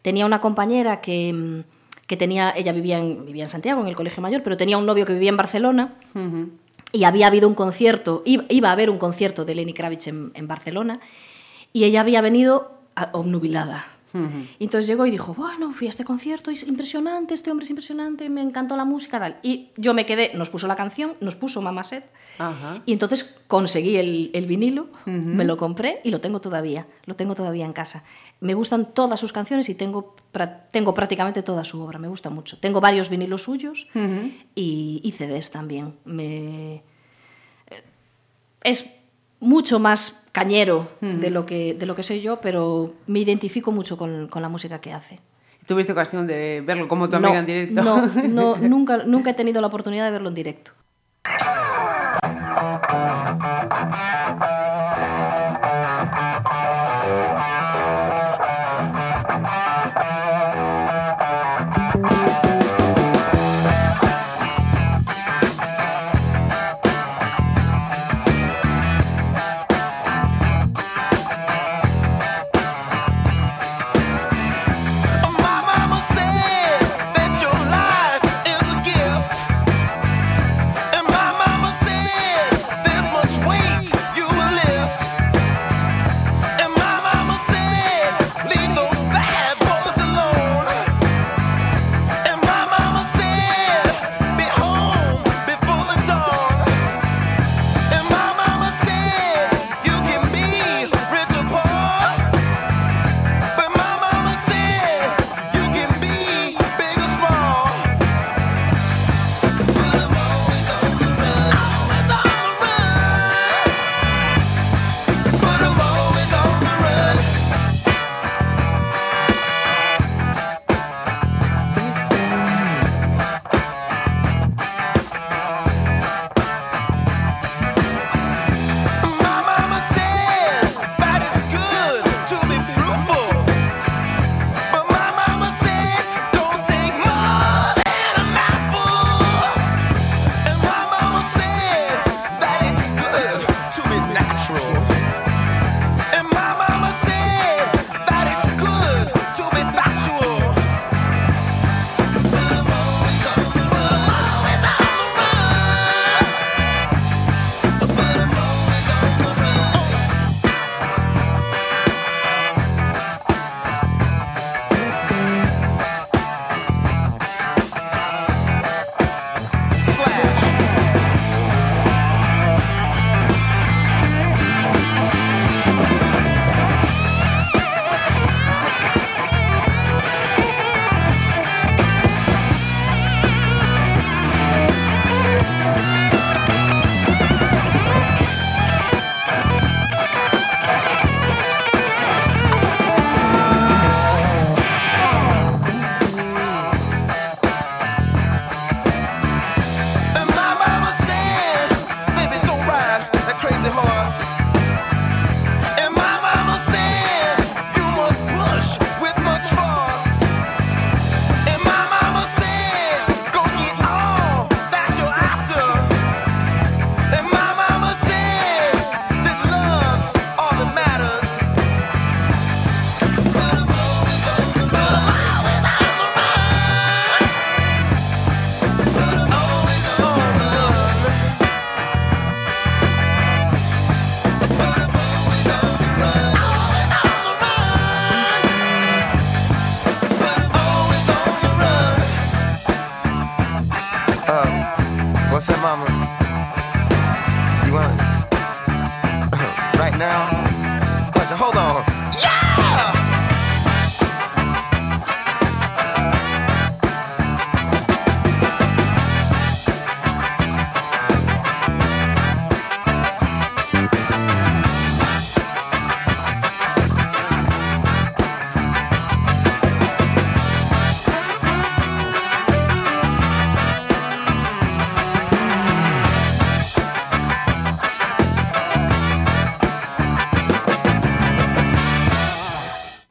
Tenía 0.00 0.24
una 0.24 0.40
compañera 0.40 1.02
que, 1.02 1.64
que 2.06 2.16
tenía, 2.16 2.50
ella 2.56 2.72
vivía 2.72 2.98
en, 2.98 3.26
vivía 3.26 3.42
en 3.42 3.50
Santiago, 3.50 3.82
en 3.82 3.88
el 3.88 3.94
Colegio 3.94 4.22
Mayor, 4.22 4.42
pero 4.42 4.56
tenía 4.56 4.78
un 4.78 4.86
novio 4.86 5.04
que 5.04 5.12
vivía 5.12 5.28
en 5.28 5.36
Barcelona 5.36 5.96
Ujú. 6.14 6.48
Y 6.92 7.04
había 7.04 7.26
habido 7.26 7.48
un 7.48 7.54
concierto, 7.54 8.22
iba, 8.24 8.68
a 8.68 8.72
haber 8.72 8.90
un 8.90 8.98
concierto 8.98 9.44
de 9.44 9.54
Lenny 9.54 9.74
Kravitz 9.74 10.06
en, 10.06 10.32
en 10.34 10.48
Barcelona 10.48 11.00
y 11.72 11.84
ella 11.84 12.00
había 12.00 12.20
venido 12.20 12.78
obnubilada. 13.12 13.86
Y 14.58 14.64
entonces 14.64 14.86
llegó 14.86 15.06
y 15.06 15.10
dijo, 15.10 15.34
bueno, 15.34 15.70
fui 15.72 15.86
a 15.86 15.90
este 15.90 16.04
concierto, 16.04 16.50
es 16.50 16.66
impresionante, 16.66 17.34
este 17.34 17.50
hombre 17.50 17.64
es 17.64 17.70
impresionante, 17.70 18.28
me 18.30 18.40
encantó 18.40 18.76
la 18.76 18.84
música, 18.84 19.18
tal. 19.20 19.36
Y 19.42 19.68
yo 19.76 19.94
me 19.94 20.06
quedé, 20.06 20.32
nos 20.34 20.48
puso 20.48 20.66
la 20.66 20.76
canción, 20.76 21.14
nos 21.20 21.36
puso 21.36 21.60
Mama 21.62 21.84
Set, 21.84 22.04
y 22.86 22.92
entonces 22.92 23.40
conseguí 23.48 23.96
el, 23.96 24.30
el 24.32 24.46
vinilo, 24.46 24.88
me 25.04 25.44
lo 25.44 25.56
compré 25.56 26.00
y 26.04 26.10
lo 26.10 26.20
tengo 26.20 26.40
todavía, 26.40 26.86
lo 27.04 27.16
tengo 27.16 27.34
todavía 27.34 27.64
en 27.64 27.72
casa. 27.72 28.04
Me 28.40 28.54
gustan 28.54 28.92
todas 28.94 29.18
sus 29.18 29.32
canciones 29.32 29.68
y 29.68 29.74
tengo, 29.74 30.14
tengo 30.70 30.94
prácticamente 30.94 31.42
toda 31.42 31.64
su 31.64 31.82
obra, 31.82 31.98
me 31.98 32.06
gusta 32.08 32.30
mucho. 32.30 32.56
Tengo 32.58 32.80
varios 32.80 33.08
vinilos 33.10 33.42
suyos 33.42 33.88
Ujú. 33.94 34.30
y, 34.54 35.00
y 35.02 35.12
CDs 35.12 35.50
también. 35.50 35.94
Me... 36.04 36.74
eh, 36.74 36.82
Es 38.62 38.88
mucho 39.40 39.78
más 39.80 40.26
cañero 40.32 40.88
de, 41.00 41.30
lo 41.30 41.46
que, 41.46 41.74
de 41.74 41.86
lo 41.86 41.96
que 41.96 42.02
soy 42.04 42.20
yo, 42.20 42.40
pero 42.40 42.94
me 43.06 43.18
identifico 43.20 43.72
mucho 43.72 43.96
con, 43.96 44.28
con 44.28 44.40
la 44.42 44.48
música 44.48 44.80
que 44.80 44.92
hace. 44.92 45.18
¿Tuviste 45.66 45.92
ocasión 45.92 46.26
de 46.26 46.62
verlo 46.64 46.86
como 46.88 47.10
tu 47.10 47.16
amiga 47.16 47.34
no, 47.34 47.38
en 47.40 47.46
directo? 47.46 47.82
No, 47.82 48.06
no, 48.06 48.56
nunca, 48.68 48.98
nunca 49.04 49.30
he 49.30 49.34
tenido 49.34 49.60
la 49.60 49.66
oportunidad 49.66 50.04
de 50.06 50.10
verlo 50.12 50.28
en 50.28 50.34
directo. 50.34 50.70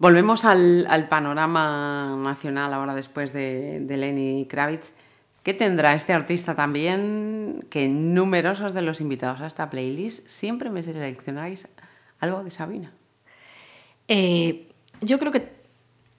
Volvemos 0.08 0.46
al, 0.46 0.88
al 0.90 1.10
panorama 1.10 2.16
nacional 2.18 2.74
ahora 2.74 2.96
después 2.96 3.34
de, 3.34 3.82
de 3.82 3.98
Lenny 3.98 4.46
Kravitz. 4.50 4.94
¿Qué 5.44 5.54
tendrá 5.54 5.96
este 5.96 6.14
artista 6.14 6.56
también 6.56 7.66
que 7.70 7.90
numerosos 7.90 8.74
de 8.74 8.84
los 8.84 9.02
invitados 9.02 9.42
a 9.42 9.48
esta 9.48 9.70
playlist 9.70 10.26
siempre 10.26 10.70
me 10.70 10.82
seleccionáis 10.82 11.68
algo 12.22 12.42
de 12.42 12.52
Sabina? 12.52 12.94
Eh, 14.08 14.70
yo 15.02 15.20
creo 15.20 15.34
que 15.34 15.52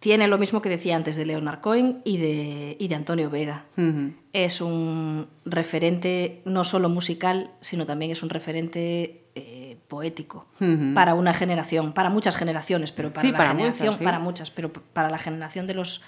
tiene 0.00 0.28
lo 0.28 0.36
mismo 0.36 0.60
que 0.60 0.68
decía 0.68 0.94
antes 0.94 1.16
de 1.16 1.24
Leonard 1.24 1.62
Cohen 1.62 2.02
y 2.04 2.18
de, 2.18 2.76
y 2.78 2.88
de 2.88 2.94
Antonio 2.94 3.30
Vega. 3.30 3.64
Es 4.34 4.60
un 4.60 5.28
referente 5.46 6.42
no 6.44 6.62
solo 6.62 6.90
musical, 6.90 7.52
sino 7.62 7.86
también 7.86 8.10
es 8.10 8.22
un 8.22 8.28
referente 8.28 9.22
eh, 9.38 9.76
poético 9.88 10.46
para 10.94 11.14
una 11.14 11.32
generación, 11.32 11.92
para 11.92 12.10
muchas 12.10 12.36
generaciones, 12.36 12.92
pero 12.92 13.12
para 13.12 13.22
Sí, 13.26 13.32
la 13.32 13.38
para 13.38 13.50
generación, 13.50 13.86
muchas, 13.86 13.98
sí. 13.98 14.04
para 14.04 14.18
muchas, 14.18 14.50
pero 14.50 14.72
para 14.72 15.10
la 15.10 15.18
generación 15.18 15.66
de 15.66 15.74
los 15.74 16.02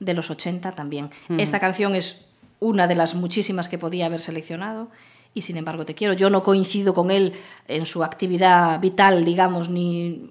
de 0.00 0.14
los 0.14 0.30
80 0.30 0.72
también. 0.72 1.10
Esta 1.28 1.58
canción 1.58 1.94
es 1.96 2.28
una 2.60 2.86
de 2.86 2.94
las 2.94 3.14
muchísimas 3.14 3.68
que 3.68 3.78
podía 3.78 4.06
haber 4.06 4.20
seleccionado 4.20 4.88
y 5.34 5.42
sin 5.42 5.56
embargo 5.56 5.84
te 5.84 5.94
quiero. 5.94 6.14
Yo 6.14 6.30
no 6.30 6.42
coincido 6.42 6.94
con 6.94 7.10
él 7.10 7.32
en 7.66 7.84
su 7.84 8.04
actividad 8.04 8.80
vital, 8.80 9.24
digamos, 9.24 9.68
ni 9.68 10.30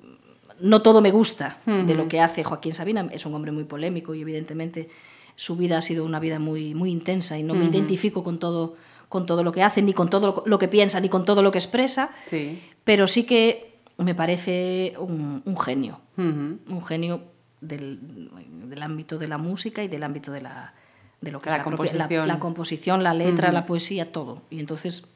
no 0.59 0.81
todo 0.81 1.01
me 1.01 1.11
gusta 1.11 1.57
de 1.65 1.93
lo 1.93 2.07
que 2.07 2.19
hace 2.21 2.43
Joaquín 2.43 2.73
Sabina. 2.73 3.07
Es 3.11 3.25
un 3.25 3.33
hombre 3.35 3.51
muy 3.51 3.65
polémico 3.65 4.15
y 4.15 4.21
evidentemente 4.21 4.89
su 5.35 5.55
vida 5.55 5.77
ha 5.77 5.81
sido 5.81 6.03
una 6.03 6.19
vida 6.19 6.39
muy, 6.39 6.73
muy 6.73 6.89
intensa 6.89 7.37
y 7.37 7.43
no 7.43 7.53
me 7.53 7.65
identifico 7.65 8.23
con 8.23 8.39
todo, 8.39 8.75
con 9.09 9.25
todo 9.25 9.43
lo 9.43 9.51
que 9.51 9.63
hace, 9.63 9.81
ni 9.81 9.93
con 9.93 10.09
todo 10.09 10.43
lo 10.45 10.59
que 10.59 10.67
piensa, 10.67 10.99
ni 10.99 11.09
con 11.09 11.25
todo 11.25 11.41
lo 11.41 11.51
que 11.51 11.57
expresa, 11.57 12.09
Sí. 12.29 12.61
pero 12.83 13.07
sí 13.07 13.25
que 13.25 13.75
me 13.97 14.13
parece 14.15 14.93
un, 14.99 15.41
un 15.45 15.57
genio, 15.59 16.01
un 16.17 16.85
genio 16.85 17.21
del, 17.61 18.29
del 18.69 18.83
ámbito 18.83 19.17
de 19.17 19.27
la 19.27 19.37
música 19.37 19.83
y 19.83 19.87
del 19.87 20.03
ámbito 20.03 20.31
de 20.31 20.41
la 20.41 20.73
de 21.19 21.31
lo 21.31 21.39
que 21.41 21.49
La 21.49 21.55
es 21.55 21.59
la, 21.59 21.63
propia- 21.65 21.93
la- 21.93 22.03
composición. 22.03 22.27
la 22.27 22.39
composición, 22.39 23.03
la 23.03 23.13
letra, 23.15 23.51
la 23.51 23.65
poesía, 23.65 24.11
todo. 24.11 24.43
Y 24.51 24.59
entonces, 24.59 25.07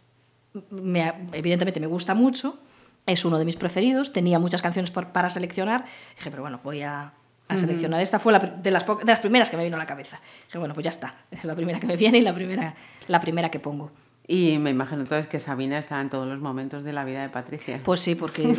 me 0.71 1.13
evidentemente 1.33 1.79
me 1.79 1.85
gusta 1.85 2.15
mucho, 2.15 2.57
es 3.05 3.23
uno 3.23 3.37
de 3.37 3.45
mis 3.45 3.55
preferidos, 3.55 4.11
tenía 4.11 4.39
muchas 4.39 4.61
canciones 4.63 4.89
por- 4.89 5.09
para 5.09 5.29
seleccionar, 5.29 5.85
dije, 6.17 6.31
pero 6.31 6.41
bueno, 6.41 6.59
voy 6.63 6.81
a, 6.81 7.13
a 7.51 7.57
seleccionar. 7.57 8.01
Esta 8.01 8.19
fue 8.19 8.33
la 8.33 8.39
de, 8.39 8.71
las 8.71 8.85
de 8.85 9.05
las 9.05 9.19
primeras 9.19 9.49
que 9.49 9.57
me 9.57 9.63
vino 9.63 9.75
a 9.75 9.79
la 9.79 9.85
cabeza. 9.85 10.19
Dije, 10.45 10.57
bueno, 10.57 10.73
pues 10.73 10.83
ya 10.83 10.89
está, 10.89 11.13
es 11.29 11.43
la 11.43 11.55
primera 11.55 11.79
que 11.79 11.87
me 11.87 11.97
viene 11.97 12.17
y 12.17 12.21
la 12.21 12.33
primera, 12.33 12.75
la 13.07 13.19
primera 13.19 13.49
que 13.49 13.59
pongo. 13.59 13.91
Y 14.27 14.57
me 14.59 14.69
imagino 14.69 15.01
entonces 15.01 15.27
que 15.27 15.39
Sabina 15.39 15.77
está 15.77 15.99
en 15.99 16.09
todos 16.09 16.27
los 16.27 16.39
momentos 16.39 16.83
de 16.83 16.93
la 16.93 17.03
vida 17.03 17.21
de 17.21 17.29
Patricia. 17.29 17.81
Pues 17.83 17.99
sí, 17.99 18.15
porque 18.15 18.55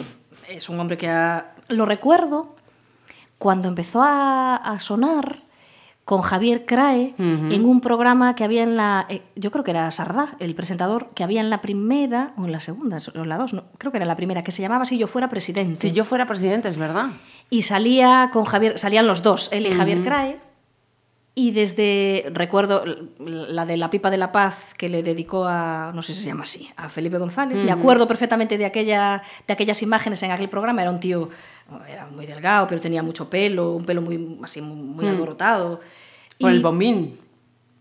es 0.49 0.69
un 0.69 0.79
hombre 0.81 0.99
que 0.99 1.09
ha... 1.09 1.55
Lo 1.69 1.87
recuerdo 1.87 2.57
cuando 3.39 3.69
empezó 3.69 4.03
a, 4.03 4.57
a 4.57 4.79
sonar 4.79 5.42
con 6.05 6.21
Javier 6.21 6.67
Crae 6.67 7.15
en 7.19 7.65
un 7.65 7.81
programa 7.81 8.35
que 8.35 8.43
había 8.45 8.63
en 8.65 8.77
la... 8.77 9.07
eh, 9.09 9.23
yo 9.37 9.51
creo 9.53 9.63
que 9.65 9.71
era 9.71 9.91
Sardá, 9.91 10.35
el 10.41 10.55
presentador, 10.55 11.11
que 11.15 11.23
había 11.23 11.41
en 11.41 11.49
la 11.49 11.63
primera 11.63 12.33
o 12.37 12.45
en 12.45 12.53
la 12.53 12.61
segunda, 12.61 12.99
o 13.15 13.23
en 13.23 13.29
la 13.29 13.39
dos, 13.39 13.55
no, 13.55 13.65
creo 13.79 13.93
que 13.93 13.99
era 13.99 14.07
la 14.07 14.17
primera, 14.17 14.43
que 14.43 14.51
se 14.51 14.63
llamaba 14.63 14.85
Si 14.85 14.99
yo 14.99 15.07
fuera 15.07 15.29
presidente. 15.29 15.81
si 15.81 15.93
yo 15.93 16.05
fuera 16.05 16.27
presidente, 16.27 16.69
es 16.69 16.79
verdad. 16.79 17.11
Y 17.51 17.63
salía 17.63 18.31
con 18.33 18.45
Javier, 18.45 18.79
salían 18.79 19.07
los 19.07 19.23
dos, 19.23 19.49
él 19.53 19.67
y 19.67 19.73
Javier 19.73 20.03
Crae. 20.03 20.41
Y 21.35 21.53
desde, 21.53 22.27
recuerdo 22.35 22.85
la 23.19 23.65
de 23.65 23.79
la 23.79 23.89
pipa 23.89 24.11
de 24.11 24.19
la 24.19 24.33
paz 24.33 24.75
que 24.77 24.91
le 24.91 25.03
dedicó 25.03 25.47
a, 25.47 25.91
no 25.95 26.03
sé 26.03 26.13
si 26.13 26.21
se 26.21 26.27
llama 26.27 26.43
así, 26.43 26.69
a 26.77 26.91
Felipe 26.91 27.17
González. 27.17 27.57
Me 27.65 27.73
acuerdo 27.73 28.07
perfectamente 28.07 28.59
de, 28.59 28.67
aquella, 28.67 29.23
de 29.47 29.53
aquellas 29.55 29.81
imágenes 29.83 30.23
en 30.23 30.31
aquel 30.31 30.51
programa. 30.51 30.83
Era 30.83 30.91
un 30.91 31.01
tío, 31.01 31.31
era 31.89 32.05
muy 32.07 32.27
delgado, 32.27 32.67
pero 32.67 32.83
tenía 32.83 33.03
mucho 33.03 33.31
pelo, 33.31 33.73
un 33.73 33.87
pelo 33.87 34.03
muy, 34.03 34.39
así, 34.43 34.61
muy, 34.61 34.77
muy 34.77 35.09
alborotado. 35.09 35.81
Por 36.39 36.51
Y- 36.51 36.55
el 36.57 36.61
bombín. 36.63 37.19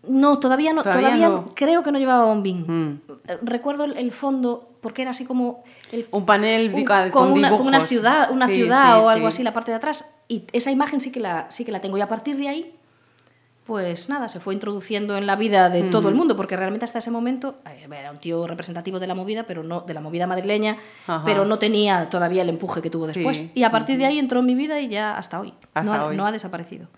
no, 0.08 0.38
todavía 0.38 0.72
no, 0.72 0.82
Todavía 0.82 1.08
todavía, 1.08 1.28
no. 1.28 1.44
creo 1.54 1.82
que 1.82 1.92
no 1.92 1.98
llevaba 1.98 2.24
bombín. 2.24 2.64
Mm. 2.66 3.00
Recuerdo 3.42 3.84
el, 3.84 4.12
fondo 4.12 4.70
porque 4.80 5.02
era 5.02 5.10
así 5.10 5.26
como 5.26 5.62
el, 5.92 6.06
Un 6.10 6.24
panel 6.24 6.72
un- 6.72 6.84
con, 7.10 7.30
una, 7.32 7.50
con 7.50 7.66
una 7.66 7.80
ciudad, 7.82 8.30
una 8.32 8.46
Sí, 8.48 8.54
ciudad 8.54 8.94
sí, 8.96 9.00
o 9.04 9.08
algo 9.10 9.26
sí. 9.30 9.34
así 9.36 9.42
la 9.42 9.52
parte 9.52 9.72
de 9.72 9.76
atrás 9.76 10.16
y 10.26 10.44
esa 10.52 10.70
imagen 10.70 11.02
sí 11.02 11.12
que 11.12 11.20
la 11.20 11.50
sí 11.50 11.66
que 11.66 11.70
la 11.70 11.80
tengo 11.82 11.98
y 11.98 12.00
a 12.00 12.08
partir 12.08 12.36
de 12.38 12.48
ahí 12.48 12.72
pues 13.64 14.08
nada, 14.08 14.28
se 14.28 14.40
fue 14.40 14.54
introduciendo 14.54 15.16
en 15.16 15.26
la 15.26 15.36
vida 15.36 15.68
de 15.70 15.84
todo 15.84 16.08
el 16.08 16.14
mundo, 16.14 16.36
porque 16.36 16.56
realmente 16.56 16.84
hasta 16.84 16.98
ese 16.98 17.10
momento 17.10 17.56
eh, 17.66 17.86
era 17.90 18.10
un 18.10 18.18
tío 18.18 18.46
representativo 18.46 18.98
de 18.98 19.06
la 19.06 19.14
movida, 19.14 19.44
pero 19.44 19.62
no 19.62 19.82
de 19.82 19.94
la 19.94 20.00
movida 20.00 20.26
madrileña, 20.26 20.78
Ajá. 21.06 21.22
pero 21.24 21.44
no 21.44 21.58
tenía 21.58 22.08
todavía 22.10 22.42
el 22.42 22.48
empuje 22.48 22.82
que 22.82 22.90
tuvo 22.90 23.06
Sí. 23.06 23.12
después. 23.20 23.46
Y 23.54 23.62
a 23.62 23.70
partir 23.70 23.98
de 23.98 24.06
ahí 24.06 24.18
entró 24.18 24.40
en 24.40 24.46
mi 24.46 24.54
vida 24.56 24.80
y 24.80 24.88
ya 24.88 25.16
hasta 25.16 25.40
hoy. 25.40 25.54
Hasta 25.74 25.96
no, 25.96 26.02
ha, 26.02 26.06
hoy. 26.06 26.16
no 26.16 26.26
ha 26.26 26.32
desaparecido. 26.32 26.88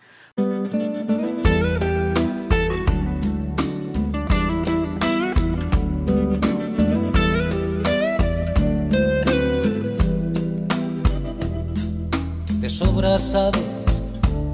De 12.61 12.71
sobra 12.71 13.19
sabes 13.19 14.03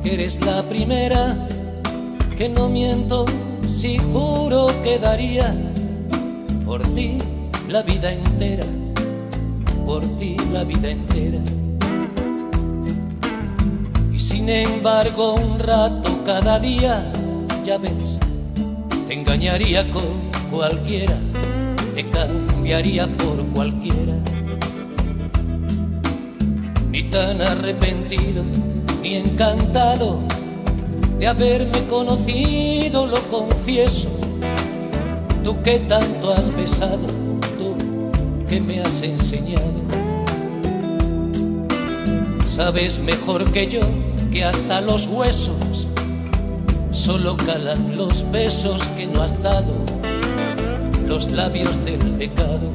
que 0.03 0.15
eres 0.15 0.41
la 0.45 0.63
primera, 0.65 1.37
que 2.41 2.49
no 2.49 2.71
miento 2.71 3.27
si 3.69 3.99
juro 3.99 4.69
que 4.83 4.99
daría 4.99 5.55
por 6.65 6.83
ti 6.95 7.19
la 7.69 7.83
vida 7.83 8.11
entera, 8.11 8.65
por 9.85 10.03
ti 10.17 10.39
la 10.51 10.65
vida 10.65 10.89
entera. 10.89 11.39
Y 14.11 14.19
sin 14.19 14.49
embargo 14.49 15.35
un 15.35 15.59
rato 15.59 16.25
cada 16.25 16.59
día, 16.59 17.05
ya 17.63 17.77
ves, 17.77 18.19
te 19.07 19.13
engañaría 19.13 19.91
con 19.91 20.31
cualquiera, 20.51 21.19
te 21.95 22.09
cambiaría 22.09 23.07
por 23.19 23.45
cualquiera 23.49 24.15
ni 26.91 27.03
tan 27.03 27.43
arrepentido, 27.43 28.45
ni 29.03 29.17
encantado 29.17 30.21
de 31.21 31.29
haberme 31.29 31.87
conocido, 31.87 33.07
lo 33.07 33.21
confieso. 33.29 34.09
Tú 35.45 35.63
que 35.63 35.79
tanto 35.81 36.33
has 36.33 36.51
besado, 36.57 37.07
tú 37.59 37.77
que 38.49 38.59
me 38.59 38.81
has 38.81 39.03
enseñado. 39.03 39.81
Sabes 42.47 42.99
mejor 42.99 43.53
que 43.53 43.67
yo 43.69 43.83
que 44.33 44.45
hasta 44.45 44.81
los 44.81 45.09
huesos 45.09 45.89
solo 46.91 47.37
calan 47.37 47.99
los 47.99 48.25
besos 48.31 48.89
que 48.97 49.07
no 49.07 49.23
has 49.23 49.41
dado, 49.43 49.75
los 51.07 51.31
labios 51.31 51.85
del 51.85 52.01
pecado. 52.13 52.71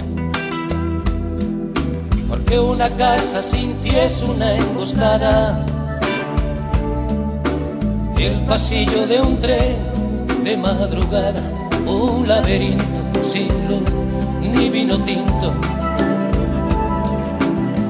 Porque 2.30 2.60
una 2.60 2.92
casa 2.92 3.42
sin 3.42 3.74
ti 3.78 3.90
es 3.90 4.22
una 4.22 4.56
emboscada. 4.56 5.66
El 8.26 8.42
pasillo 8.42 9.06
de 9.06 9.22
un 9.22 9.40
tren 9.40 9.78
de 10.44 10.58
madrugada, 10.58 11.44
un 11.86 12.28
laberinto 12.28 13.24
sin 13.24 13.48
luz 13.68 13.84
ni 14.42 14.68
vino 14.68 14.98
tinto. 15.04 15.54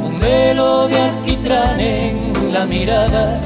Un 0.03 0.19
velo 0.19 0.89
de 0.89 0.99
alquitrán 0.99 1.79
en 1.79 2.51
la 2.51 2.65
mirada. 2.65 3.39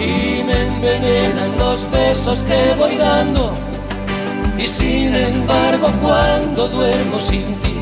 Y 0.00 0.42
me 0.44 0.58
envenenan 0.64 1.58
los 1.58 1.90
besos 1.90 2.42
que 2.44 2.74
voy 2.78 2.96
dando. 2.96 3.52
Y 4.56 4.66
sin 4.66 5.14
embargo, 5.14 5.92
cuando 6.00 6.68
duermo 6.68 7.20
sin 7.20 7.44
ti, 7.60 7.74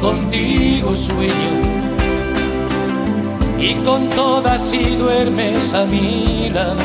contigo 0.00 0.94
sueño 0.94 1.75
y 3.58 3.74
con 3.84 4.08
todas 4.10 4.60
si 4.60 4.96
duermes 4.96 5.74
a 5.74 5.84
mi 5.86 6.50
lado 6.50 6.76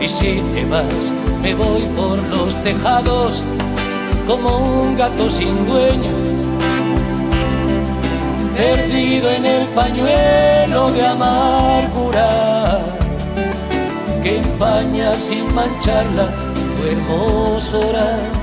Y 0.00 0.08
si 0.08 0.42
te 0.54 0.64
vas, 0.66 1.12
me 1.42 1.54
voy 1.54 1.82
por 1.96 2.18
los 2.34 2.54
tejados 2.62 3.44
como 4.26 4.82
un 4.82 4.96
gato 4.96 5.30
sin 5.30 5.66
dueño, 5.66 6.10
perdido 8.56 9.30
en 9.30 9.46
el 9.46 9.66
pañuelo 9.68 10.90
de 10.90 11.06
amargura 11.06 12.80
que 14.22 14.38
empaña 14.38 15.14
sin 15.14 15.54
mancharla 15.54 16.26
tu 16.76 16.88
hermosura. 16.90 18.35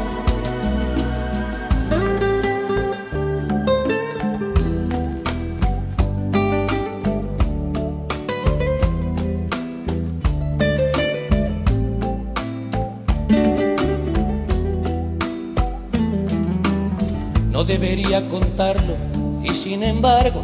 Y 19.43 19.53
sin 19.53 19.83
embargo, 19.83 20.43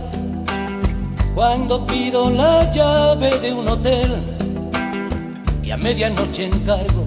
cuando 1.35 1.85
pido 1.85 2.29
la 2.29 2.69
llave 2.71 3.39
de 3.39 3.53
un 3.53 3.67
hotel 3.67 4.11
y 5.63 5.71
a 5.71 5.77
medianoche 5.77 6.45
encargo 6.45 7.05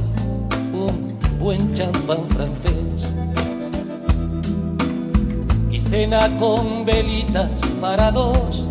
un 0.73 1.18
buen 1.39 1.75
champán 1.75 2.27
francés 2.29 3.14
y 5.70 5.79
cena 5.81 6.29
con 6.39 6.85
velitas 6.85 7.51
para 7.81 8.11
dos, 8.11 8.66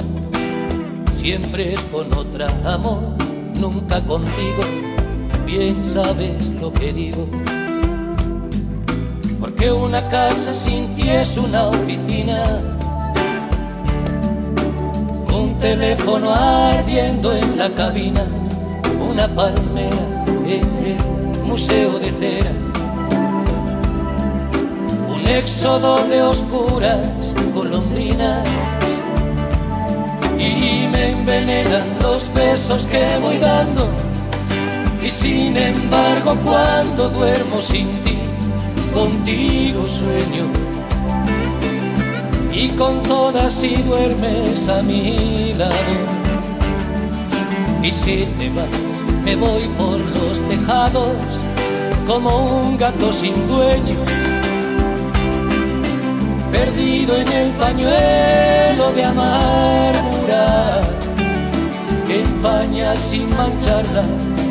siempre 1.13 1.73
es 1.73 1.81
con 1.91 2.13
otra 2.13 2.47
amor, 2.65 3.15
nunca 3.59 4.01
contigo, 4.01 4.63
bien 5.45 5.85
sabes 5.85 6.49
lo 6.59 6.71
que 6.73 6.93
digo. 6.93 7.27
Porque 9.61 9.73
una 9.73 10.09
casa 10.09 10.55
sin 10.55 10.87
ti 10.95 11.07
es 11.07 11.37
una 11.37 11.67
oficina. 11.67 12.59
Un 15.31 15.55
teléfono 15.59 16.33
ardiendo 16.33 17.31
en 17.35 17.59
la 17.59 17.69
cabina. 17.69 18.25
Una 19.07 19.27
palmera 19.27 20.23
en 20.47 20.63
el 20.83 21.43
museo 21.45 21.99
de 21.99 22.09
cera. 22.09 22.51
Un 25.13 25.27
éxodo 25.27 26.07
de 26.07 26.23
oscuras 26.23 27.35
golondrinas. 27.53 28.43
Y 30.39 30.87
me 30.91 31.09
envenenan 31.09 31.85
los 32.01 32.33
besos 32.33 32.87
que 32.87 33.03
voy 33.21 33.37
dando. 33.37 33.87
Y 35.03 35.11
sin 35.11 35.55
embargo 35.55 36.35
cuando 36.43 37.09
duermo 37.09 37.61
sin 37.61 38.00
contigo 38.93 39.87
sueño. 39.87 40.45
Y 42.53 42.69
con 42.69 43.01
todas 43.03 43.53
si 43.53 43.75
duermes 43.77 44.67
a 44.69 44.81
mi 44.83 45.53
lado. 45.53 46.21
Y 47.81 47.91
si 47.91 48.25
te 48.37 48.49
vas, 48.49 49.03
me 49.25 49.35
voy 49.35 49.63
por 49.77 49.99
los 49.99 50.39
tejados 50.47 51.43
como 52.05 52.61
un 52.61 52.77
gato 52.77 53.11
sin 53.11 53.33
dueño, 53.47 53.97
perdido 56.51 57.15
en 57.17 57.27
el 57.27 57.51
pañuelo 57.53 58.91
de 58.93 59.05
amargura 59.05 60.81
que 62.07 62.21
empaña 62.21 62.95
sin 62.95 63.29
mancharla 63.35 64.03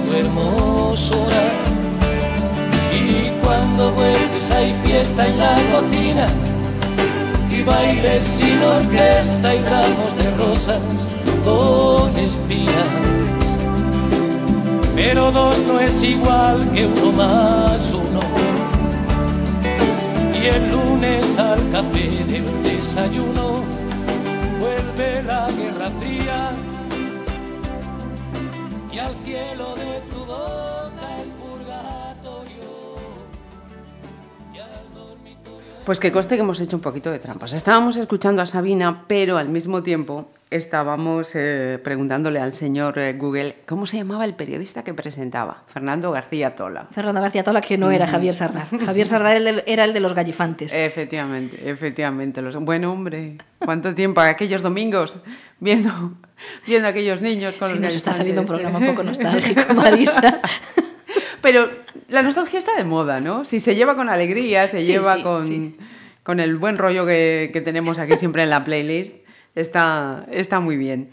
tu 0.06 0.16
hermosura 0.16 1.69
vuelves 4.50 4.56
hay 4.56 4.74
fiesta 4.84 5.26
en 5.26 5.38
la 5.38 5.56
cocina 5.72 6.28
y 7.50 7.62
bailes 7.62 8.24
sin 8.24 8.62
orquesta 8.62 9.54
y 9.54 9.62
ramos 9.64 10.16
de 10.16 10.30
rosas 10.36 10.80
con 11.44 12.16
espinas. 12.16 12.90
Pero 14.94 15.30
dos 15.30 15.58
no 15.66 15.80
es 15.80 16.02
igual 16.02 16.70
que 16.72 16.86
uno 16.86 17.12
más 17.12 17.92
uno. 17.92 18.20
Y 20.40 20.46
el 20.46 20.70
lunes 20.70 21.38
al 21.38 21.60
café 21.70 22.24
del 22.26 22.62
desayuno 22.62 23.62
vuelve 24.58 25.22
la 25.22 25.48
guerra 25.50 25.90
fría 26.00 26.52
y 28.92 28.98
al 28.98 29.14
cielo 29.24 29.74
de 29.76 29.99
Pues 35.90 35.98
que 35.98 36.12
conste 36.12 36.36
que 36.36 36.42
hemos 36.42 36.60
hecho 36.60 36.76
un 36.76 36.82
poquito 36.82 37.10
de 37.10 37.18
trampas. 37.18 37.52
Estábamos 37.52 37.96
escuchando 37.96 38.40
a 38.42 38.46
Sabina, 38.46 39.06
pero 39.08 39.38
al 39.38 39.48
mismo 39.48 39.82
tiempo 39.82 40.30
estábamos 40.48 41.30
eh, 41.34 41.80
preguntándole 41.82 42.38
al 42.38 42.52
señor 42.54 42.96
eh, 43.00 43.14
Google 43.14 43.56
cómo 43.66 43.86
se 43.86 43.96
llamaba 43.96 44.24
el 44.24 44.34
periodista 44.34 44.84
que 44.84 44.94
presentaba, 44.94 45.64
Fernando 45.66 46.12
García 46.12 46.54
Tola. 46.54 46.86
Fernando 46.92 47.20
García 47.20 47.42
Tola, 47.42 47.60
que 47.60 47.76
no 47.76 47.90
era 47.90 48.06
Javier 48.06 48.34
Sardá. 48.36 48.68
Javier 48.86 49.08
Sardá 49.08 49.34
era 49.34 49.82
el 49.84 49.92
de- 49.92 49.98
los 49.98 50.14
gallifantes. 50.14 50.72
Efectivamente, 50.72 51.68
efectivamente. 51.68 52.40
Los... 52.40 52.54
Buen 52.54 52.84
hombre, 52.84 53.38
cuánto 53.58 53.92
tiempo, 53.92 54.20
aquellos 54.20 54.62
domingos, 54.62 55.16
viendo, 55.58 55.90
viendo 56.68 56.86
a 56.86 56.90
aquellos 56.92 57.20
niños 57.20 57.56
con 57.56 57.66
Sí, 57.66 57.74
los 57.74 57.82
nos 57.82 57.96
está 57.96 58.12
saliendo 58.12 58.42
un 58.42 58.46
programa 58.46 58.78
un 58.78 58.86
poco 58.86 59.02
nostálgico, 59.02 59.62
Marisa. 59.74 60.38
Pero 61.42 61.70
la 62.08 62.22
nostalgia 62.22 62.58
está 62.58 62.76
de 62.76 62.84
moda, 62.84 63.20
¿no? 63.20 63.44
Si 63.44 63.60
se 63.60 63.74
lleva 63.74 63.96
con 63.96 64.08
alegría, 64.08 64.66
se 64.68 64.80
Sí, 64.80 64.86
lleva 64.86 65.16
sí, 65.16 65.22
con, 65.22 65.46
sí. 65.46 65.76
con 66.22 66.38
el 66.40 66.56
buen 66.56 66.76
rollo 66.78 67.06
que, 67.06 67.50
que 67.52 67.60
tenemos 67.60 67.98
aquí 67.98 68.16
siempre 68.16 68.42
en 68.42 68.50
la 68.50 68.64
playlist, 68.64 69.14
está, 69.54 70.26
está 70.30 70.60
muy 70.60 70.76
bien. 70.76 71.10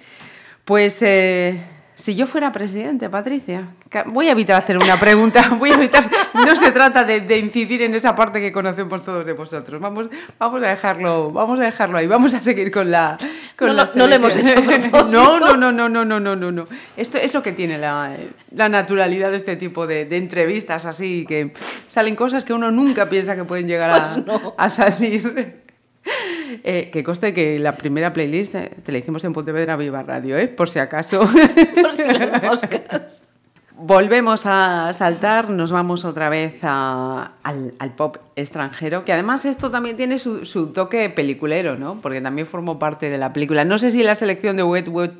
Pues 0.65 1.01
eh, 1.01 1.61
si 1.97 2.15
yo 2.15 2.27
fuera 2.27 2.51
presidente, 2.51 3.09
Patricia, 3.09 3.69
voy 4.05 4.27
a 4.27 4.31
evitar 4.33 4.61
hacer 4.61 4.77
una 4.77 4.99
pregunta, 4.99 5.49
voy 5.59 5.71
a 5.71 5.73
evitar, 5.73 6.03
no 6.35 6.55
se 6.55 6.71
trata 6.71 7.03
de, 7.03 7.21
de 7.21 7.39
incidir 7.39 7.81
en 7.81 7.95
esa 7.95 8.15
parte 8.15 8.39
que 8.39 8.51
conocemos 8.51 9.03
todos 9.03 9.25
de 9.25 9.33
vosotros. 9.33 9.81
Vamos, 9.81 10.07
vamos 10.37 10.63
a 10.63 10.67
dejarlo, 10.67 11.31
vamos 11.31 11.59
a 11.59 11.63
dejarlo 11.63 11.97
ahí, 11.97 12.05
vamos 12.05 12.35
a 12.35 12.41
seguir 12.43 12.71
con 12.71 12.91
la. 12.91 13.17
Con 13.57 13.69
No 13.69 13.73
la 13.73 13.89
no 13.95 14.05
lo 14.07 14.13
hemos 14.13 14.35
hecho. 14.35 14.53
No, 15.11 15.39
no, 15.39 15.57
no, 15.57 15.71
no, 15.71 15.89
no, 15.89 16.05
no, 16.05 16.19
no, 16.19 16.35
no, 16.35 16.51
no. 16.51 16.67
Esto 16.95 17.17
es 17.17 17.33
lo 17.33 17.41
que 17.41 17.51
tiene 17.51 17.79
la, 17.79 18.15
la 18.51 18.69
naturalidad 18.69 19.31
de 19.31 19.37
este 19.37 19.55
tipo 19.55 19.87
de, 19.87 20.05
de 20.05 20.17
entrevistas 20.17 20.85
así, 20.85 21.25
que 21.27 21.51
salen 21.87 22.15
cosas 22.15 22.45
que 22.45 22.53
uno 22.53 22.69
nunca 22.69 23.09
piensa 23.09 23.35
que 23.35 23.43
pueden 23.43 23.67
llegar 23.67 23.89
a, 23.89 24.03
Pues 24.03 24.23
no. 24.25 24.53
a 24.55 24.69
salir. 24.69 25.65
Eh, 26.63 26.89
que 26.91 27.03
conste 27.03 27.33
que 27.33 27.59
la 27.59 27.75
primera 27.75 28.13
playlist 28.13 28.55
eh, 28.55 28.71
te 28.83 28.91
la 28.91 28.97
hicimos 28.97 29.23
en 29.23 29.33
Pontevedra 29.33 29.75
Viva 29.75 30.01
Radio, 30.03 30.37
¿eh? 30.37 30.47
por 30.47 30.69
si 30.69 30.79
acaso. 30.79 31.19
Por 31.81 31.95
si 31.95 32.03
las. 32.03 33.23
Volvemos 33.79 34.45
a 34.45 34.91
saltar, 34.93 35.51
nos 35.51 35.71
vamos 35.71 36.03
otra 36.03 36.29
vez 36.29 36.59
a- 36.63 37.33
al, 37.43 37.75
al 37.77 37.95
pop 37.95 38.17
extranjero, 38.35 39.05
que 39.05 39.13
además 39.13 39.45
esto 39.45 39.69
también 39.69 39.97
tiene 39.97 40.17
su, 40.17 40.45
su 40.45 40.67
toque 40.71 41.09
peliculero, 41.11 41.77
¿no? 41.77 42.01
Porque 42.01 42.19
también 42.19 42.47
formó 42.47 42.79
parte 42.79 43.09
de 43.11 43.19
la 43.19 43.33
película. 43.33 43.63
No 43.65 43.77
sé 43.77 43.91
si 43.91 44.01
la 44.01 44.15
selección 44.15 44.57
de 44.57 44.63
Wet 44.63 44.87
Wet 44.87 45.13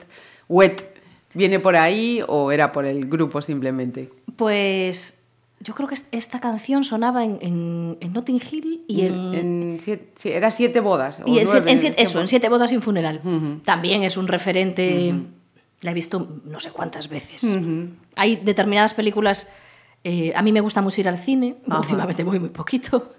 Wet 0.50 0.84
viene 1.36 1.60
por 1.60 1.76
ahí 1.76 2.24
o 2.28 2.52
era 2.52 2.72
por 2.72 2.86
el 2.86 3.06
grupo 3.08 3.44
simplemente. 3.44 4.10
Pues 4.38 5.17
yo 5.60 5.74
creo 5.76 5.88
que 5.88 5.96
est- 5.96 6.14
esta 6.14 6.40
canción 6.40 6.84
sonaba 6.84 7.24
en, 7.26 7.40
en- 7.42 7.98
en 8.00 8.14
Notting 8.14 8.42
Hill 8.52 8.84
y 8.88 9.02
en... 9.06 9.34
En 9.34 9.78
siete- 9.82 10.12
sí, 10.16 10.30
era 10.30 10.52
siete 10.52 10.80
bodas. 10.80 11.20
y 11.26 11.40
en, 11.40 11.46
nueve, 11.46 11.78
siete- 11.80 12.02
eso, 12.02 12.22
en 12.22 12.28
Siete 12.28 12.48
bodas 12.50 12.72
y 12.72 12.76
un 12.76 12.82
funeral. 12.82 13.22
También 13.64 14.04
es 14.04 14.18
un 14.18 14.28
referente... 14.28 15.14
La 15.82 15.92
he 15.92 15.94
visto 15.94 16.42
no 16.46 16.60
sé 16.60 16.72
cuántas 16.72 17.08
veces. 17.08 17.44
Hay 18.16 18.36
determinadas 18.38 18.94
películas... 18.94 19.48
eh, 20.04 20.32
a 20.36 20.42
mí 20.42 20.52
me 20.52 20.62
gusta 20.62 20.82
mucho 20.82 21.02
ir 21.02 21.08
al 21.10 21.18
cine. 21.20 21.56
Últimamente 21.68 22.24
voy 22.24 22.40
muy 22.40 22.50
poquito. 22.50 23.14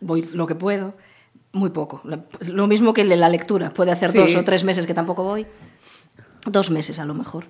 Voy 0.00 0.22
lo 0.32 0.46
que 0.46 0.54
puedo. 0.54 0.94
Muy 1.52 1.70
poco. 1.70 2.00
Pues, 2.30 2.48
Lo 2.48 2.66
mismo 2.66 2.94
que 2.94 3.04
la 3.04 3.28
lectura. 3.28 3.70
Puede 3.70 3.90
hacer 3.92 4.12
Sí. 4.12 4.18
dos 4.18 4.34
o 4.36 4.44
tres 4.44 4.62
meses 4.64 4.86
que 4.86 4.94
tampoco 4.94 5.24
voy. 5.24 5.46
Dos 6.46 6.70
meses 6.70 6.98
a 6.98 7.04
lo 7.04 7.14
mejor. 7.14 7.46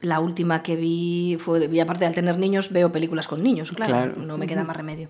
La 0.00 0.20
última 0.20 0.62
que 0.62 0.76
vi 0.76 1.36
fue, 1.38 1.68
y 1.70 1.80
aparte 1.80 2.06
al 2.06 2.14
tener 2.14 2.38
niños, 2.38 2.72
veo 2.72 2.90
películas 2.90 3.28
con 3.28 3.42
niños, 3.42 3.70
claro, 3.72 3.92
Claro. 3.92 4.14
no 4.16 4.38
me 4.38 4.46
queda 4.46 4.64
más 4.64 4.76
remedio. 4.76 5.08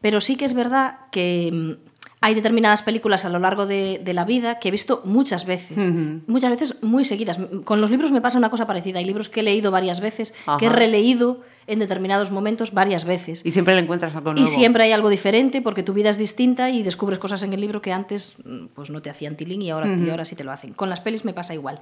Pero 0.00 0.20
sí 0.20 0.36
que 0.36 0.44
es 0.44 0.52
verdad 0.54 0.98
que 1.12 1.50
mm, 1.52 1.72
hay 2.20 2.34
determinadas 2.34 2.82
películas 2.82 3.24
a 3.24 3.28
lo 3.28 3.38
largo 3.38 3.66
de, 3.66 4.00
de 4.04 4.12
la 4.14 4.24
vida 4.24 4.58
que 4.58 4.68
he 4.68 4.70
visto 4.72 5.00
muchas 5.04 5.46
veces, 5.46 5.92
muchas 6.26 6.50
veces 6.50 6.82
muy 6.82 7.04
seguidas. 7.04 7.38
Con 7.64 7.80
los 7.80 7.90
libros 7.90 8.10
me 8.10 8.20
pasa 8.20 8.36
una 8.38 8.50
cosa 8.50 8.66
parecida. 8.66 8.98
Hay 8.98 9.04
libros 9.04 9.28
que 9.28 9.40
he 9.40 9.42
leído 9.42 9.70
varias 9.70 10.00
veces, 10.00 10.34
que 10.58 10.66
he 10.66 10.70
releído 10.70 11.42
en 11.68 11.78
determinados 11.80 12.30
momentos 12.30 12.72
varias 12.72 13.04
veces. 13.04 13.44
Y 13.44 13.50
siempre 13.52 13.74
le 13.74 13.80
encuentras 13.80 14.14
algo 14.14 14.30
Y 14.30 14.34
nuevo. 14.34 14.46
siempre 14.48 14.84
hay 14.84 14.92
algo 14.92 15.08
diferente 15.08 15.60
porque 15.62 15.82
tu 15.82 15.92
vida 15.92 16.10
es 16.10 16.18
distinta 16.18 16.70
y 16.70 16.82
descubres 16.82 17.18
cosas 17.18 17.42
en 17.42 17.52
el 17.52 17.60
libro 17.60 17.82
que 17.82 17.92
antes 17.92 18.36
mm, 18.44 18.66
pues 18.74 18.90
no 18.90 19.02
te 19.02 19.10
hacían 19.10 19.36
tilín 19.36 19.62
y 19.62 19.70
ahora, 19.70 19.88
y 19.96 20.08
ahora 20.10 20.24
sí 20.24 20.36
te 20.36 20.44
lo 20.44 20.52
hacen. 20.52 20.72
Con 20.74 20.88
las 20.90 21.00
pelis 21.00 21.24
me 21.24 21.32
pasa 21.34 21.54
igual. 21.54 21.80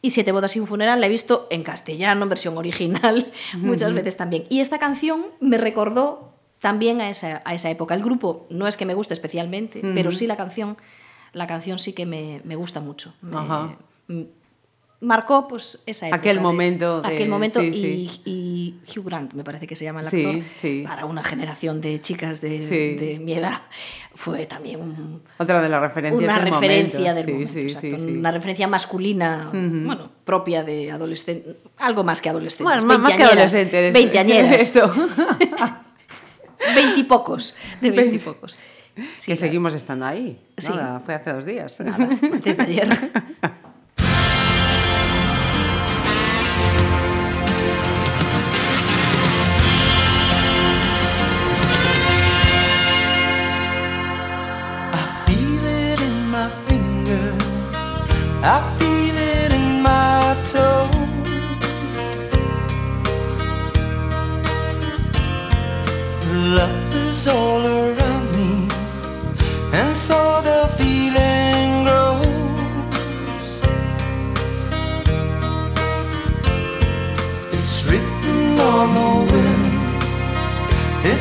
Y 0.00 0.10
Siete 0.10 0.32
bodas 0.32 0.56
y 0.56 0.60
un 0.60 0.66
funeral 0.66 1.00
la 1.00 1.06
he 1.06 1.10
visto 1.10 1.46
en 1.50 1.62
castellano, 1.62 2.22
en 2.22 2.28
versión 2.30 2.56
original, 2.56 3.26
muchas 3.58 3.92
veces 3.92 4.16
también. 4.16 4.44
Y 4.48 4.60
esta 4.60 4.78
canción 4.78 5.26
me 5.40 5.58
recordó 5.58 6.32
también 6.60 7.00
a 7.02 7.10
esa, 7.10 7.42
a 7.44 7.54
esa 7.54 7.68
época. 7.70 7.94
El 7.94 8.02
grupo 8.02 8.46
no 8.48 8.66
es 8.66 8.76
que 8.78 8.86
me 8.86 8.94
guste 8.94 9.12
especialmente, 9.12 9.80
pero 9.94 10.10
sí 10.12 10.26
la 10.26 10.36
canción, 10.36 10.76
la 11.34 11.46
canción 11.46 11.78
sí 11.78 11.92
que 11.92 12.06
me, 12.06 12.40
me 12.44 12.56
gusta 12.56 12.80
mucho. 12.80 13.12
Me- 13.20 13.36
Ajá. 13.36 13.76
m- 14.08 14.26
marcó 15.00 15.46
pues 15.46 15.78
esa 15.86 16.06
época. 16.08 16.20
Aquel 16.20 16.36
de- 16.36 16.42
momento 16.42 17.02
de- 17.02 17.08
aquel 17.08 17.28
momento 17.28 17.60
sí, 17.60 17.66
y, 17.66 18.08
sí. 18.08 18.22
y 18.24 18.74
Hugh 18.98 19.04
Grant, 19.04 19.32
me 19.34 19.44
parece 19.44 19.66
que 19.66 19.76
se 19.76 19.84
llama 19.84 20.00
el 20.00 20.06
actor, 20.06 20.42
sí. 20.60 20.84
para 20.86 21.04
una 21.04 21.22
generación 21.22 21.80
de 21.80 22.00
chicas 22.00 22.40
de, 22.40 22.66
de 22.96 23.18
mi 23.18 23.34
edad, 23.34 23.60
fue 24.14 24.46
también 24.46 24.80
un- 24.80 25.22
Otra 25.38 25.60
de 25.60 25.68
las 25.68 25.80
referencias 25.82 26.22
una 26.24 26.34
del 26.40 26.52
referencia 26.52 26.98
momento. 26.98 27.26
del 27.26 27.34
momento, 27.34 27.58
exacto, 27.58 27.96
una 28.12 28.30
referencia 28.30 28.68
masculina, 28.68 29.50
bueno, 29.52 30.10
propia 30.24 30.64
de 30.64 30.90
adolescente, 30.90 31.56
algo 31.76 32.02
más 32.02 32.22
que 32.22 32.30
adolescente. 32.30 32.64
Bueno, 32.64 32.98
más, 32.98 33.14
que 33.14 33.22
adolescente. 33.22 33.92
Veinteañeras, 33.92 34.72
veintipocos, 36.74 37.54
de 37.80 37.90
veintipocos. 37.90 38.58
Que 39.26 39.36
seguimos 39.36 39.74
estando 39.74 40.06
ahí. 40.06 40.40
Sí. 40.56 40.72
Nada, 40.72 41.00
fue 41.00 41.14
hace 41.14 41.32
dos 41.32 41.44
días. 41.44 41.78
nada, 41.80 42.08
antes 42.32 42.56
de 42.56 42.62
ayer. 42.62 42.88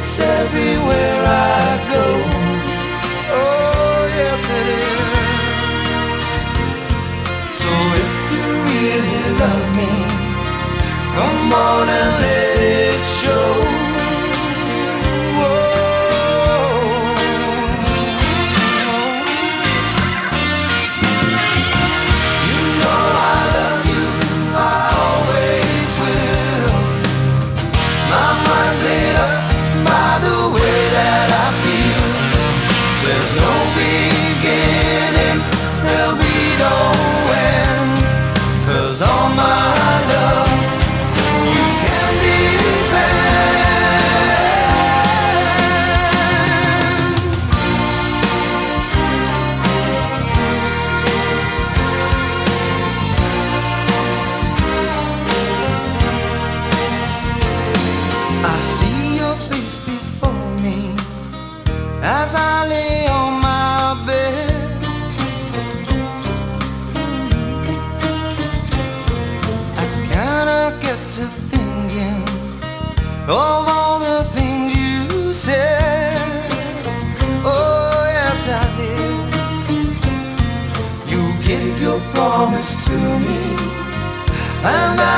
It's 0.07 0.19
everywhere 0.19 1.21
I 1.25 1.81
go. 1.93 2.05
Oh, 3.41 4.05
yes, 4.19 4.43
it 4.59 4.67
is. 4.85 5.09
So 7.59 7.71
if 8.03 8.13
you 8.33 8.45
really 8.69 9.19
love 9.41 9.67
me, 9.79 9.93
come 11.17 11.49
on 11.53 11.85
and 11.89 12.11
let 12.21 12.34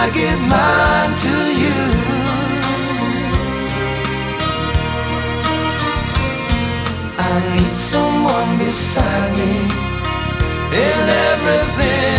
I 0.08 0.12
give 0.12 0.39
mine 0.39 1.14
to 1.26 1.36
you. 1.64 1.80
I 7.20 7.34
need 7.55 7.76
someone 7.76 8.58
beside 8.58 9.32
me 9.36 9.55
in 10.72 11.10
everything 11.32 12.16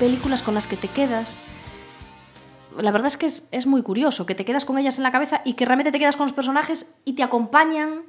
películas 0.00 0.42
con 0.42 0.54
las 0.54 0.66
que 0.66 0.76
te 0.76 0.88
quedas. 0.88 1.40
La 2.76 2.90
verdad 2.90 3.06
es 3.08 3.16
que 3.16 3.26
es, 3.26 3.46
es 3.52 3.66
muy 3.66 3.82
curioso, 3.82 4.26
que 4.26 4.34
te 4.34 4.44
quedas 4.44 4.64
con 4.64 4.78
ellas 4.78 4.96
en 4.98 5.04
la 5.04 5.12
cabeza 5.12 5.42
y 5.44 5.52
que 5.54 5.64
realmente 5.64 5.92
te 5.92 5.98
quedas 5.98 6.16
con 6.16 6.24
los 6.26 6.32
personajes 6.32 6.94
y 7.04 7.12
te 7.12 7.22
acompañan 7.22 8.02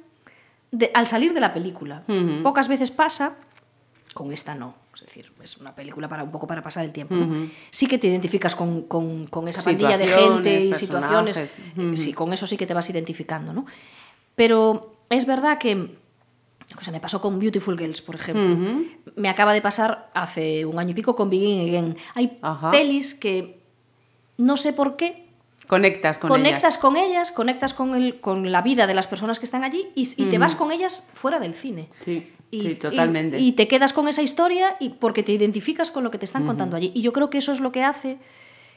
de- 0.70 0.90
al 0.94 1.06
salir 1.06 1.34
de 1.34 1.40
la 1.40 1.52
película. 1.52 2.02
Pocas 2.42 2.66
veces 2.68 2.90
pasa, 2.90 3.36
con 4.14 4.32
esta 4.32 4.54
no. 4.54 4.74
Es 4.94 5.00
decir, 5.00 5.32
es 5.42 5.56
una 5.56 5.74
película 5.74 6.08
para 6.08 6.22
un 6.22 6.30
poco 6.30 6.46
para 6.46 6.62
pasar 6.62 6.84
el 6.84 6.92
tiempo. 6.92 7.14
¿no? 7.14 7.24
Sí 7.70 7.86
que 7.86 7.98
te 7.98 8.06
identificas 8.08 8.54
con, 8.54 8.82
con- 8.82 9.26
con 9.26 9.48
esa 9.48 9.62
pandilla 9.62 9.98
de 9.98 10.04
gente 10.28 10.60
y 10.64 10.68
situaciones. 10.74 11.36
Sí, 11.96 12.12
con 12.12 12.32
eso 12.32 12.46
sí 12.46 12.56
que 12.56 12.66
te 12.66 12.74
vas 12.74 12.88
identificando, 12.90 13.52
¿no? 13.52 13.66
Pero 14.36 14.94
es 15.10 15.26
verdad 15.26 15.58
que 15.58 15.96
o 16.80 16.82
sea, 16.82 16.92
me 16.92 17.00
pasó 17.00 17.20
con 17.20 17.38
Beautiful 17.38 17.78
Girls, 17.78 18.02
por 18.02 18.14
ejemplo. 18.14 18.84
Me 19.16 19.28
acaba 19.28 19.52
de 19.52 19.60
pasar 19.62 20.10
hace 20.14 20.64
un 20.64 20.78
año 20.78 20.90
y 20.90 20.94
pico 20.94 21.14
con 21.16 21.30
Begin 21.30 21.68
Again. 21.68 21.96
Hay 22.14 22.38
Ajá. 22.42 22.70
pelis 22.70 23.14
que 23.14 23.60
no 24.38 24.56
sé 24.56 24.72
por 24.72 24.96
qué 24.96 25.22
Conectas 25.68 26.18
con 26.18 26.28
conectas 26.28 26.74
ellas. 26.74 26.78
con 26.78 26.96
ellas, 26.96 27.30
conectas 27.32 27.72
con, 27.72 27.94
el, 27.94 28.20
con 28.20 28.50
la 28.52 28.60
vida 28.62 28.86
de 28.86 28.94
las 28.94 29.06
personas 29.06 29.38
que 29.38 29.46
están 29.46 29.64
allí 29.64 29.86
y, 29.94 30.02
y 30.16 30.26
te 30.26 30.36
vas 30.38 30.54
con 30.54 30.70
ellas 30.70 31.08
fuera 31.14 31.38
del 31.38 31.54
cine. 31.54 31.88
Sí, 32.04 32.30
Y, 32.50 32.60
sí, 32.62 32.74
totalmente. 32.74 33.38
Y, 33.38 33.48
y 33.48 33.52
te 33.52 33.68
quedas 33.68 33.92
con 33.94 34.06
esa 34.08 34.20
historia 34.22 34.76
y 34.80 34.90
porque 34.90 35.22
te 35.22 35.32
identificas 35.32 35.90
con 35.90 36.04
lo 36.04 36.10
que 36.10 36.18
te 36.18 36.26
están 36.26 36.46
contando 36.46 36.76
allí. 36.76 36.90
Y 36.94 37.00
yo 37.00 37.12
creo 37.12 37.30
que 37.30 37.38
eso 37.38 37.52
es 37.52 37.60
lo 37.60 37.72
que 37.72 37.84
hace 37.84 38.18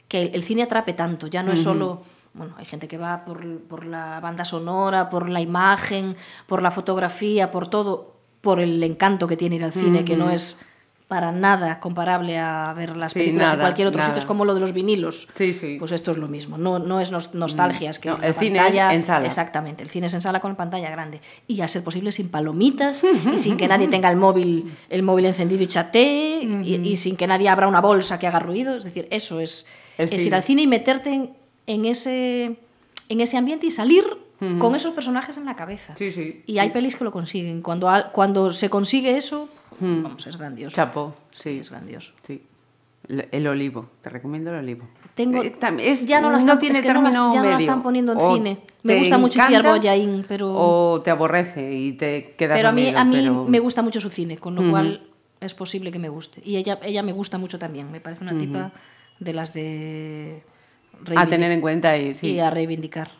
que 0.08 0.22
el, 0.22 0.34
el 0.36 0.42
cine 0.42 0.62
atrape 0.62 0.94
tanto. 0.94 1.26
Ya 1.26 1.42
no 1.42 1.52
es 1.52 1.60
solo. 1.60 2.02
Bueno, 2.36 2.54
hay 2.58 2.66
gente 2.66 2.86
que 2.86 2.98
va 2.98 3.24
por, 3.24 3.60
por 3.62 3.86
la 3.86 4.20
banda 4.20 4.44
sonora, 4.44 5.08
por 5.10 5.28
la 5.28 5.40
imagen, 5.40 6.16
por 6.46 6.62
la 6.62 6.70
fotografía, 6.70 7.50
por 7.50 7.68
todo, 7.68 8.14
por 8.40 8.60
el 8.60 8.82
encanto 8.82 9.26
que 9.26 9.36
tiene 9.36 9.56
ir 9.56 9.64
al 9.64 9.72
cine, 9.72 10.04
que 10.04 10.16
no 10.16 10.30
es 10.30 10.60
para 11.08 11.30
nada 11.30 11.78
comparable 11.78 12.36
a 12.36 12.72
ver 12.76 12.96
las 12.96 13.12
Sí, 13.12 13.20
películas 13.20 13.52
en 13.54 13.60
cualquier 13.60 13.86
otro 13.86 13.98
nada. 13.98 14.08
sitio. 14.10 14.18
Es 14.18 14.26
como 14.26 14.44
lo 14.44 14.54
de 14.54 14.60
los 14.60 14.72
vinilos. 14.72 15.28
Sí, 15.36 15.54
sí. 15.54 15.76
Pues 15.78 15.92
esto 15.92 16.10
es 16.10 16.16
lo 16.16 16.26
mismo. 16.26 16.58
No, 16.58 16.80
no 16.80 17.00
es 17.00 17.12
nos- 17.12 17.32
nostalgia, 17.32 17.90
es 17.90 18.00
que 18.00 18.08
No, 18.08 18.16
el 18.20 18.34
cine 18.34 18.58
pantalla- 18.58 18.90
es 18.90 18.96
en 18.98 19.06
sala. 19.06 19.26
Exactamente, 19.26 19.84
el 19.84 19.88
cine 19.88 20.08
es 20.08 20.14
en 20.14 20.20
sala 20.20 20.40
con 20.40 20.56
pantalla 20.56 20.90
grande. 20.90 21.20
Y 21.46 21.60
a 21.60 21.68
ser 21.68 21.84
posible 21.84 22.10
sin 22.10 22.28
palomitas 22.28 23.04
y 23.32 23.38
sin 23.38 23.56
que 23.56 23.68
nadie 23.68 23.86
tenga 23.86 24.10
el 24.10 24.16
móvil, 24.16 24.74
el 24.90 25.02
móvil 25.04 25.26
encendido 25.26 25.62
y 25.62 25.68
chatee 25.68 26.40
y, 26.42 26.74
y 26.74 26.96
sin 26.96 27.16
que 27.16 27.28
nadie 27.28 27.48
abra 27.48 27.68
una 27.68 27.80
bolsa 27.80 28.18
que 28.18 28.26
haga 28.26 28.40
ruido. 28.40 28.76
Es 28.76 28.82
decir, 28.82 29.06
eso 29.12 29.38
es, 29.38 29.64
El 29.98 30.12
es 30.12 30.26
ir 30.26 30.34
al 30.34 30.42
cine 30.42 30.62
y 30.62 30.66
meterte 30.66 31.14
en, 31.14 31.30
en 31.66 31.84
ese, 31.84 32.56
en 33.08 33.20
ese 33.20 33.36
ambiente 33.36 33.66
y 33.66 33.70
salir 33.70 34.04
con 34.58 34.74
esos 34.74 34.92
personajes 34.92 35.36
en 35.38 35.46
la 35.46 35.56
cabeza. 35.56 35.94
Sí, 35.96 36.12
sí, 36.12 36.42
Y 36.46 36.58
hay 36.58 36.68
pelis 36.70 36.94
que 36.94 37.04
lo 37.04 37.10
consiguen. 37.12 37.62
Cuando, 37.62 37.88
cuando 38.12 38.52
se 38.52 38.68
consigue 38.68 39.16
eso, 39.16 39.48
vamos, 39.80 40.26
es 40.26 40.36
grandioso. 40.36 40.76
Chapo, 40.76 41.14
sí. 41.32 41.58
Es 41.60 41.70
grandioso. 41.70 42.12
Sí. 42.26 42.42
El, 43.08 43.46
olivo, 43.46 43.86
te 44.02 44.10
recomiendo 44.10 44.50
el 44.50 44.56
olivo. 44.56 44.88
Tengo, 45.14 45.42
Eh, 45.42 45.54
es- 45.80 46.06
ya 46.06 46.20
no, 46.20 46.30
la 46.30 46.38
están, 46.38 46.58
tiene 46.58 46.78
es 46.80 46.84
que 46.84 46.92
no 46.92 47.00
la- 47.02 47.10
no 47.12 47.56
están 47.56 47.82
poniendo 47.82 48.12
en 48.12 48.18
O 48.18 48.34
cine. 48.34 48.58
Me 48.82 48.98
gusta 48.98 49.16
mucho 49.16 49.38
Iciar 49.42 49.62
Boyaín, 49.62 50.24
pero... 50.28 50.52
O 50.54 51.00
te 51.00 51.10
aborrece 51.10 51.72
y 51.72 51.92
te 51.92 52.34
quedas 52.36 52.58
pero 52.58 52.68
a 52.68 52.72
mí, 52.72 52.88
a 52.94 53.04
mí 53.04 53.16
pero- 53.22 53.44
me 53.44 53.60
gusta 53.60 53.80
mucho 53.82 54.00
su 54.00 54.10
cine, 54.10 54.36
con 54.38 54.54
lo 54.56 54.68
cual 54.70 55.06
es 55.40 55.54
posible 55.54 55.90
que 55.92 55.98
me 56.00 56.08
guste. 56.08 56.42
Y 56.44 56.56
ella, 56.56 56.78
ella 56.82 57.02
me 57.04 57.12
gusta 57.12 57.38
mucho 57.38 57.58
también, 57.58 57.90
me 57.92 58.00
parece 58.00 58.22
una 58.24 58.36
tipa 58.36 58.72
de 59.20 59.32
las 59.32 59.54
de... 59.54 60.42
A 61.14 61.26
tener 61.26 61.52
en 61.52 61.60
cuenta 61.60 61.96
y 61.96 62.14
sí. 62.14 62.32
Y 62.32 62.40
a 62.40 62.50
reivindicar. 62.50 63.10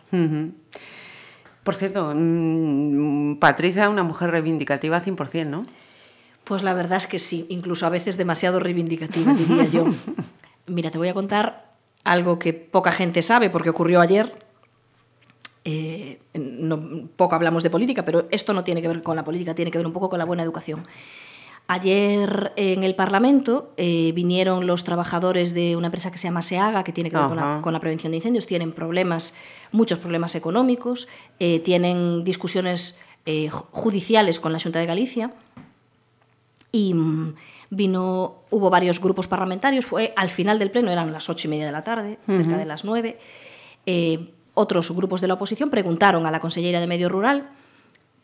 Por 1.62 1.74
cierto, 1.74 2.12
mm, 2.14 3.36
Patricia, 3.36 3.88
una 3.88 4.02
mujer 4.02 4.30
reivindicativa 4.30 5.00
100%, 5.00 5.46
¿no? 5.46 5.62
Pues 6.44 6.62
la 6.62 6.74
verdad 6.74 6.98
es 6.98 7.08
que 7.08 7.18
sí, 7.18 7.44
incluso 7.48 7.86
a 7.86 7.88
veces 7.88 8.16
demasiado 8.16 8.60
reivindicativa, 8.60 9.34
diría 9.34 9.64
yo. 9.64 9.84
Mira, 10.66 10.92
te 10.92 10.98
voy 10.98 11.08
a 11.08 11.14
contar 11.14 11.72
algo 12.04 12.38
que 12.38 12.52
poca 12.52 12.92
gente 12.92 13.20
sabe 13.20 13.50
porque 13.50 13.70
ocurrió 13.70 14.00
ayer. 14.00 14.32
Eh, 15.64 16.20
no, 16.34 17.08
poco 17.16 17.34
hablamos 17.34 17.64
de 17.64 17.70
política, 17.70 18.04
pero 18.04 18.28
esto 18.30 18.54
no 18.54 18.62
tiene 18.62 18.80
que 18.80 18.86
ver 18.86 19.02
con 19.02 19.16
la 19.16 19.24
política, 19.24 19.56
tiene 19.56 19.72
que 19.72 19.78
ver 19.78 19.86
un 19.88 19.92
poco 19.92 20.08
con 20.08 20.20
la 20.20 20.24
buena 20.24 20.44
educación. 20.44 20.84
Ayer 21.68 22.52
en 22.54 22.84
el 22.84 22.94
Parlamento 22.94 23.72
eh, 23.76 24.12
vinieron 24.14 24.68
los 24.68 24.84
trabajadores 24.84 25.52
de 25.52 25.74
una 25.74 25.86
empresa 25.88 26.12
que 26.12 26.18
se 26.18 26.28
llama 26.28 26.40
SEAGA, 26.42 26.84
que 26.84 26.92
tiene 26.92 27.10
que 27.10 27.16
ver 27.16 27.26
con 27.26 27.36
la, 27.36 27.54
Ajá. 27.54 27.62
con 27.62 27.72
la 27.72 27.80
prevención 27.80 28.12
de 28.12 28.18
incendios. 28.18 28.46
Tienen 28.46 28.70
problemas, 28.72 29.34
muchos 29.72 29.98
problemas 29.98 30.36
económicos, 30.36 31.08
eh, 31.40 31.58
tienen 31.60 32.22
discusiones 32.22 32.98
eh, 33.26 33.50
ju- 33.50 33.64
judiciales 33.72 34.38
con 34.38 34.52
la 34.52 34.60
Junta 34.60 34.78
de 34.78 34.86
Galicia 34.86 35.32
y 36.70 36.94
mm, 36.94 37.34
vino, 37.70 38.42
hubo 38.50 38.70
varios 38.70 39.00
grupos 39.00 39.26
parlamentarios, 39.26 39.84
fue 39.86 40.12
al 40.14 40.30
final 40.30 40.60
del 40.60 40.70
pleno, 40.70 40.92
eran 40.92 41.10
las 41.12 41.28
ocho 41.28 41.48
y 41.48 41.50
media 41.50 41.66
de 41.66 41.72
la 41.72 41.82
tarde, 41.82 42.18
cerca 42.26 42.56
de 42.58 42.64
las 42.64 42.84
nueve. 42.84 43.18
Otros 44.54 44.90
grupos 44.92 45.20
de 45.20 45.26
la 45.28 45.34
oposición 45.34 45.68
preguntaron 45.68 46.26
a 46.26 46.30
la 46.30 46.38
consellera 46.40 46.80
de 46.80 46.86
Medio 46.86 47.08
Rural 47.08 47.50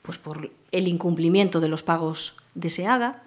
pues 0.03 0.19
por 0.19 0.51
el 0.73 0.89
incumplimiento 0.89 1.61
de 1.61 1.69
los 1.69 1.83
pagos 1.83 2.37
de 2.55 2.71
SEAGA. 2.71 3.23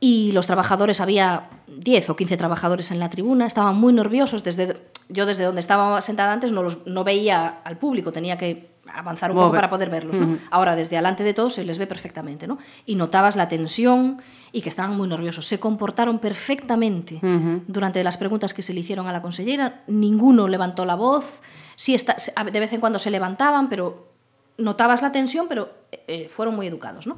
Y 0.00 0.32
los 0.32 0.46
trabajadores, 0.46 1.00
había 1.00 1.48
10 1.66 2.10
o 2.10 2.16
15 2.16 2.36
trabajadores 2.36 2.90
en 2.90 2.98
la 2.98 3.08
tribuna, 3.08 3.46
estaban 3.46 3.76
muy 3.76 3.92
nerviosos. 3.92 4.44
Desde, 4.44 4.76
yo 5.08 5.24
desde 5.24 5.44
donde 5.44 5.60
estaba 5.60 5.98
sentada 6.02 6.32
antes 6.32 6.52
no, 6.52 6.62
los, 6.62 6.86
no 6.86 7.04
veía 7.04 7.60
al 7.64 7.78
público, 7.78 8.12
tenía 8.12 8.36
que 8.36 8.74
avanzar 8.92 9.30
un 9.30 9.38
poco 9.38 9.52
para 9.52 9.70
poder 9.70 9.88
verlos. 9.88 10.18
¿no? 10.18 10.38
Ahora, 10.50 10.76
desde 10.76 10.96
delante 10.96 11.24
de 11.24 11.32
todos 11.32 11.54
se 11.54 11.64
les 11.64 11.78
ve 11.78 11.86
perfectamente. 11.86 12.46
¿no? 12.46 12.58
Y 12.84 12.96
notabas 12.96 13.34
la 13.36 13.48
tensión 13.48 14.20
y 14.52 14.60
que 14.60 14.68
estaban 14.68 14.96
muy 14.96 15.08
nerviosos. 15.08 15.46
Se 15.46 15.58
comportaron 15.58 16.18
perfectamente 16.18 17.20
durante 17.66 18.04
las 18.04 18.16
preguntas 18.16 18.52
que 18.52 18.62
se 18.62 18.74
le 18.74 18.80
hicieron 18.80 19.06
a 19.06 19.12
la 19.12 19.22
consellera. 19.22 19.84
Ninguno 19.86 20.48
levantó 20.48 20.84
la 20.84 20.96
voz. 20.96 21.40
Sí, 21.76 21.94
está, 21.94 22.16
de 22.44 22.60
vez 22.60 22.72
en 22.72 22.80
cuando 22.80 22.98
se 22.98 23.10
levantaban, 23.10 23.68
pero 23.68 24.13
notabas 24.58 25.02
la 25.02 25.12
tensión, 25.12 25.46
pero 25.48 25.68
eh, 26.06 26.28
fueron 26.30 26.54
muy 26.56 26.66
educados. 26.66 27.06
¿no? 27.06 27.16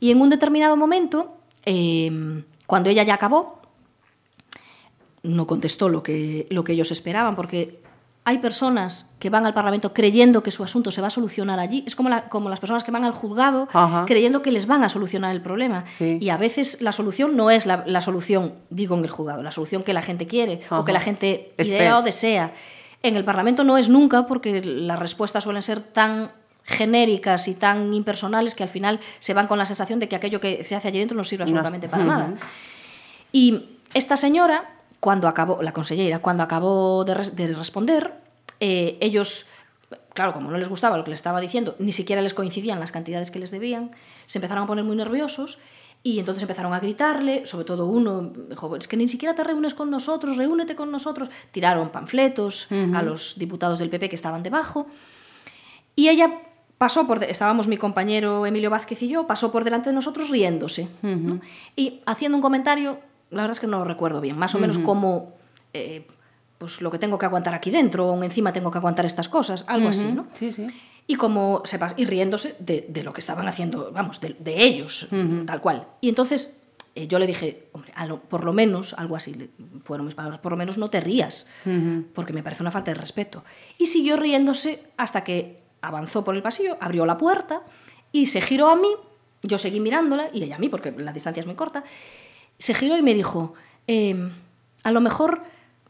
Y 0.00 0.10
en 0.10 0.20
un 0.20 0.30
determinado 0.30 0.76
momento, 0.76 1.36
eh, 1.64 2.42
cuando 2.66 2.90
ella 2.90 3.02
ya 3.02 3.14
acabó, 3.14 3.60
no 5.22 5.46
contestó 5.46 5.88
lo 5.88 6.02
que, 6.02 6.46
lo 6.50 6.64
que 6.64 6.72
ellos 6.72 6.90
esperaban, 6.90 7.36
porque 7.36 7.80
hay 8.24 8.38
personas 8.38 9.10
que 9.18 9.30
van 9.30 9.46
al 9.46 9.54
Parlamento 9.54 9.92
creyendo 9.92 10.42
que 10.44 10.50
su 10.52 10.62
asunto 10.62 10.92
se 10.92 11.00
va 11.00 11.08
a 11.08 11.10
solucionar 11.10 11.58
allí. 11.58 11.82
Es 11.86 11.96
como, 11.96 12.08
la- 12.08 12.28
como 12.28 12.48
las 12.48 12.60
personas 12.60 12.84
que 12.84 12.90
van 12.92 13.04
al 13.04 13.12
juzgado 13.12 13.68
Ajá. 13.72 14.04
creyendo 14.06 14.42
que 14.42 14.52
les 14.52 14.66
van 14.66 14.84
a 14.84 14.88
solucionar 14.88 15.32
el 15.32 15.42
problema. 15.42 15.84
Sí. 15.98 16.18
Y 16.20 16.28
a 16.30 16.36
veces 16.36 16.82
la 16.82 16.92
solución 16.92 17.36
no 17.36 17.50
es 17.50 17.66
la, 17.66 17.82
la 17.86 18.00
solución, 18.00 18.54
digo 18.70 18.96
en 18.96 19.02
el 19.04 19.10
juzgado, 19.10 19.42
la 19.42 19.50
solución 19.50 19.82
que 19.82 19.92
la 19.92 20.02
gente 20.02 20.26
quiere 20.28 20.60
o 20.70 20.84
que 20.84 20.92
la 20.92 21.00
gente 21.00 21.52
Espera. 21.56 21.66
idea 21.78 21.98
o 21.98 22.02
desea. 22.02 22.52
En 23.02 23.16
el 23.16 23.24
Parlamento 23.24 23.64
no 23.64 23.76
es 23.76 23.88
nunca 23.88 24.26
porque 24.28 24.62
las 24.64 24.98
respuestas 24.98 25.42
suelen 25.42 25.62
ser 25.62 25.80
tan 25.80 26.30
genéricas 26.64 27.48
y 27.48 27.54
tan 27.54 27.92
impersonales 27.92 28.54
que 28.54 28.62
al 28.62 28.68
final 28.68 29.00
se 29.18 29.34
van 29.34 29.46
con 29.46 29.58
la 29.58 29.64
sensación 29.64 29.98
de 29.98 30.08
que 30.08 30.16
aquello 30.16 30.40
que 30.40 30.64
se 30.64 30.74
hace 30.76 30.88
allí 30.88 30.98
dentro 30.98 31.16
no 31.16 31.24
sirve 31.24 31.44
absolutamente 31.44 31.88
para 31.88 32.04
nada. 32.04 32.24
Y 33.32 33.78
esta 33.94 34.16
señora, 34.16 34.70
cuando 35.00 35.28
acabó, 35.28 35.62
la 35.62 35.72
consellera, 35.72 36.20
cuando 36.20 36.42
acabó 36.42 37.04
de, 37.04 37.14
res- 37.14 37.34
de 37.36 37.48
responder, 37.52 38.12
eh, 38.60 38.98
ellos, 39.00 39.46
claro, 40.14 40.32
como 40.32 40.50
no 40.50 40.58
les 40.58 40.68
gustaba 40.68 40.96
lo 40.96 41.04
que 41.04 41.10
les 41.10 41.18
estaba 41.18 41.40
diciendo, 41.40 41.74
ni 41.78 41.92
siquiera 41.92 42.22
les 42.22 42.34
coincidían 42.34 42.78
las 42.78 42.92
cantidades 42.92 43.30
que 43.30 43.38
les 43.38 43.50
debían, 43.50 43.90
se 44.26 44.38
empezaron 44.38 44.64
a 44.64 44.66
poner 44.66 44.84
muy 44.84 44.96
nerviosos 44.96 45.58
y 46.04 46.18
entonces 46.18 46.42
empezaron 46.42 46.72
a 46.74 46.80
gritarle, 46.80 47.46
sobre 47.46 47.64
todo 47.64 47.86
uno, 47.86 48.32
dijo, 48.50 48.76
es 48.76 48.86
que 48.88 48.96
ni 48.96 49.08
siquiera 49.08 49.34
te 49.34 49.44
reúnes 49.44 49.74
con 49.74 49.90
nosotros, 49.90 50.36
reúnete 50.36 50.74
con 50.76 50.90
nosotros. 50.90 51.28
Tiraron 51.52 51.90
panfletos 51.90 52.66
a 52.94 53.02
los 53.02 53.38
diputados 53.38 53.78
del 53.78 53.88
PP 53.90 54.08
que 54.08 54.16
estaban 54.16 54.42
debajo. 54.42 54.86
Y 55.94 56.08
ella 56.08 56.32
pasó 56.82 57.06
por, 57.06 57.22
estábamos 57.22 57.68
mi 57.68 57.76
compañero 57.76 58.44
Emilio 58.44 58.68
Vázquez 58.70 59.00
y 59.02 59.08
yo, 59.08 59.26
pasó 59.26 59.52
por 59.52 59.62
delante 59.62 59.90
de 59.90 59.94
nosotros 59.94 60.30
riéndose 60.30 60.88
¿no? 61.02 61.40
y 61.76 62.00
haciendo 62.06 62.36
un 62.38 62.42
comentario, 62.42 62.98
la 63.30 63.42
verdad 63.42 63.52
es 63.52 63.60
que 63.60 63.68
no 63.68 63.78
lo 63.78 63.84
recuerdo 63.84 64.20
bien, 64.20 64.36
más 64.36 64.54
o 64.54 64.58
menos 64.58 64.78
como 64.78 65.34
eh, 65.74 66.06
pues 66.58 66.80
lo 66.80 66.90
que 66.90 66.98
tengo 66.98 67.18
que 67.18 67.26
aguantar 67.26 67.54
aquí 67.54 67.70
dentro, 67.70 68.08
o 68.08 68.22
encima 68.24 68.52
tengo 68.52 68.70
que 68.72 68.78
aguantar 68.78 69.04
estas 69.06 69.28
cosas, 69.28 69.64
algo 69.68 69.88
así, 69.88 70.06
¿no? 70.12 70.26
Sí, 70.34 70.52
sí. 70.52 70.66
Y 71.06 71.14
como 71.16 71.62
se 71.64 71.78
y 71.96 72.04
riéndose 72.04 72.54
de, 72.58 72.86
de 72.88 73.02
lo 73.04 73.12
que 73.12 73.20
estaban 73.20 73.46
haciendo, 73.48 73.90
vamos, 73.92 74.20
de, 74.20 74.34
de 74.38 74.64
ellos, 74.64 75.06
tal 75.46 75.60
cual. 75.60 75.86
Y 76.00 76.08
entonces 76.08 76.60
eh, 76.94 77.06
yo 77.08 77.18
le 77.18 77.26
dije, 77.26 77.68
hombre, 77.72 77.92
lo- 78.06 78.20
por 78.20 78.44
lo 78.44 78.52
menos, 78.52 78.94
algo 78.98 79.16
así, 79.16 79.34
le- 79.34 79.50
fueron 79.84 80.06
mis 80.06 80.14
palabras, 80.14 80.40
por 80.40 80.52
lo 80.52 80.58
menos 80.58 80.78
no 80.78 80.90
te 80.90 81.00
rías, 81.00 81.46
porque 82.14 82.32
me 82.32 82.42
parece 82.42 82.62
una 82.62 82.70
falta 82.70 82.90
de 82.92 82.96
respeto. 83.00 83.44
Y 83.78 83.86
siguió 83.86 84.16
riéndose 84.16 84.82
hasta 84.96 85.24
que 85.24 85.61
avanzó 85.82 86.24
por 86.24 86.34
el 86.34 86.42
pasillo, 86.42 86.76
abrió 86.80 87.04
la 87.04 87.18
puerta 87.18 87.62
y 88.10 88.26
se 88.26 88.40
giró 88.40 88.70
a 88.70 88.76
mí, 88.76 88.88
yo 89.42 89.58
seguí 89.58 89.80
mirándola, 89.80 90.28
y 90.32 90.42
ella 90.42 90.56
a 90.56 90.58
mí, 90.58 90.68
porque 90.68 90.92
la 90.92 91.12
distancia 91.12 91.40
es 91.40 91.46
muy 91.46 91.56
corta, 91.56 91.84
se 92.58 92.72
giró 92.74 92.96
y 92.96 93.02
me 93.02 93.14
dijo, 93.14 93.54
"Em, 93.86 94.30
a 94.82 94.90
lo 94.92 95.00
mejor, 95.00 95.42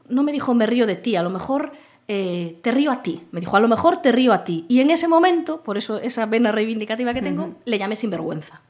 no 0.08 0.22
me 0.22 0.32
dijo 0.32 0.54
me 0.54 0.66
río 0.66 0.86
de 0.86 0.96
ti, 0.96 1.16
a 1.16 1.22
lo 1.22 1.30
mejor 1.30 1.72
eh, 2.08 2.58
te 2.62 2.72
río 2.72 2.90
a 2.90 3.02
ti. 3.02 3.22
Me 3.30 3.40
dijo, 3.40 3.56
a 3.56 3.60
lo 3.60 3.68
mejor 3.68 4.02
te 4.02 4.12
río 4.12 4.32
a 4.32 4.44
ti. 4.44 4.66
Y 4.68 4.80
en 4.80 4.90
ese 4.90 5.06
momento, 5.08 5.62
por 5.62 5.78
eso 5.78 5.98
esa 5.98 6.26
vena 6.26 6.50
reivindicativa 6.52 7.14
que 7.14 7.22
tengo, 7.22 7.54
le 7.64 7.78
llamé 7.78 7.96
sinvergüenza. 7.96 8.60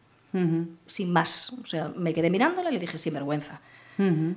Sin 0.86 1.12
más. 1.12 1.52
O 1.62 1.66
sea, 1.66 1.90
me 1.96 2.12
quedé 2.14 2.30
mirándola 2.30 2.70
y 2.70 2.74
le 2.74 2.78
dije 2.78 2.98
sinvergüenza. 2.98 3.60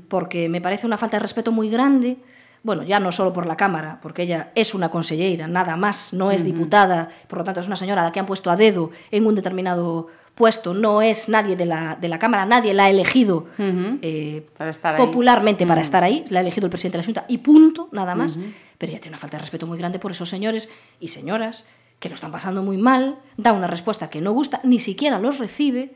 Porque 0.07 0.49
me 0.49 0.61
parece 0.61 0.87
una 0.87 0.97
falta 0.97 1.17
de 1.17 1.21
respeto 1.21 1.51
muy 1.51 1.69
grande 1.69 2.17
bueno, 2.65 2.81
ya 2.81 2.99
no 2.99 3.11
solo 3.11 3.31
por 3.31 3.45
la 3.45 3.55
Cámara, 3.55 3.99
porque 4.01 4.23
ella 4.23 4.51
es 4.55 4.73
una 4.73 4.89
consellera, 4.89 5.47
nada 5.47 5.77
más, 5.77 6.13
no 6.13 6.31
es 6.31 6.43
diputada, 6.43 7.09
por 7.27 7.37
lo 7.37 7.43
tanto 7.43 7.59
es 7.59 7.67
una 7.67 7.75
señora 7.75 8.01
a 8.01 8.05
la 8.05 8.11
que 8.11 8.19
han 8.19 8.25
puesto 8.25 8.49
a 8.49 8.55
dedo 8.55 8.89
en 9.11 9.27
un 9.27 9.35
determinado 9.35 10.07
puesto, 10.33 10.73
no 10.73 11.03
es 11.03 11.29
nadie 11.29 11.55
de 11.55 11.67
la, 11.67 11.95
de 11.95 12.07
la 12.07 12.17
Cámara, 12.17 12.43
nadie 12.47 12.73
la 12.73 12.85
ha 12.85 12.89
elegido 12.89 13.45
eh, 13.59 14.47
Para 14.57 14.71
estar 14.71 14.95
ahí. 14.95 15.05
popularmente 15.05 15.67
para 15.67 15.81
estar 15.81 16.03
ahí, 16.03 16.25
la 16.29 16.39
ha 16.39 16.41
elegido 16.41 16.65
el 16.65 16.71
presidente 16.71 16.97
de 16.97 17.03
la 17.03 17.05
Junta 17.05 17.25
y 17.27 17.37
punto, 17.37 17.87
nada 17.91 18.15
más. 18.15 18.39
Pero 18.79 18.91
ella 18.91 18.99
tiene 18.99 19.13
una 19.13 19.19
falta 19.21 19.37
de 19.37 19.41
respeto 19.41 19.67
muy 19.67 19.77
grande 19.77 19.99
por 19.99 20.11
esos 20.11 20.27
señores 20.27 20.67
y 20.99 21.09
señoras 21.09 21.65
que 21.99 22.09
lo 22.09 22.15
están 22.15 22.31
pasando 22.31 22.63
muy 22.63 22.77
mal, 22.77 23.19
da 23.37 23.53
una 23.53 23.67
respuesta 23.67 24.09
que 24.09 24.21
no 24.21 24.31
gusta, 24.33 24.59
ni 24.63 24.79
siquiera 24.79 25.19
los 25.19 25.37
recibe 25.37 25.93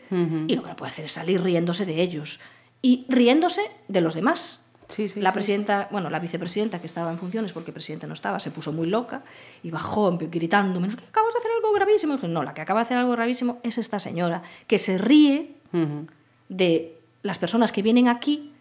y 0.48 0.56
lo 0.56 0.62
que 0.62 0.70
no 0.70 0.76
puede 0.76 0.92
hacer 0.92 1.06
es 1.06 1.14
salir 1.14 1.42
riéndose 1.42 1.88
de 1.88 2.00
ellos 2.02 2.40
y 2.84 3.06
riéndose 3.10 3.62
de 3.88 4.02
los 4.02 4.14
demás. 4.14 4.69
Sí, 4.90 5.08
sí, 5.08 5.22
la 5.22 5.30
sí. 5.30 5.34
presidenta, 5.36 5.88
bueno, 5.92 6.10
la 6.10 6.20
vicepresidenta 6.20 6.80
que 6.82 6.88
estaba 6.88 7.12
en 7.12 7.18
funciones 7.18 7.52
porque 7.54 7.70
el 7.70 7.74
presidente 7.74 8.08
no 8.08 8.14
estaba, 8.16 8.40
se 8.40 8.52
puso 8.52 8.74
muy 8.74 8.88
loca 8.88 9.22
y 9.64 9.70
bajó 9.72 10.18
gritando, 10.18 10.80
menos 10.80 10.96
que 10.96 11.06
acabas 11.06 11.34
de 11.34 11.38
hacer 11.40 11.52
algo 11.56 11.72
gravísimo. 11.74 12.14
Y 12.14 12.16
dije, 12.18 12.28
no, 12.28 12.44
la 12.44 12.54
que 12.54 12.62
acaba 12.62 12.80
de 12.80 12.84
hacer 12.84 12.98
algo 12.98 13.12
gravísimo 13.12 13.60
es 13.64 13.78
esta 13.78 14.00
señora, 14.00 14.42
que 14.68 14.78
se 14.78 14.98
ríe 14.98 15.56
Ujú. 15.72 16.08
de 16.50 16.98
las 17.22 17.38
personas 17.38 17.72
que 17.72 17.82
vienen 17.82 18.08
aquí 18.08 18.52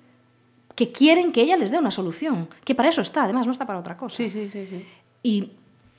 que 0.74 0.92
quieren 0.92 1.32
que 1.32 1.42
ella 1.42 1.56
les 1.56 1.72
dé 1.72 1.78
una 1.78 1.90
solución, 1.90 2.48
que 2.64 2.74
para 2.76 2.88
eso 2.88 3.00
está, 3.00 3.24
además 3.24 3.46
no 3.46 3.52
está 3.52 3.66
para 3.66 3.80
otra 3.80 3.96
cosa. 3.96 4.16
Sí, 4.16 4.30
sí, 4.30 4.48
sí, 4.48 4.64
sí. 4.70 4.86
Y 5.24 5.50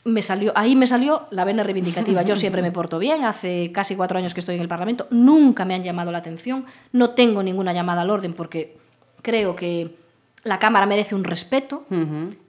me 0.06 0.22
salió, 0.22 0.54
ahí 0.56 0.76
me 0.76 0.88
salió 0.88 1.28
la 1.32 1.44
vena 1.44 1.64
reivindicativa. 1.64 2.22
Yo 2.22 2.38
siempre 2.38 2.62
me 2.62 2.72
porto 2.72 2.98
bien, 2.98 3.26
hace 3.26 3.74
casi 3.74 3.98
cuatro 3.98 4.18
años 4.18 4.34
que 4.34 4.40
estoy 4.40 4.56
en 4.56 4.62
el 4.62 4.70
Parlamento, 4.70 5.08
nunca 5.10 5.66
me 5.66 5.76
han 5.76 5.84
llamado 5.84 6.14
la 6.14 6.20
atención, 6.20 6.66
no 6.94 7.10
tengo 7.10 7.44
ninguna 7.44 7.74
llamada 7.74 8.04
al 8.04 8.10
orden 8.10 8.32
porque 8.32 8.78
creo 9.22 9.54
que 9.58 9.96
la 10.44 10.60
Cámara 10.60 10.86
merece 10.86 11.16
un 11.16 11.24
respeto, 11.24 11.86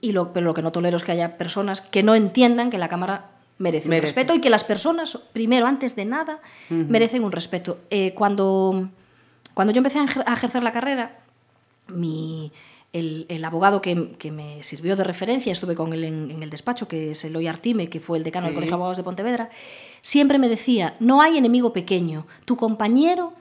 y 0.01 0.11
lo, 0.13 0.31
pero 0.33 0.45
lo 0.45 0.53
que 0.53 0.61
no 0.61 0.71
tolero 0.71 0.97
es 0.97 1.03
que 1.03 1.11
haya 1.11 1.37
personas 1.37 1.81
que 1.81 2.03
no 2.03 2.15
entiendan 2.15 2.69
que 2.69 2.77
la 2.77 2.87
Cámara 2.87 3.31
merece, 3.57 3.89
Merece. 3.89 4.01
un 4.07 4.15
respeto 4.15 4.33
y 4.33 4.41
que 4.41 4.49
las 4.49 4.63
personas, 4.63 5.17
primero, 5.33 5.67
antes 5.67 5.95
de 5.95 6.05
nada, 6.05 6.39
merecen 6.69 7.23
un 7.23 7.31
respeto. 7.31 7.79
Eh, 7.89 8.13
cuando, 8.15 8.89
cuando 9.53 9.71
yo 9.73 9.79
empecé 9.79 9.99
a 9.99 10.05
ejer- 10.05 10.23
a 10.25 10.33
ejercer 10.33 10.63
la 10.63 10.71
carrera, 10.71 11.19
mi, 11.87 12.51
el, 12.93 13.25
el 13.29 13.43
abogado 13.45 13.81
que, 13.81 14.13
que 14.17 14.31
me 14.31 14.63
sirvió 14.63 14.95
de 14.95 15.03
referencia, 15.03 15.51
estuve 15.51 15.75
con 15.75 15.93
él 15.93 16.03
en, 16.05 16.31
en 16.31 16.43
el 16.43 16.49
despacho, 16.49 16.87
que 16.87 17.11
es 17.11 17.23
Eloy 17.25 17.47
Artime, 17.47 17.89
que 17.89 17.99
fue 17.99 18.17
el 18.17 18.23
decano 18.23 18.47
del. 18.47 18.55
Colegio 18.55 18.71
de 18.71 18.75
Abogados 18.75 18.97
de 18.97 19.03
Pontevedra, 19.03 19.49
siempre 20.01 20.37
me 20.39 20.49
decía, 20.49 20.95
no 20.99 21.21
hay 21.21 21.37
enemigo 21.37 21.73
pequeño, 21.73 22.25
tu 22.45 22.55
compañero, 22.57 23.33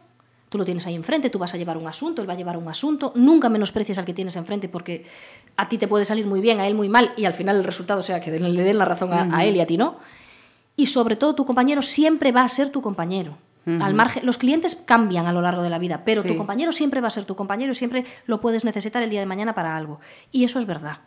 tú 0.50 0.58
lo 0.58 0.64
tienes 0.66 0.86
ahí 0.86 0.94
enfrente, 0.94 1.30
tú 1.30 1.38
vas 1.38 1.54
a 1.54 1.56
llevar 1.56 1.78
un 1.78 1.86
asunto, 1.86 2.20
él 2.20 2.28
va 2.28 2.34
a 2.34 2.36
llevar 2.36 2.58
un 2.58 2.68
asunto, 2.68 3.12
nunca 3.16 3.48
menosprecies 3.48 3.96
al 3.96 4.04
que 4.04 4.12
tienes 4.12 4.36
enfrente 4.36 4.68
porque 4.68 5.06
a 5.56 5.66
ti 5.68 5.78
te 5.78 5.88
puede 5.88 6.04
salir 6.04 6.26
muy 6.26 6.42
bien, 6.42 6.60
a 6.60 6.66
él 6.66 6.74
muy 6.74 6.88
mal, 6.90 7.12
y 7.16 7.24
al 7.24 7.32
final 7.32 7.56
el 7.56 7.64
resultado 7.64 8.02
sea 8.02 8.20
que 8.20 8.30
le 8.38 8.62
den 8.64 8.76
la 8.78 8.84
razón 8.84 9.12
a, 9.14 9.34
a 9.34 9.44
él 9.46 9.56
y 9.56 9.60
a 9.60 9.66
ti 9.66 9.78
no. 9.78 9.96
Y 10.76 10.86
sobre 10.86 11.16
todo 11.16 11.34
tu 11.34 11.46
compañero 11.46 11.80
siempre 11.82 12.32
va 12.32 12.42
a 12.42 12.48
ser 12.48 12.70
tu 12.70 12.82
compañero. 12.82 13.38
Al 13.66 13.94
margen, 13.94 14.26
los 14.26 14.36
clientes 14.38 14.74
cambian 14.74 15.26
a 15.26 15.32
lo 15.32 15.42
largo 15.42 15.62
de 15.62 15.70
la 15.70 15.78
vida, 15.78 16.02
pero 16.04 16.22
Sí. 16.22 16.28
tu 16.28 16.36
compañero 16.36 16.72
siempre 16.72 17.00
va 17.00 17.06
a 17.08 17.10
ser 17.10 17.24
tu 17.26 17.36
compañero 17.36 17.70
y 17.70 17.74
siempre 17.76 18.04
lo 18.26 18.40
puedes 18.40 18.64
necesitar 18.64 19.00
el 19.02 19.10
día 19.10 19.20
de 19.20 19.26
mañana 19.26 19.54
para 19.54 19.76
algo. 19.76 20.00
Y 20.32 20.42
eso 20.44 20.58
es 20.58 20.66
verdad. 20.66 20.98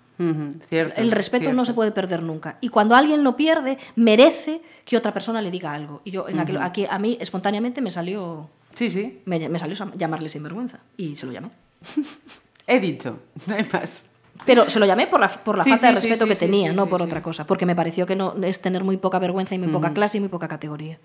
Cierto. 0.69 1.01
El 1.01 1.11
respeto 1.11 1.51
no 1.51 1.65
se 1.65 1.73
puede 1.73 1.91
perder 1.91 2.23
nunca. 2.23 2.57
Y 2.61 2.69
cuando 2.69 2.95
alguien 2.95 3.23
lo 3.23 3.35
pierde, 3.35 3.77
merece 3.95 4.61
que 4.85 4.95
otra 4.95 5.11
persona 5.13 5.41
le 5.41 5.51
diga 5.51 5.73
algo. 5.73 6.01
Y 6.05 6.11
yo, 6.11 6.29
en 6.29 6.39
aquel- 6.39 6.61
aquí, 6.61 6.85
a 6.89 6.99
mí 6.99 7.17
espontáneamente 7.19 7.81
me 7.81 7.91
salió, 7.91 8.47
Sí, 8.75 8.89
sí. 8.89 9.21
me, 9.25 9.47
me 9.49 9.59
salió 9.59 9.75
llamarle 9.95 10.29
sinvergüenza. 10.29 10.79
Y 10.97 11.15
se 11.15 11.25
lo 11.25 11.31
llamé. 11.31 11.49
He 12.67 12.79
dicho, 12.79 13.19
no 13.47 13.55
hay 13.55 13.67
más. 13.71 14.05
Pero 14.45 14.69
se 14.69 14.79
lo 14.79 14.85
llamé 14.85 15.07
por 15.07 15.19
la, 15.19 15.27
por 15.29 15.57
la 15.57 15.63
Sí, 15.63 15.69
falta 15.69 15.87
de 15.87 16.01
sí, 16.01 16.07
respeto 16.09 16.25
sí, 16.25 16.29
que 16.31 16.35
tenía, 16.35 16.73
no 16.73 16.87
por 16.87 17.01
otra 17.01 17.21
cosa. 17.21 17.45
Porque 17.45 17.65
me 17.65 17.75
pareció 17.75 18.05
que 18.05 18.15
no 18.15 18.35
es 18.43 18.61
tener 18.61 18.83
muy 18.83 18.97
poca 18.97 19.19
vergüenza 19.19 19.55
y 19.55 19.57
muy 19.57 19.69
poca 19.69 19.93
clase 19.93 20.17
y 20.17 20.19
muy 20.21 20.29
poca 20.29 20.47
categoría. 20.47 20.97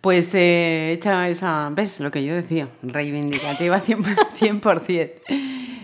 Pues 0.00 0.30
eh, 0.34 0.92
hecha 0.94 1.28
esa, 1.28 1.70
¿ves 1.72 2.00
lo 2.00 2.10
que 2.10 2.24
yo 2.24 2.34
decía? 2.34 2.68
Reivindicativa 2.82 3.80
100%. 3.84 4.16
100%. 4.40 5.10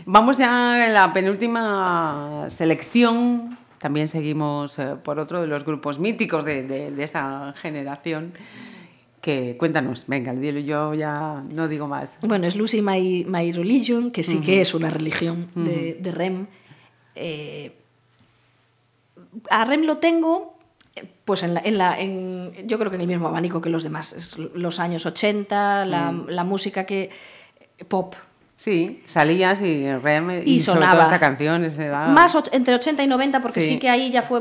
Vamos 0.06 0.38
ya 0.38 0.86
en 0.88 0.94
la 0.94 1.12
penúltima 1.12 2.46
selección. 2.48 3.56
También 3.78 4.08
seguimos 4.08 4.76
eh, 4.80 4.96
por 5.04 5.20
otro 5.20 5.40
de 5.40 5.46
los 5.46 5.64
grupos 5.64 6.00
míticos 6.00 6.44
de, 6.44 6.64
de- 6.64 6.90
de 6.90 7.04
esa 7.04 7.54
generación. 7.60 8.32
Que 9.20 9.56
cuéntanos, 9.58 10.04
venga, 10.06 10.32
yo 10.34 10.94
ya 10.94 11.42
no 11.52 11.66
digo 11.68 11.88
más. 11.88 12.18
Bueno, 12.22 12.46
es 12.46 12.54
Lucy 12.54 12.82
My, 12.82 13.24
My 13.28 13.50
Religion, 13.52 14.10
que 14.12 14.22
sí 14.22 14.40
que 14.40 14.60
es 14.60 14.74
una 14.74 14.90
religión 14.90 15.48
de, 15.56 15.98
de 16.00 16.12
Rem. 16.12 16.46
Eh, 17.16 17.72
a 19.50 19.64
Rem 19.64 19.82
lo 19.82 19.98
tengo, 19.98 20.56
pues 21.24 21.42
en 21.42 21.54
la, 21.54 21.60
en 21.64 21.78
la- 21.78 22.00
en- 22.00 22.52
yo 22.68 22.78
creo 22.78 22.90
que 22.90 22.96
en 22.96 23.02
el 23.02 23.06
mismo 23.08 23.28
abanico 23.28 23.60
que 23.60 23.70
los 23.70 23.82
demás. 23.82 24.12
Es 24.12 24.38
los 24.38 24.78
años 24.80 25.04
80, 25.04 25.84
la, 25.86 26.12
la 26.28 26.44
música 26.44 26.84
que... 26.86 27.10
pop. 27.88 28.14
Sí, 28.56 29.02
salías 29.06 29.60
y 29.62 29.88
Rem 29.96 30.30
y, 30.30 30.54
Y 30.54 30.60
sobre 30.60 30.80
sonaba. 30.80 30.92
todo 30.94 31.02
esta 31.04 31.20
canción. 31.20 31.64
Era... 31.64 32.08
Más 32.08 32.36
entre 32.52 32.74
80 32.74 33.04
y 33.04 33.06
90, 33.06 33.40
porque 33.42 33.60
sí, 33.60 33.68
Sí. 33.74 33.78
que 33.78 33.88
ahí 33.88 34.10
ya 34.10 34.22
fue 34.22 34.40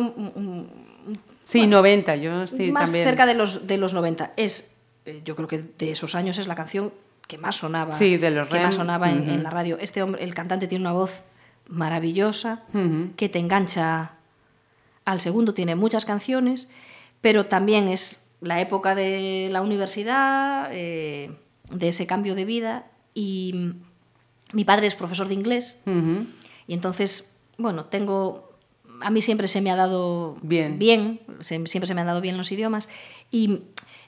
Sí, 1.48 1.66
90, 1.66 2.18
yo 2.18 2.32
más 2.34 2.52
también. 2.52 3.06
cerca 3.06 3.26
de 3.26 3.34
los, 3.34 3.68
de 3.68 3.78
los 3.78 3.94
90. 3.94 4.34
Es, 4.36 4.76
eh, 5.06 5.22
yo 5.24 5.38
creo 5.38 5.48
que 5.48 5.64
de 5.78 5.92
esos 5.92 6.14
años 6.14 6.38
es 6.40 6.48
la 6.48 6.56
canción 6.56 6.92
que 7.26 7.38
más 7.38 7.56
sonaba, 7.56 7.94
Sí, 7.94 8.18
de 8.18 8.32
los 8.32 8.50
que 8.50 8.60
más 8.60 8.76
sonaba 8.76 9.10
en, 9.10 9.44
la 9.44 9.50
radio. 9.50 9.78
Este 9.80 10.02
hombre, 10.04 10.24
el 10.24 10.34
cantante 10.34 10.68
tiene 10.68 10.84
una 10.84 10.92
voz 10.92 11.22
maravillosa 11.68 12.64
que 13.16 13.30
te 13.30 13.40
engancha 13.40 14.12
al 15.06 15.22
segundo. 15.22 15.54
Tiene 15.54 15.76
muchas 15.76 16.04
canciones, 16.04 16.68
pero 17.22 17.46
también 17.46 17.88
es 17.88 18.30
la 18.42 18.60
época 18.60 18.94
de 18.94 19.48
la 19.50 19.62
universidad, 19.62 20.70
eh, 20.72 21.32
de 21.70 21.88
ese 21.88 22.08
cambio 22.08 22.36
de 22.36 22.44
vida. 22.44 22.88
Y 23.14 23.74
mi 24.52 24.66
padre 24.66 24.88
es 24.88 24.96
profesor 24.96 25.30
de 25.30 25.34
inglés 25.34 25.82
y 25.86 26.74
entonces, 26.74 27.34
bueno, 27.58 27.86
tengo. 27.86 28.47
A 29.02 29.10
mí 29.10 29.22
siempre 29.22 29.48
se 29.48 29.62
me 29.62 29.72
ha 29.72 29.76
dado 29.76 30.38
Bien. 30.42 30.80
bien 30.80 31.22
se- 31.40 31.66
siempre 31.68 31.88
se 31.88 31.94
me 31.94 32.02
han 32.02 32.08
dado 32.08 32.22
bien 32.22 32.38
los 32.38 32.52
idiomas. 32.52 32.90
Y 33.32 33.62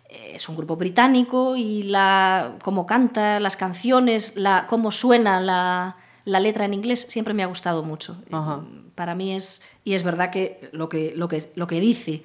eh, 0.10 0.32
es 0.36 0.50
un 0.50 0.56
grupo 0.56 0.76
británico 0.76 1.56
y 1.56 1.84
la 1.84 2.56
cómo 2.64 2.86
canta, 2.86 3.40
las 3.40 3.56
canciones, 3.58 4.36
la, 4.36 4.66
cómo 4.68 4.92
suena 4.92 5.40
la, 5.42 5.98
la 6.26 6.40
letra 6.40 6.66
en 6.66 6.74
inglés, 6.74 7.06
siempre 7.10 7.34
me 7.34 7.44
ha 7.44 7.48
gustado 7.48 7.84
mucho. 7.84 8.22
Ajá. 8.32 8.62
Para 8.96 9.16
mí 9.16 9.34
es. 9.34 9.62
Y 9.84 9.94
es 9.94 10.04
verdad 10.04 10.30
que 10.32 10.70
lo 10.72 10.90
que, 10.90 11.14
lo 11.16 11.28
que, 11.28 11.52
lo 11.56 11.68
que 11.68 11.80
dice, 11.80 12.24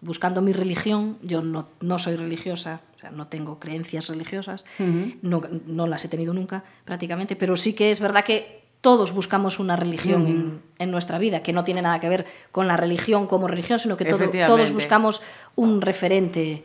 buscando 0.00 0.42
mi 0.42 0.52
religión, 0.52 1.18
yo 1.22 1.42
no, 1.42 1.68
no 1.80 1.98
soy 1.98 2.16
religiosa, 2.16 2.80
o 2.96 2.98
sea, 2.98 3.10
no 3.10 3.28
tengo 3.28 3.58
creencias 3.60 4.08
religiosas, 4.08 4.64
no, 5.22 5.42
no 5.66 5.86
las 5.86 6.04
he 6.04 6.08
tenido 6.08 6.32
nunca 6.34 6.64
prácticamente, 6.84 7.36
pero 7.36 7.56
sí 7.56 7.74
que 7.74 7.90
es 7.90 8.00
verdad 8.00 8.24
que 8.24 8.65
todos 8.80 9.12
buscamos 9.12 9.58
una 9.58 9.74
religión 9.76 10.26
en, 10.26 10.62
en 10.78 10.90
nuestra 10.90 11.18
vida, 11.18 11.42
que 11.42 11.52
no 11.52 11.64
tiene 11.64 11.82
nada 11.82 11.98
que 12.00 12.08
ver 12.08 12.24
con 12.52 12.68
la 12.68 12.76
religión 12.76 13.26
como 13.26 13.48
religión, 13.48 13.78
sino 13.78 13.96
que 13.96 14.04
todo- 14.04 14.18
todos 14.46 14.68
buscamos 14.74 15.22
un 15.56 15.80
referente 15.80 16.62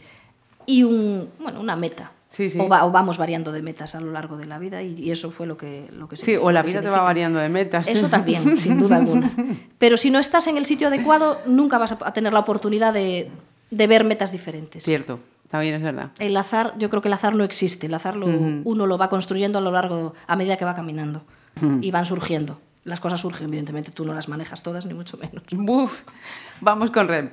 y 0.66 0.84
un, 0.84 1.30
bueno, 1.40 1.60
una 1.60 1.76
meta. 1.76 2.12
Sí, 2.30 2.50
sí. 2.50 2.60
O, 2.60 2.70
va- 2.70 2.86
o 2.86 2.92
vamos 2.92 3.18
variando 3.18 3.52
de 3.52 3.62
metas 3.62 3.94
a 3.96 4.00
lo 4.00 4.12
largo 4.14 4.38
de 4.38 4.46
la 4.46 4.58
vida 4.58 4.82
y, 4.82 4.94
y 4.98 5.12
eso 5.12 5.32
fue 5.32 5.46
lo 5.48 5.58
que, 5.58 5.90
lo 5.92 6.08
que 6.08 6.16
Sí, 6.16 6.36
lo 6.36 6.44
o 6.46 6.52
la 6.52 6.62
vida 6.62 6.82
te 6.82 6.90
va 6.90 7.02
variando 7.02 7.40
de 7.40 7.50
metas. 7.50 7.88
Eso 7.90 8.08
también, 8.08 8.58
sin 8.58 8.80
duda 8.80 8.98
alguna. 8.98 9.30
Pero 9.78 9.98
si 9.98 10.12
no 10.12 10.20
estás 10.20 10.48
en 10.48 10.56
el 10.58 10.66
sitio 10.66 10.88
adecuado, 10.88 11.40
nunca 11.46 11.78
vas 11.78 11.92
a 11.92 12.14
tener 12.14 12.32
la 12.32 12.40
oportunidad 12.40 12.94
de, 12.94 13.30
de 13.70 13.88
ver 13.88 14.06
metas 14.06 14.32
diferentes. 14.32 14.84
Cierto, 14.86 15.20
también 15.50 15.76
es 15.76 15.82
verdad. 15.82 16.12
El 16.20 16.38
azar, 16.38 16.74
yo 16.78 16.90
creo 16.90 17.02
que 17.02 17.10
el 17.10 17.14
azar 17.16 17.36
no 17.36 17.44
existe. 17.44 17.88
El 17.88 17.94
azar 17.96 18.16
lo- 18.16 18.28
uno 18.28 18.86
lo 18.86 18.98
va 18.98 19.10
construyendo 19.10 19.58
a 19.58 19.62
lo 19.62 19.72
largo, 19.72 20.14
a 20.28 20.36
medida 20.38 20.56
que 20.56 20.64
va 20.64 20.74
caminando. 20.76 21.24
Y 21.82 21.92
van 21.92 22.06
surgiendo. 22.06 22.60
Las 22.84 23.00
cosas 23.00 23.20
surgen, 23.20 23.48
evidentemente, 23.48 23.92
tú 23.92 24.06
no 24.06 24.14
las 24.14 24.28
manejas 24.28 24.64
todas, 24.64 24.86
ni 24.86 24.94
mucho 24.94 25.18
menos. 25.18 25.44
Buf, 25.52 26.02
vamos 26.62 26.90
con 26.90 27.08
Rem. 27.08 27.32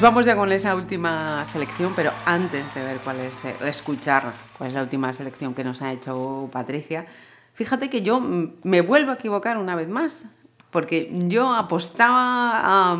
Pues 0.00 0.10
vamos 0.10 0.24
ya 0.24 0.34
con 0.34 0.50
esa 0.50 0.74
última 0.74 1.44
selección, 1.44 1.92
pero 1.94 2.10
antes 2.24 2.74
de 2.74 2.82
ver 2.82 2.96
cuál 3.04 3.20
es, 3.20 3.44
eh, 3.44 3.54
escuchar 3.66 4.32
cuál 4.56 4.68
es 4.68 4.74
la 4.74 4.80
última 4.80 5.12
selección 5.12 5.52
que 5.52 5.62
nos 5.62 5.82
ha 5.82 5.92
hecho 5.92 6.48
Patricia, 6.50 7.04
fíjate 7.52 7.90
que 7.90 8.00
yo 8.00 8.18
me 8.18 8.80
vuelvo 8.80 9.10
a 9.10 9.16
equivocar 9.16 9.58
una 9.58 9.76
vez 9.76 9.90
más, 9.90 10.24
porque 10.70 11.12
yo 11.28 11.52
apostaba 11.52 12.92
a 12.94 12.98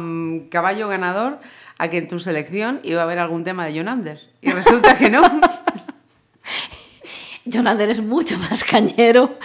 caballo 0.50 0.88
ganador 0.88 1.38
a 1.78 1.88
que 1.88 1.96
en 1.96 2.06
tu 2.06 2.18
selección 2.18 2.80
iba 2.82 3.00
a 3.00 3.04
haber 3.04 3.18
algún 3.18 3.44
tema 3.44 3.64
de 3.64 3.78
John 3.78 3.88
Anders, 3.88 4.20
y 4.42 4.50
resulta 4.50 4.98
que 4.98 5.08
no. 5.08 5.22
Jonander 7.46 7.88
es 7.88 8.02
mucho 8.02 8.36
más 8.36 8.62
cañero 8.62 9.38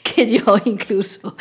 que 0.14 0.30
yo 0.30 0.42
incluso. 0.64 1.36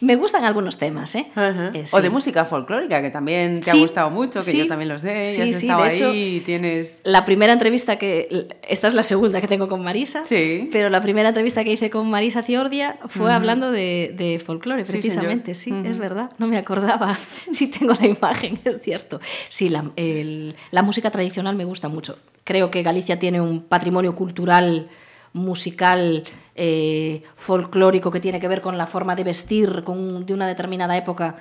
Me 0.00 0.16
gustan 0.16 0.44
algunos 0.44 0.78
temas, 0.78 1.14
¿eh? 1.14 1.26
Eh, 1.36 1.84
O 1.92 2.00
de 2.00 2.10
música 2.10 2.44
folclórica, 2.44 3.02
que 3.02 3.10
también 3.10 3.60
te 3.60 3.70
Sí, 3.70 3.78
ha 3.78 3.80
gustado 3.80 4.10
mucho, 4.10 4.38
que 4.40 4.50
sí. 4.50 4.58
yo 4.58 4.68
también 4.68 4.88
los 4.88 5.02
sé, 5.02 5.22
y 5.36 5.40
has 5.50 5.56
estado 5.62 5.82
de 5.84 5.92
hecho- 5.94 6.10
ahí 6.10 6.36
y 6.36 6.40
tienes... 6.40 7.00
La 7.04 7.24
primera 7.24 7.52
entrevista 7.52 7.96
que... 7.98 8.48
Esta 8.68 8.88
es 8.88 8.94
la 8.94 9.02
segunda 9.02 9.40
que 9.40 9.48
tengo 9.48 9.68
con 9.68 9.82
Marisa. 9.82 10.24
Sí. 10.26 10.68
Pero 10.72 10.88
la 10.90 11.00
primera 11.00 11.28
entrevista 11.30 11.64
que 11.64 11.72
hice 11.72 11.90
con 11.90 12.08
Marisa 12.10 12.42
Ciordia 12.42 12.98
fue 13.06 13.32
hablando 13.32 13.70
de, 13.70 14.14
de 14.16 14.38
folclore, 14.38 14.84
precisamente. 14.84 15.54
Sí, 15.54 15.74
es 15.84 15.98
verdad. 15.98 16.30
No 16.38 16.46
me 16.46 16.58
acordaba. 16.58 17.18
Sí 17.52 17.68
tengo 17.68 17.94
la 17.98 18.06
imagen, 18.06 18.58
es 18.64 18.80
cierto. 18.82 19.20
Sí, 19.48 19.68
la, 19.68 19.90
el- 19.96 20.54
la 20.70 20.82
música 20.82 21.10
tradicional 21.10 21.56
me 21.56 21.64
gusta 21.64 21.88
mucho. 21.88 22.18
Creo 22.44 22.70
que 22.70 22.82
Galicia 22.82 23.18
tiene 23.18 23.40
un 23.40 23.62
patrimonio 23.62 24.14
cultural, 24.14 24.88
musical, 25.32 26.24
eh, 26.56 27.22
folclórico 27.36 28.10
que 28.10 28.18
tiene 28.20 28.40
que 28.40 28.48
ver 28.48 28.60
con 28.62 28.76
la 28.78 28.86
forma 28.86 29.14
de 29.14 29.24
vestir 29.24 29.82
con, 29.84 30.24
de 30.26 30.34
una 30.34 30.46
determinada 30.48 30.96
época 30.96 31.36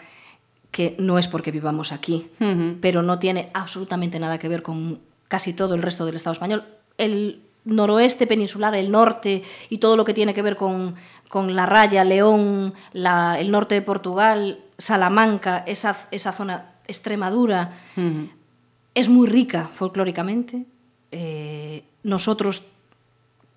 que 0.72 0.96
no 1.00 1.18
es 1.18 1.28
porque 1.30 1.52
vivamos 1.52 1.92
aquí, 1.94 2.28
pero 2.82 3.02
no 3.02 3.18
tiene 3.18 3.50
absolutamente 3.54 4.20
nada 4.20 4.38
que 4.38 4.50
ver 4.50 4.62
con 4.62 5.00
casi 5.30 5.54
todo 5.54 5.74
el 5.74 5.82
resto 5.82 6.06
del 6.06 6.18
Estado 6.18 6.34
español. 6.34 6.66
El 6.98 7.40
noroeste 7.64 8.28
peninsular, 8.28 8.76
el 8.76 8.92
norte 8.92 9.42
y 9.70 9.78
todo 9.78 9.96
lo 9.96 10.04
que 10.04 10.14
tiene 10.14 10.34
que 10.34 10.42
ver 10.42 10.58
con, 10.58 10.96
con 11.30 11.56
la 11.56 11.66
raya, 11.66 12.04
León, 12.04 12.74
la- 12.92 13.40
el 13.40 13.52
norte 13.52 13.74
de 13.76 13.82
Portugal, 13.82 14.60
Salamanca, 14.78 15.64
esa, 15.66 15.96
esa 16.12 16.34
zona, 16.34 16.74
Extremadura, 16.88 17.72
es 18.94 19.08
muy 19.10 19.28
rica 19.28 19.70
folclóricamente. 19.74 20.66
Eh, 21.12 21.84
nosotros 22.04 22.64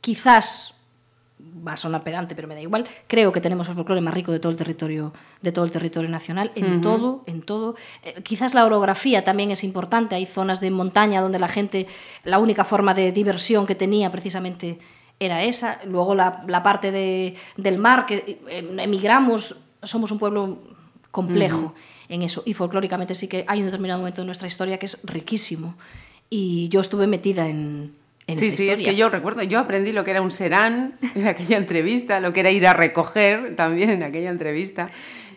quizás 0.00 0.74
va 1.66 1.72
a 1.72 1.76
sonar 1.76 2.02
pedante, 2.02 2.34
pero 2.34 2.48
me 2.48 2.54
da 2.54 2.60
igual. 2.60 2.86
Creo 3.06 3.30
que 3.32 3.40
tenemos 3.40 3.68
el 3.68 3.74
folclore 3.74 4.00
más 4.00 4.14
rico 4.14 4.32
de 4.32 4.40
todo 4.40 4.50
el 4.50 4.58
territorio, 4.58 5.12
de 5.42 5.52
todo 5.52 5.64
el 5.64 5.70
territorio 5.70 6.08
nacional, 6.10 6.50
en 6.54 6.80
todo, 6.80 7.22
en 7.26 7.42
todo. 7.42 7.74
Eh, 8.02 8.20
quizás 8.22 8.54
la 8.54 8.64
orografía 8.66 9.24
también 9.24 9.50
es 9.50 9.62
importante. 9.64 10.14
Hay 10.14 10.26
zonas 10.26 10.60
de 10.60 10.70
montaña 10.70 11.20
donde 11.20 11.38
la 11.38 11.48
gente, 11.48 11.86
la 12.24 12.38
única 12.38 12.64
forma 12.64 12.94
de 12.94 13.12
diversión 13.12 13.66
que 13.66 13.74
tenía 13.74 14.10
precisamente 14.10 14.78
era 15.20 15.42
esa. 15.42 15.80
Luego 15.84 16.14
la, 16.14 16.42
la 16.46 16.62
parte 16.62 16.90
de- 16.92 17.34
del 17.56 17.78
mar, 17.78 18.06
que 18.06 18.40
eh, 18.48 18.76
emigramos, 18.78 19.56
somos 19.82 20.10
un 20.10 20.18
pueblo 20.18 20.58
complejo 21.10 21.74
en 22.08 22.22
eso. 22.22 22.42
Y 22.46 22.54
folclóricamente 22.54 23.14
sí 23.14 23.28
que 23.28 23.44
hay 23.48 23.60
un 23.60 23.66
determinado 23.66 24.00
momento 24.00 24.22
de 24.22 24.26
nuestra 24.26 24.48
historia 24.48 24.78
que 24.78 24.86
es 24.86 25.00
riquísimo. 25.04 25.74
Y 26.30 26.68
yo 26.68 26.80
estuve 26.80 27.06
metida 27.06 27.48
en, 27.48 27.94
en 28.28 28.38
Sí, 28.38 28.52
sí, 28.52 28.68
es 28.70 28.78
que 28.78 28.94
yo 28.94 29.08
recuerdo, 29.10 29.42
yo 29.42 29.58
aprendí 29.58 29.90
lo 29.90 30.04
que 30.04 30.12
era 30.12 30.22
un 30.22 30.30
serán 30.30 30.94
en 31.16 31.26
aquella 31.26 31.56
entrevista, 31.56 32.20
lo 32.20 32.32
que 32.32 32.40
era 32.40 32.50
ir 32.52 32.66
a 32.68 32.74
recoger 32.74 33.56
también 33.56 33.90
en 33.90 34.04
aquella 34.04 34.30
entrevista. 34.30 34.88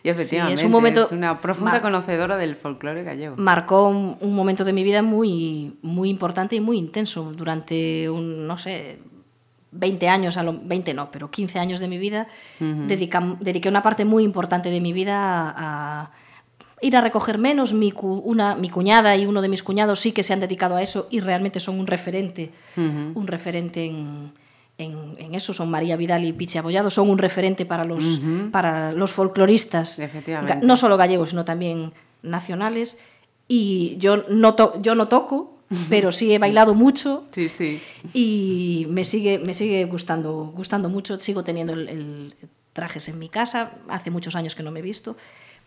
Y 0.03 0.09
efectivamente, 0.09 0.65
un 0.65 0.71
momento- 0.71 1.05
es 1.05 1.11
una 1.11 1.39
profunda 1.41 1.81
conocedora 1.81 2.35
del 2.37 2.55
folclore 2.55 3.03
gallego. 3.03 3.35
marcó 3.37 3.87
un, 3.87 4.17
un 4.19 4.35
momento 4.35 4.63
de 4.63 4.73
mi 4.73 4.83
vida 4.83 5.01
muy, 5.03 5.77
muy 5.81 6.09
importante 6.09 6.55
y 6.55 6.59
muy 6.61 6.77
intenso. 6.77 7.31
Durante 7.33 8.09
un, 8.09 8.45
no 8.47 8.57
sé, 8.57 8.97
20 9.73 10.09
años, 10.09 10.37
a 10.37 10.43
lo, 10.43 10.59
20 10.59 10.93
no, 10.95 11.11
pero 11.11 11.29
15 11.31 11.59
años 11.59 11.79
de 11.79 11.87
mi 11.87 11.97
vida, 11.99 12.27
dedica- 12.59 13.37
dediqué 13.39 13.69
una 13.69 13.81
parte 13.83 14.03
muy 14.05 14.23
importante 14.23 14.69
de 14.69 14.81
mi 14.81 14.91
vida 14.91 15.15
a, 15.17 16.01
a 16.01 16.11
ir 16.81 16.95
a 16.97 17.01
recoger 17.01 17.37
menos. 17.37 17.73
Mi, 17.73 17.91
cu- 17.91 18.21
una, 18.25 18.55
mi 18.55 18.69
cuñada 18.69 19.15
y 19.17 19.25
uno 19.25 19.41
de 19.41 19.49
mis 19.49 19.63
cuñados 19.63 19.99
sí 19.99 20.11
que 20.11 20.23
se 20.23 20.33
han 20.33 20.39
dedicado 20.39 20.75
a 20.75 20.81
eso 20.81 21.07
y 21.11 21.19
realmente 21.19 21.59
son 21.59 21.79
un 21.79 21.87
referente, 21.87 22.51
un 23.15 23.27
referente 23.27 23.85
en, 23.85 24.31
en, 24.77 25.15
en 25.17 25.35
eso. 25.35 25.53
Son 25.53 25.69
María 25.69 25.95
Vidal 25.95 26.23
y 26.25 26.33
Pichi 26.33 26.57
Abollado, 26.57 26.89
son 26.89 27.09
un 27.09 27.17
referente 27.17 27.65
para 27.65 27.83
los, 27.85 28.19
para 28.51 28.91
los 28.93 29.11
folcloristas, 29.11 29.99
no 30.61 30.75
solo 30.77 30.97
gallegos, 30.97 31.29
sino 31.29 31.45
también 31.45 31.93
nacionales. 32.23 32.97
Y 33.47 33.97
yo 33.97 34.23
no, 34.29 34.55
to- 34.55 34.81
yo 34.81 34.95
no 34.95 35.07
toco, 35.07 35.57
pero 35.89 36.11
sí 36.11 36.33
he 36.33 36.39
bailado 36.39 36.73
mucho 36.73 37.25
Sí, 37.31 37.47
sí. 37.49 37.81
y 38.13 38.85
me 38.89 39.03
sigue, 39.03 39.39
me 39.39 39.53
sigue 39.53 39.83
gustando, 39.85 40.51
gustando 40.55 40.89
mucho. 40.89 41.19
Sigo 41.19 41.43
teniendo 41.43 41.73
el, 41.73 41.87
el 41.89 42.33
trajes 42.73 43.07
en 43.09 43.19
mi 43.19 43.27
casa. 43.29 43.71
Hace 43.89 44.09
muchos 44.11 44.35
años 44.35 44.55
que 44.55 44.63
no 44.63 44.71
me 44.71 44.79
he 44.79 44.83
visto, 44.83 45.17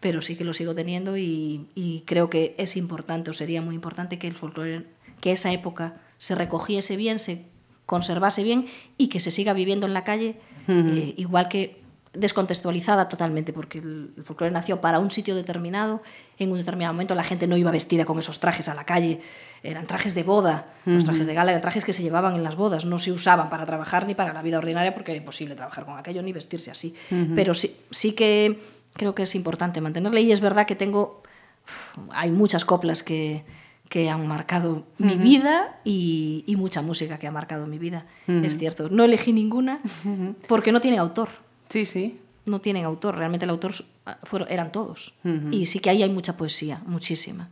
pero 0.00 0.22
sí 0.22 0.36
que 0.36 0.44
lo 0.44 0.52
sigo 0.52 0.74
teniendo 0.74 1.16
y, 1.16 1.66
y 1.74 2.02
creo 2.06 2.28
que 2.30 2.54
es 2.58 2.76
importante 2.76 3.30
o 3.30 3.32
sería 3.32 3.62
muy 3.62 3.74
importante 3.74 4.18
que 4.18 4.26
el 4.26 4.34
folclore, 4.34 4.84
que 5.20 5.32
esa 5.32 5.52
época 5.52 6.00
se 6.18 6.34
recogiese 6.34 6.96
bien, 6.96 7.18
se 7.18 7.46
conservase 7.86 8.42
bien 8.42 8.66
y 8.96 9.08
que 9.08 9.20
se 9.20 9.30
siga 9.30 9.52
viviendo 9.52 9.86
en 9.86 9.94
la 9.94 10.04
calle, 10.04 10.36
eh, 10.68 11.14
igual 11.16 11.48
que 11.48 11.82
descontextualizada 12.14 13.08
totalmente, 13.08 13.52
porque 13.52 13.78
el, 13.78 14.12
el 14.16 14.24
folclore 14.24 14.52
nació 14.52 14.80
para 14.80 15.00
un 15.00 15.10
sitio 15.10 15.34
determinado, 15.34 16.00
en 16.38 16.52
un 16.52 16.58
determinado 16.58 16.94
momento 16.94 17.14
la 17.14 17.24
gente 17.24 17.46
no 17.46 17.56
iba 17.56 17.70
vestida 17.70 18.04
con 18.04 18.18
esos 18.18 18.38
trajes 18.38 18.68
a 18.68 18.74
la 18.74 18.84
calle, 18.84 19.20
eran 19.64 19.86
trajes 19.86 20.14
de 20.14 20.22
boda, 20.22 20.66
los 20.84 21.04
trajes 21.04 21.26
de 21.26 21.34
gala 21.34 21.50
eran 21.50 21.62
trajes 21.62 21.84
que 21.84 21.94
se 21.94 22.02
llevaban 22.02 22.34
en 22.36 22.44
las 22.44 22.54
bodas, 22.54 22.84
no 22.84 22.98
se 22.98 23.10
usaban 23.10 23.48
para 23.48 23.64
trabajar 23.64 24.06
ni 24.06 24.14
para 24.14 24.32
la 24.32 24.42
vida 24.42 24.58
ordinaria 24.58 24.94
porque 24.94 25.12
era 25.12 25.18
imposible 25.18 25.54
trabajar 25.54 25.86
con 25.86 25.98
aquello 25.98 26.22
ni 26.22 26.32
vestirse 26.32 26.70
así. 26.70 26.94
Pero 27.34 27.54
sí, 27.54 27.74
sí 27.90 28.14
que 28.14 28.60
creo 28.94 29.14
que 29.14 29.22
es 29.24 29.34
importante 29.34 29.80
mantenerla 29.80 30.20
y 30.20 30.32
es 30.32 30.40
verdad 30.40 30.66
que 30.66 30.74
tengo, 30.74 31.22
hay 32.10 32.30
muchas 32.30 32.64
coplas 32.64 33.02
que, 33.02 33.44
que 33.88 34.08
han 34.08 34.26
marcado 34.26 34.84
mi 34.98 35.16
vida 35.16 35.78
y, 35.84 36.42
y 36.46 36.56
mucha 36.56 36.80
música 36.82 37.18
que 37.18 37.26
ha 37.26 37.30
marcado 37.30 37.66
mi 37.66 37.78
vida, 37.78 38.06
es 38.26 38.56
cierto. 38.58 38.88
No 38.88 39.04
elegí 39.04 39.32
ninguna 39.32 39.78
porque 40.48 40.72
no 40.72 40.80
tienen 40.80 41.00
autor 41.00 41.28
Sí, 41.68 41.86
sí. 41.86 42.18
no 42.46 42.60
tienen 42.60 42.84
autor, 42.84 43.16
realmente 43.16 43.44
el 43.44 43.50
autor 43.50 43.72
ah, 44.06 44.18
fueron, 44.22 44.48
eran 44.50 44.70
todos. 44.72 45.14
Y 45.50 45.66
sí 45.66 45.78
que 45.80 45.90
ahí 45.90 46.02
hay 46.02 46.10
mucha 46.10 46.36
poesía, 46.36 46.80
muchísima. 46.86 47.48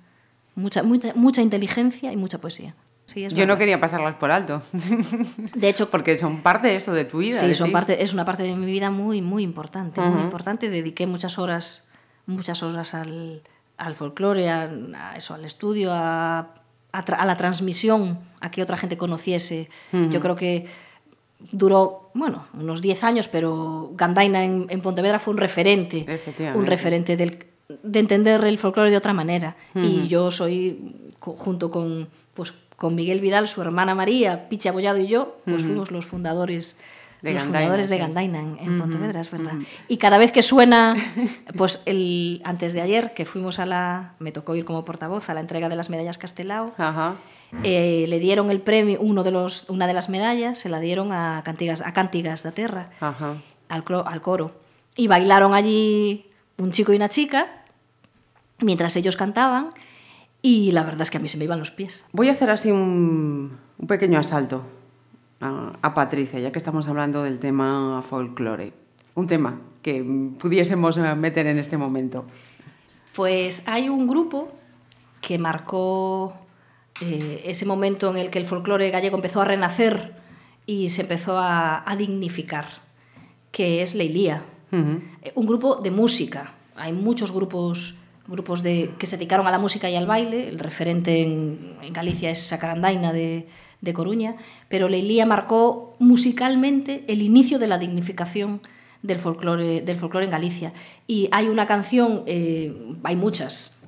Mucha, 0.55 0.82
mucha, 0.82 1.14
mucha 1.14 1.40
inteligencia 1.43 2.12
y 2.12 2.16
mucha 2.16 2.39
poesía. 2.39 2.74
Sí, 3.12 3.24
es 3.24 3.32
Yo 3.32 3.40
no 3.40 3.48
verdad. 3.48 3.59
quería 3.59 3.80
pasarlas 3.80 4.14
por 4.14 4.30
alto. 4.30 4.62
De 5.55 5.68
hecho, 5.68 5.90
Porque 5.90 6.16
son 6.18 6.40
parte 6.43 6.68
de 6.68 6.76
eso, 6.76 6.93
de 6.93 7.05
tu 7.05 7.18
vida. 7.18 7.39
sí, 7.40 7.55
son 7.55 7.68
ti. 7.68 7.72
parte, 7.72 8.02
es 8.02 8.12
una 8.14 8.24
parte 8.24 8.43
de 8.43 8.55
mi 8.56 8.66
vida 8.66 8.90
muy, 8.90 9.20
muy 9.20 9.43
importante. 9.43 10.01
Muy 10.01 10.10
Ujú. 10.16 10.20
importante. 10.24 10.70
Dediqué 10.70 11.06
muchas 11.06 11.39
horas, 11.39 11.89
muchas 12.26 12.62
horas 12.62 12.94
al, 12.94 13.43
al 13.76 13.94
folclore, 13.94 14.48
a, 14.48 14.70
a 14.94 15.16
eso, 15.16 15.34
al 15.34 15.44
estudio, 15.44 15.93
a, 15.93 16.39
a, 16.93 17.05
tra- 17.05 17.16
a 17.18 17.26
la 17.26 17.36
transmisión, 17.36 18.18
a 18.40 18.51
que 18.51 18.62
otra 18.62 18.76
gente 18.76 18.97
conociese. 18.97 19.68
Yo 19.93 20.20
creo 20.20 20.36
que 20.36 20.66
duró, 21.51 22.10
bueno, 22.14 22.47
unos 22.55 22.80
10 22.80 23.02
años, 23.05 23.28
pero 23.28 23.90
Gandaina 23.94 24.44
en, 24.44 24.66
en 24.68 24.80
Pontevedra 24.80 25.18
fue 25.18 25.32
un 25.34 25.39
referente, 25.39 26.06
un 26.55 26.66
referente 26.66 27.16
del, 27.16 27.44
de 27.82 27.98
entender 27.98 28.44
el 28.44 28.59
folclore 28.59 28.90
de 28.90 28.97
otra 28.97 29.12
manera. 29.12 29.56
Y 29.74 30.06
yo 30.09 30.30
soy, 30.30 30.94
junto 31.18 31.70
con, 31.70 32.09
con 32.83 32.97
Miguel 32.97 33.21
Vidal, 33.21 33.47
su 33.47 33.63
hermana 33.63 33.95
María, 33.95 34.49
Pichi 34.49 34.67
Abollado 34.69 34.99
y 34.99 35.07
yo, 35.07 35.37
pues 35.45 35.63
fuimos 35.63 35.93
los 35.93 36.05
fundadores 36.05 36.77
De 37.23 37.33
los 37.33 37.43
Gandaina, 37.45 37.61
fundadores 37.61 37.89
de. 37.89 37.99
Gandaina 37.99 38.41
en, 38.41 38.59
en 38.59 38.81
Pontevedra, 38.81 39.21
es 39.21 39.31
verdad. 39.31 39.53
Y 39.87 39.99
cada 39.99 40.19
vez 40.19 40.33
que 40.33 40.43
suena, 40.43 40.97
pues 41.57 41.81
el, 41.87 42.43
antes 42.45 42.73
de 42.73 42.81
ayer, 42.81 43.15
que 43.15 43.25
fuimos 43.25 43.61
a 43.61 43.67
la, 43.67 44.15
me 44.19 44.33
tocó 44.33 44.57
ir 44.57 44.65
como 44.65 44.85
portavoz 44.85 45.31
a 45.31 45.35
la 45.35 45.39
entrega 45.39 45.69
de 45.69 45.77
las 45.77 45.91
medallas 45.91 46.19
Castelao, 46.19 46.73
Ajá. 46.77 47.15
eh, 47.63 48.05
le 48.09 48.19
dieron 48.19 48.51
el 48.51 48.61
premio, 48.61 48.99
uno 49.01 49.23
de 49.23 49.31
los, 49.31 49.71
una 49.71 49.87
de 49.87 49.93
las 49.93 50.09
medallas, 50.09 50.59
se 50.59 50.69
la 50.69 50.81
dieron 50.81 51.13
a 51.13 51.43
Cantigas, 51.45 51.83
a 51.83 51.93
Cantigas 51.93 52.43
da 52.43 52.51
Terra, 52.51 52.91
Ajá. 52.99 53.37
al, 53.69 53.85
cro- 53.85 54.03
al 54.05 54.21
coro. 54.23 54.51
Y 54.97 55.07
bailaron 55.07 55.55
allí 55.55 56.27
un 56.59 56.73
chico 56.73 56.93
y 56.93 56.97
una 56.97 57.09
chica, 57.09 57.63
mientras 58.59 58.97
ellos 58.97 59.15
cantaban, 59.17 59.71
y 60.43 60.73
la 60.73 60.82
verdad 60.82 61.02
es 61.02 61.10
que 61.10 61.19
a 61.19 61.20
mí 61.20 61.28
se 61.28 61.39
me 61.39 61.44
iban 61.44 61.59
los 61.60 61.70
pies. 61.70 62.06
Voy 62.12 62.28
a 62.28 62.32
hacer 62.32 62.51
así 62.51 62.70
un, 62.70 63.59
un 63.78 63.86
pequeño 63.86 64.19
asalto 64.19 64.64
a, 65.40 65.73
a 65.81 65.94
Patricia, 65.94 66.40
ya 66.40 66.51
que 66.52 66.59
estamos 66.59 66.89
hablando 66.89 67.23
del 67.23 67.39
tema 67.39 68.02
folclore. 68.09 68.73
Un 69.14 69.27
tema 69.27 69.60
que 69.82 70.05
pudiésemos 70.39 70.98
meter 71.16 71.47
en 71.47 71.59
este 71.59 71.77
momento. 71.77 72.24
Pues 73.14 73.66
hay 73.69 73.89
un 73.89 74.06
grupo 74.06 74.48
que 75.20 75.39
marcó 75.39 76.32
eh, 77.01 77.43
ese 77.44 77.66
momento 77.66 78.10
en 78.10 78.16
el 78.16 78.31
que 78.31 78.39
el 78.39 78.47
folclore 78.47 78.90
gallego 78.90 79.16
empezó 79.16 79.43
a 79.43 79.44
renacer 79.44 80.14
y 80.66 80.89
se 80.89 81.02
empezó 81.02 81.39
a, 81.39 81.89
a 81.89 81.97
dignificar, 81.97 82.66
que 83.51 83.82
es 83.82 83.94
Leilía. 83.94 84.43
Un 84.70 85.47
grupo 85.47 85.77
de 85.77 85.90
música. 85.90 86.55
Hay 86.77 86.94
muchos 86.94 87.31
grupos 87.31 87.94
grupos 88.27 88.62
de, 88.62 88.90
que 88.99 89.07
se 89.07 89.16
dedicaron 89.16 89.47
a 89.47 89.51
la 89.51 89.59
música 89.59 89.90
y 89.90 89.97
al 89.97 90.07
baile. 90.07 90.49
El 90.49 90.59
referente 90.59 91.23
en, 91.23 91.59
en 91.82 91.93
Galicia 91.93 92.31
es 92.31 92.43
Sacarandaina 92.43 93.12
de, 93.12 93.47
de 93.82 93.93
Coruña, 93.93 94.36
pero 94.69 94.89
Leilía 94.89 95.27
marcó 95.27 95.94
musicalmente 95.99 97.05
el 97.09 97.20
inicio 97.20 97.59
de 97.59 97.66
la 97.66 97.78
dignificación 97.78 98.61
del 99.03 99.19
folclore, 99.19 99.82
del 99.82 99.99
folclore 99.99 100.27
en 100.27 100.31
Galicia. 100.31 100.73
Y 101.07 101.28
hay 101.32 101.49
una 101.49 101.66
canción, 101.66 102.23
eh, 102.27 102.94
hay 103.03 103.16
muchas, 103.16 103.81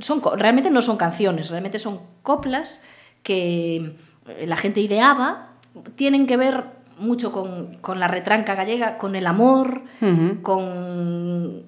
son, 0.00 0.20
realmente 0.36 0.70
no 0.70 0.82
son 0.82 0.96
canciones, 0.96 1.50
realmente 1.50 1.78
son 1.78 2.00
coplas 2.22 2.82
que 3.22 3.94
eh, 4.26 4.46
la 4.46 4.56
gente 4.56 4.80
ideaba, 4.80 5.52
tienen 5.94 6.26
que 6.26 6.36
ver 6.36 6.64
mucho 6.98 7.30
con, 7.30 7.76
con 7.76 8.00
la 8.00 8.08
retranca 8.08 8.56
gallega, 8.56 8.98
con 8.98 9.14
el 9.14 9.28
amor, 9.28 9.82
con 10.42 11.62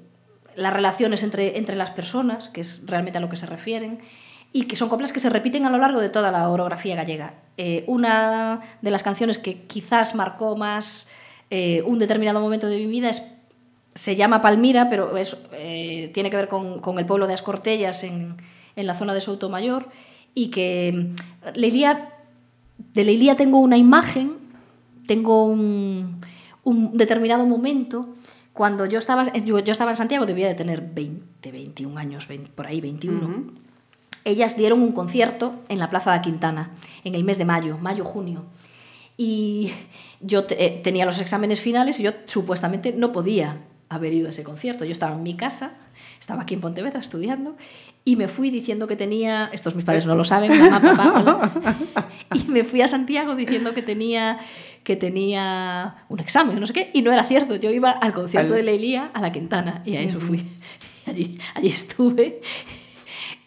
las 0.61 0.73
relaciones 0.73 1.23
entre, 1.23 1.59
entre 1.59 1.77
las 1.77 1.91
personas, 1.91 2.49
que 2.49 2.61
es 2.61 2.83
realmente 2.87 3.19
a 3.19 3.21
lo 3.21 3.29
que 3.29 3.37
se 3.37 3.47
refieren, 3.47 4.01
y 4.53 4.65
que 4.65 4.77
son 4.77 4.89
coplas 4.89 5.13
que 5.13 5.21
se 5.21 5.31
repiten 5.31 5.65
a 5.65 5.71
lo 5.71 5.79
largo 5.79 6.01
de 6.01 6.09
toda 6.09 6.31
la 6.31 6.49
orografía 6.49 6.97
gallega. 6.97 7.35
Eh, 7.57 7.85
una 7.87 8.61
de 8.83 8.91
las 8.91 9.03
canciones 9.03 9.39
que 9.39 9.63
quizás 9.63 10.15
marcó 10.15 10.57
más 10.57 11.09
eh, 11.51 11.83
un 11.87 11.99
determinado 11.99 12.41
momento 12.41 12.67
de 12.67 12.79
mi 12.79 12.87
vida 12.87 13.11
es, 13.11 13.33
se 13.95 14.17
llama 14.17 14.41
Palmira, 14.41 14.89
pero 14.89 15.17
es, 15.17 15.37
eh, 15.53 16.11
tiene 16.15 16.31
que 16.31 16.37
ver 16.37 16.49
con, 16.49 16.81
con 16.81 16.99
el 16.99 17.07
pueblo 17.07 17.27
de 17.27 17.35
Ascortellas 17.35 18.05
en, 18.05 18.37
en 18.77 18.87
la 18.87 18.95
zona 18.95 19.15
de 19.15 19.21
Soutomayor, 19.21 19.89
y 20.35 20.51
que 20.51 20.93
mm, 20.95 21.57
Leilía, 21.57 22.11
de 22.79 23.05
Leilía 23.05 23.37
tengo 23.37 23.59
una 23.59 23.77
imagen, 23.77 24.37
tengo 25.07 25.45
un, 25.45 26.21
un 26.65 26.97
determinado 26.97 27.47
momento 27.47 28.09
cuando 28.61 28.85
yo 28.85 28.99
estaba, 28.99 29.23
yo, 29.33 29.59
yo 29.61 29.73
estaba 29.73 29.91
en 29.93 29.97
Santiago, 29.97 30.27
debía 30.27 30.47
de 30.47 30.53
tener 30.55 30.83
20, 30.83 31.51
21 31.51 31.99
años, 31.99 32.29
20, 32.29 32.51
por 32.51 32.67
ahí 32.67 32.79
21. 32.83 33.53
Ellas 34.27 34.55
dieron 34.55 34.83
un 34.83 34.93
concierto 34.93 35.53
en 35.71 35.79
la 35.79 35.89
Plaza 35.89 36.13
de 36.13 36.21
Quintana 36.21 36.73
en 37.05 37.15
el 37.15 37.25
mes 37.25 37.39
de 37.39 37.47
mayo, 37.47 37.79
mayo-junio. 37.79 38.45
Y 39.17 39.73
yo 40.21 40.45
te- 40.45 40.63
eh, 40.63 40.81
tenía 40.85 41.07
los 41.07 41.19
exámenes 41.23 41.59
finales 41.61 42.01
y 42.01 42.03
yo 42.03 42.11
supuestamente 42.27 42.93
no 42.93 43.13
podía 43.13 43.57
haber 43.89 44.13
ido 44.13 44.27
a 44.27 44.31
ese 44.31 44.45
concierto. 44.45 44.85
Yo 44.85 44.93
estaba 44.93 45.15
en 45.17 45.23
mi 45.23 45.35
casa, 45.37 45.79
estaba 46.21 46.43
aquí 46.43 46.53
en 46.53 46.61
Pontevedra 46.61 47.01
estudiando 47.01 47.57
y 48.05 48.17
me 48.17 48.29
fui 48.29 48.51
diciendo 48.51 48.87
que 48.87 48.97
tenía, 48.97 49.49
estos 49.55 49.75
mis 49.75 49.87
padres 49.87 50.07
no 50.07 50.15
lo 50.17 50.25
saben, 50.25 50.51
mamá, 50.59 50.81
papá, 50.81 51.53
y 52.35 52.45
me 52.51 52.65
fui 52.65 52.83
a 52.83 52.89
Santiago 52.89 53.35
diciendo 53.37 53.73
que 53.75 53.83
tenía 53.83 54.39
que 54.85 54.97
tenía 54.97 56.05
un 56.09 56.21
examen, 56.21 56.59
no 56.59 56.67
sé 56.67 56.73
qué, 56.73 56.91
y 56.95 57.03
no 57.03 57.13
era 57.13 57.25
cierto. 57.25 57.57
Yo 57.57 57.71
iba 57.71 57.91
al 57.91 58.13
concierto 58.13 58.53
Al- 58.55 58.59
de 58.59 58.63
Leilía 58.65 59.11
a 59.15 59.21
la 59.21 59.31
Quintana 59.33 59.83
y 59.85 59.97
a 59.97 60.01
eso 60.01 60.21
fui. 60.21 60.45
Allí, 61.07 61.39
allí 61.55 61.69
estuve 61.69 62.41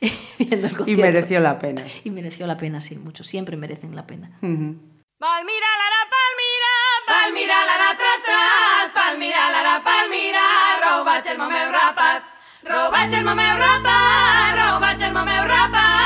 viendo 0.37 0.67
el 0.67 0.73
Y 0.73 0.75
concierto. 0.75 1.01
mereció 1.03 1.39
la 1.39 1.59
pena. 1.59 1.83
Y 2.03 2.09
mereció 2.11 2.45
la 2.47 2.57
pena, 2.57 2.81
sí, 2.81 2.97
mucho. 2.97 3.23
Siempre 3.23 3.55
merecen 3.57 3.95
la 3.95 4.05
pena. 4.05 4.29
Ujú. 4.41 4.75
Palmira, 5.17 5.67
lara, 5.79 6.01
palmira, 6.11 6.73
palmira, 7.07 7.55
lara, 7.65 7.97
tras, 7.97 8.23
tras, 8.25 8.91
palmira, 8.93 9.51
lara, 9.51 9.81
palmira, 9.83 10.41
roba 10.81 11.19
el 11.19 11.71
rapaz, 11.71 12.23
roba 12.63 13.03
el 13.05 13.57
rapaz, 13.57 14.51
roba 14.57 14.91
el 14.91 15.47
rapaz, 15.47 16.02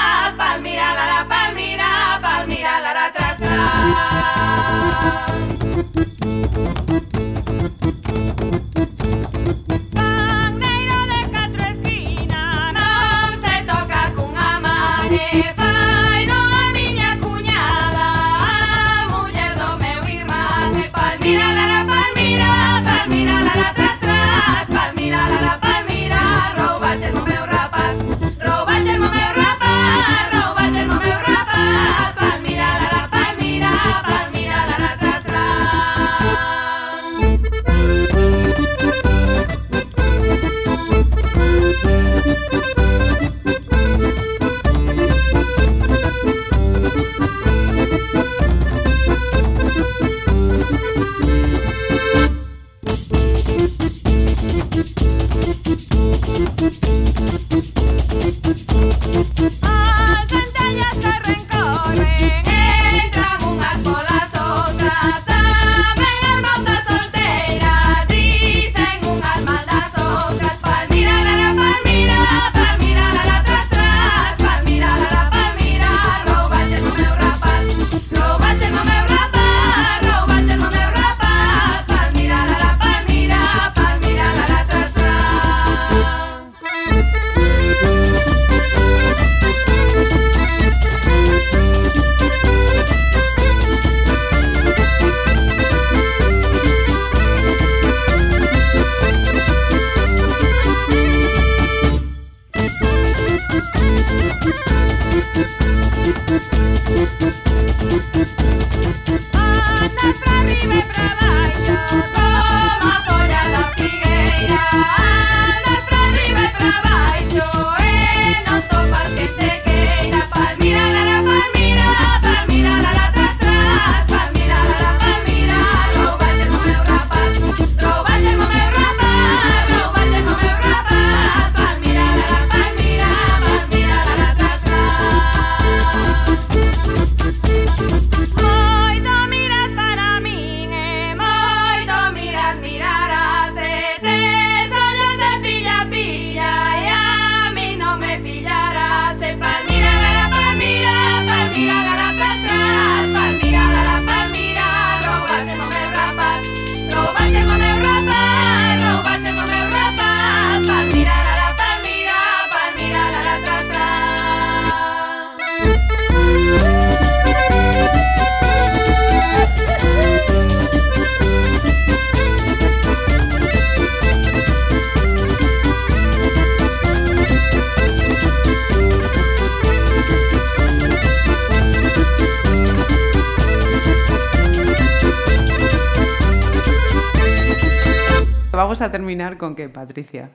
A 188.88 188.92
terminar 188.92 189.38
con 189.38 189.56
qué, 189.56 189.70
Patricia. 189.70 190.32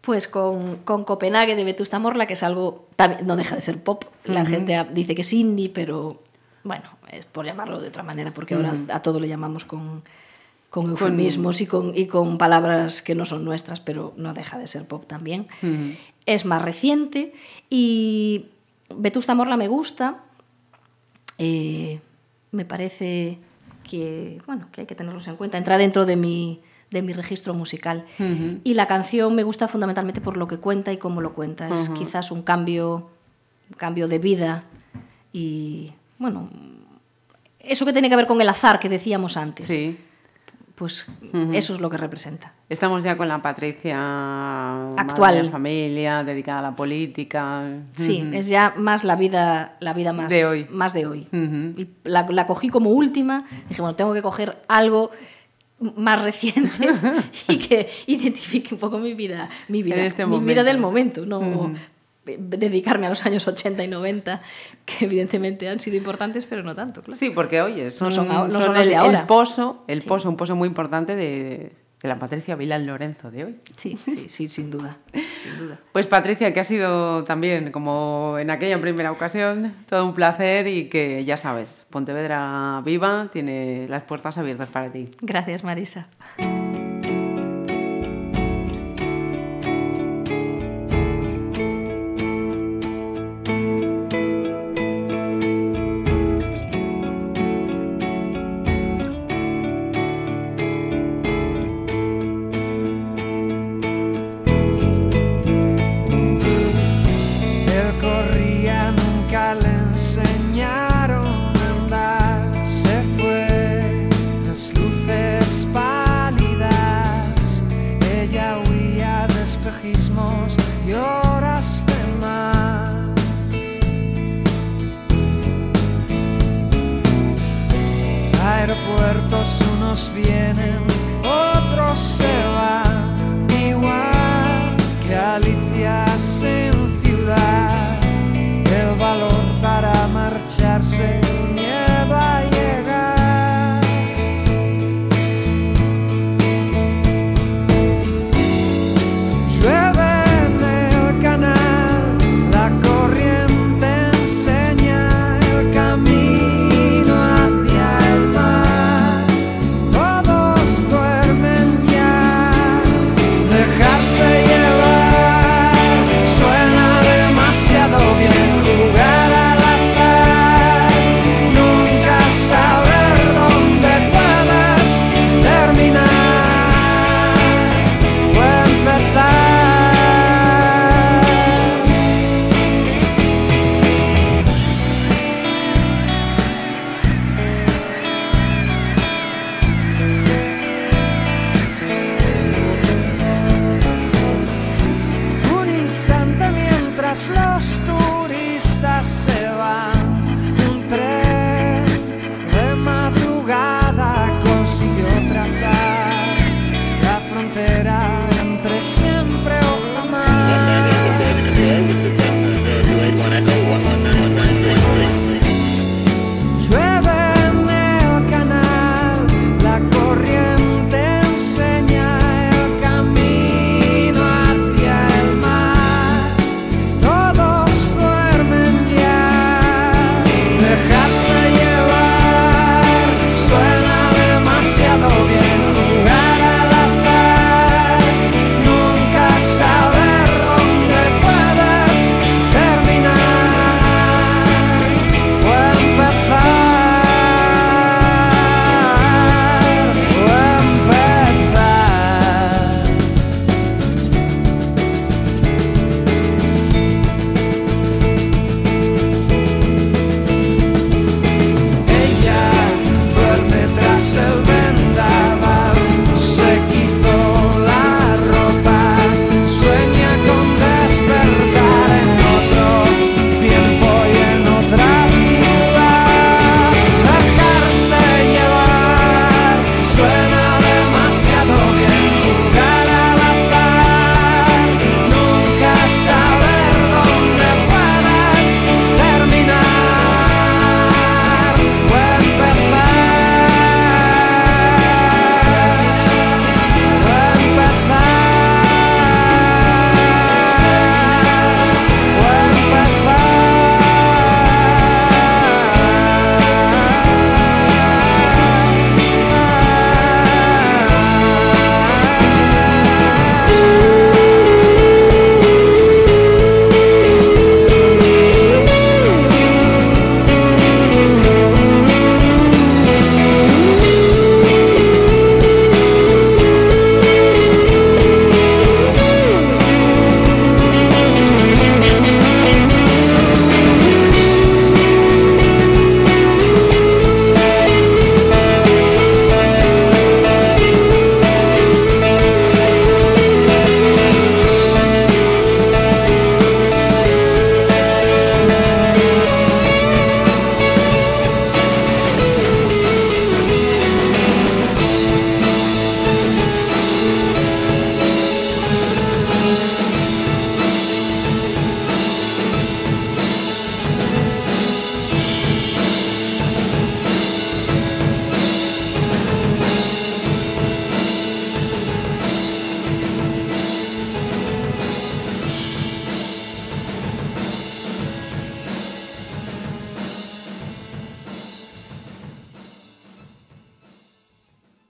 Pues 0.00 0.28
con, 0.28 0.76
con 0.84 1.04
Copenhague 1.04 1.56
de 1.56 1.64
Vetusta 1.64 1.98
Morla, 1.98 2.26
que 2.26 2.34
es 2.34 2.42
algo, 2.42 2.88
también, 2.96 3.26
no 3.26 3.36
deja 3.36 3.54
de 3.54 3.60
ser 3.62 3.82
pop. 3.82 4.04
La 4.24 4.44
gente 4.44 4.86
dice 4.92 5.14
que 5.14 5.22
es 5.22 5.32
indie, 5.32 5.70
pero 5.70 6.22
bueno, 6.62 6.84
es 7.10 7.24
por 7.24 7.46
llamarlo 7.46 7.80
de 7.80 7.88
otra 7.88 8.02
manera, 8.02 8.32
porque 8.32 8.54
ahora 8.54 8.74
a 8.92 9.00
todo 9.00 9.18
lo 9.18 9.26
llamamos 9.26 9.64
con, 9.64 10.02
con 10.68 10.90
eufemismos 10.90 11.60
y, 11.60 11.66
con, 11.66 11.96
y 11.96 12.06
con 12.06 12.36
palabras 12.36 13.00
que 13.00 13.14
no 13.14 13.24
son 13.24 13.44
nuestras, 13.44 13.80
pero 13.80 14.12
no 14.16 14.34
deja 14.34 14.58
de 14.58 14.66
ser 14.66 14.86
pop 14.86 15.06
también. 15.06 15.46
Es 16.26 16.44
más 16.44 16.60
reciente 16.60 17.32
y 17.70 18.46
Vetusta 18.94 19.34
Morla 19.34 19.56
me 19.56 19.68
gusta. 19.68 20.20
Eh, 21.38 22.00
me 22.50 22.64
parece 22.64 23.38
que, 23.88 24.40
bueno, 24.46 24.68
que 24.72 24.82
hay 24.82 24.86
que 24.86 24.94
tenerlos 24.94 25.28
en 25.28 25.36
cuenta. 25.36 25.58
Entra 25.58 25.78
dentro 25.78 26.06
de 26.06 26.16
mi, 26.16 26.60
de 26.94 27.02
mi 27.02 27.12
registro 27.12 27.52
musical. 27.52 28.06
Y 28.62 28.74
la 28.74 28.86
canción 28.86 29.34
me 29.34 29.42
gusta 29.42 29.68
fundamentalmente 29.68 30.20
por 30.20 30.36
lo 30.38 30.46
que 30.46 30.58
cuenta 30.58 30.92
y 30.92 30.96
cómo 30.96 31.20
lo 31.20 31.34
cuenta. 31.34 31.68
Es 31.68 31.90
quizás 31.90 32.30
un 32.30 32.42
cambio, 32.42 33.10
un 33.68 33.76
cambio 33.76 34.08
de 34.08 34.18
vida 34.18 34.62
y, 35.32 35.92
bueno, 36.18 36.48
eso 37.58 37.84
que 37.84 37.92
tiene 37.92 38.08
que 38.08 38.16
ver 38.16 38.26
con 38.26 38.40
el 38.40 38.48
azar 38.48 38.78
que 38.78 38.88
decíamos 38.88 39.36
antes. 39.36 39.66
Sí. 39.66 39.98
Pues 40.76 41.06
eso 41.52 41.74
es 41.74 41.80
lo 41.80 41.88
que 41.88 41.96
representa. 41.96 42.52
Estamos 42.68 43.04
ya 43.04 43.16
con 43.16 43.28
la 43.28 43.40
Patricia 43.40 44.88
Actual. 44.96 45.36
madre 45.36 45.50
familia, 45.50 46.24
dedicada 46.24 46.58
a 46.58 46.62
la 46.62 46.74
política. 46.74 47.62
Sí, 47.96 48.28
es 48.32 48.48
ya 48.48 48.74
más 48.76 49.04
la 49.04 49.14
vida, 49.14 49.76
la 49.78 49.92
vida 49.92 50.12
más 50.12 50.30
De 50.30 50.44
hoy. 50.44 50.66
Más 50.70 50.92
de 50.92 51.06
hoy. 51.06 51.28
Y 51.32 51.88
la, 52.04 52.26
la 52.28 52.46
cogí 52.46 52.70
como 52.70 52.90
última. 52.90 53.44
Dije, 53.68 53.82
bueno, 53.82 53.94
tengo 53.94 54.14
que 54.14 54.22
coger 54.22 54.56
algo 54.66 55.12
más 55.96 56.22
reciente 56.22 56.88
y 57.48 57.58
que 57.58 57.88
identifique 58.06 58.74
un 58.74 58.80
poco 58.80 58.98
mi 58.98 59.14
vida, 59.14 59.48
mi 59.68 59.82
vida, 59.82 60.04
este 60.04 60.26
mi 60.26 60.38
vida 60.40 60.62
del 60.64 60.78
momento, 60.78 61.24
no 61.26 61.72
dedicarme 62.26 63.06
a 63.06 63.10
los 63.10 63.26
años 63.26 63.46
80 63.46 63.84
y 63.84 63.88
90, 63.88 64.40
que 64.86 65.04
evidentemente 65.04 65.68
han 65.68 65.78
sido 65.78 65.96
importantes, 65.98 66.46
pero 66.46 66.62
no 66.62 66.74
tanto, 66.74 67.02
claro. 67.02 67.18
Sí, 67.18 67.30
porque 67.30 67.60
oye, 67.60 67.90
son, 67.90 68.12
son 68.12 68.30
a- 68.30 68.44
no 68.46 68.50
son 68.50 68.62
son 68.62 68.74
los 68.74 68.82
el, 68.84 68.88
de 68.88 68.96
ahora. 68.96 69.20
el 69.20 69.26
pozo, 69.26 69.84
el 69.88 70.00
Sí. 70.00 70.08
pozo, 70.08 70.30
un 70.30 70.36
pozo 70.38 70.56
muy 70.56 70.66
importante 70.66 71.16
de, 71.16 71.72
de 72.04 72.08
la 72.10 72.18
Patricia 72.18 72.54
Vilán 72.54 72.86
Lorenzo 72.86 73.30
de 73.30 73.44
hoy. 73.46 73.56
Sí, 73.76 73.98
sí, 74.04 74.26
sí, 74.28 74.48
sin 74.48 74.70
duda, 74.70 74.98
sin 75.42 75.58
duda. 75.58 75.78
Pues 75.90 76.06
Patricia, 76.06 76.52
que 76.52 76.60
ha 76.60 76.64
sido 76.64 77.24
también, 77.24 77.72
como 77.72 78.36
en 78.38 78.50
aquella 78.50 78.78
primera 78.78 79.10
ocasión, 79.10 79.74
todo 79.88 80.04
un 80.04 80.14
placer 80.14 80.68
y 80.68 80.90
que 80.90 81.24
ya 81.24 81.38
sabes, 81.38 81.86
Pontevedra 81.88 82.82
Viva 82.84 83.30
tiene 83.32 83.86
las 83.88 84.02
puertas 84.02 84.36
abiertas 84.36 84.68
para 84.68 84.92
ti. 84.92 85.08
Gracias, 85.22 85.64
Marisa. 85.64 86.06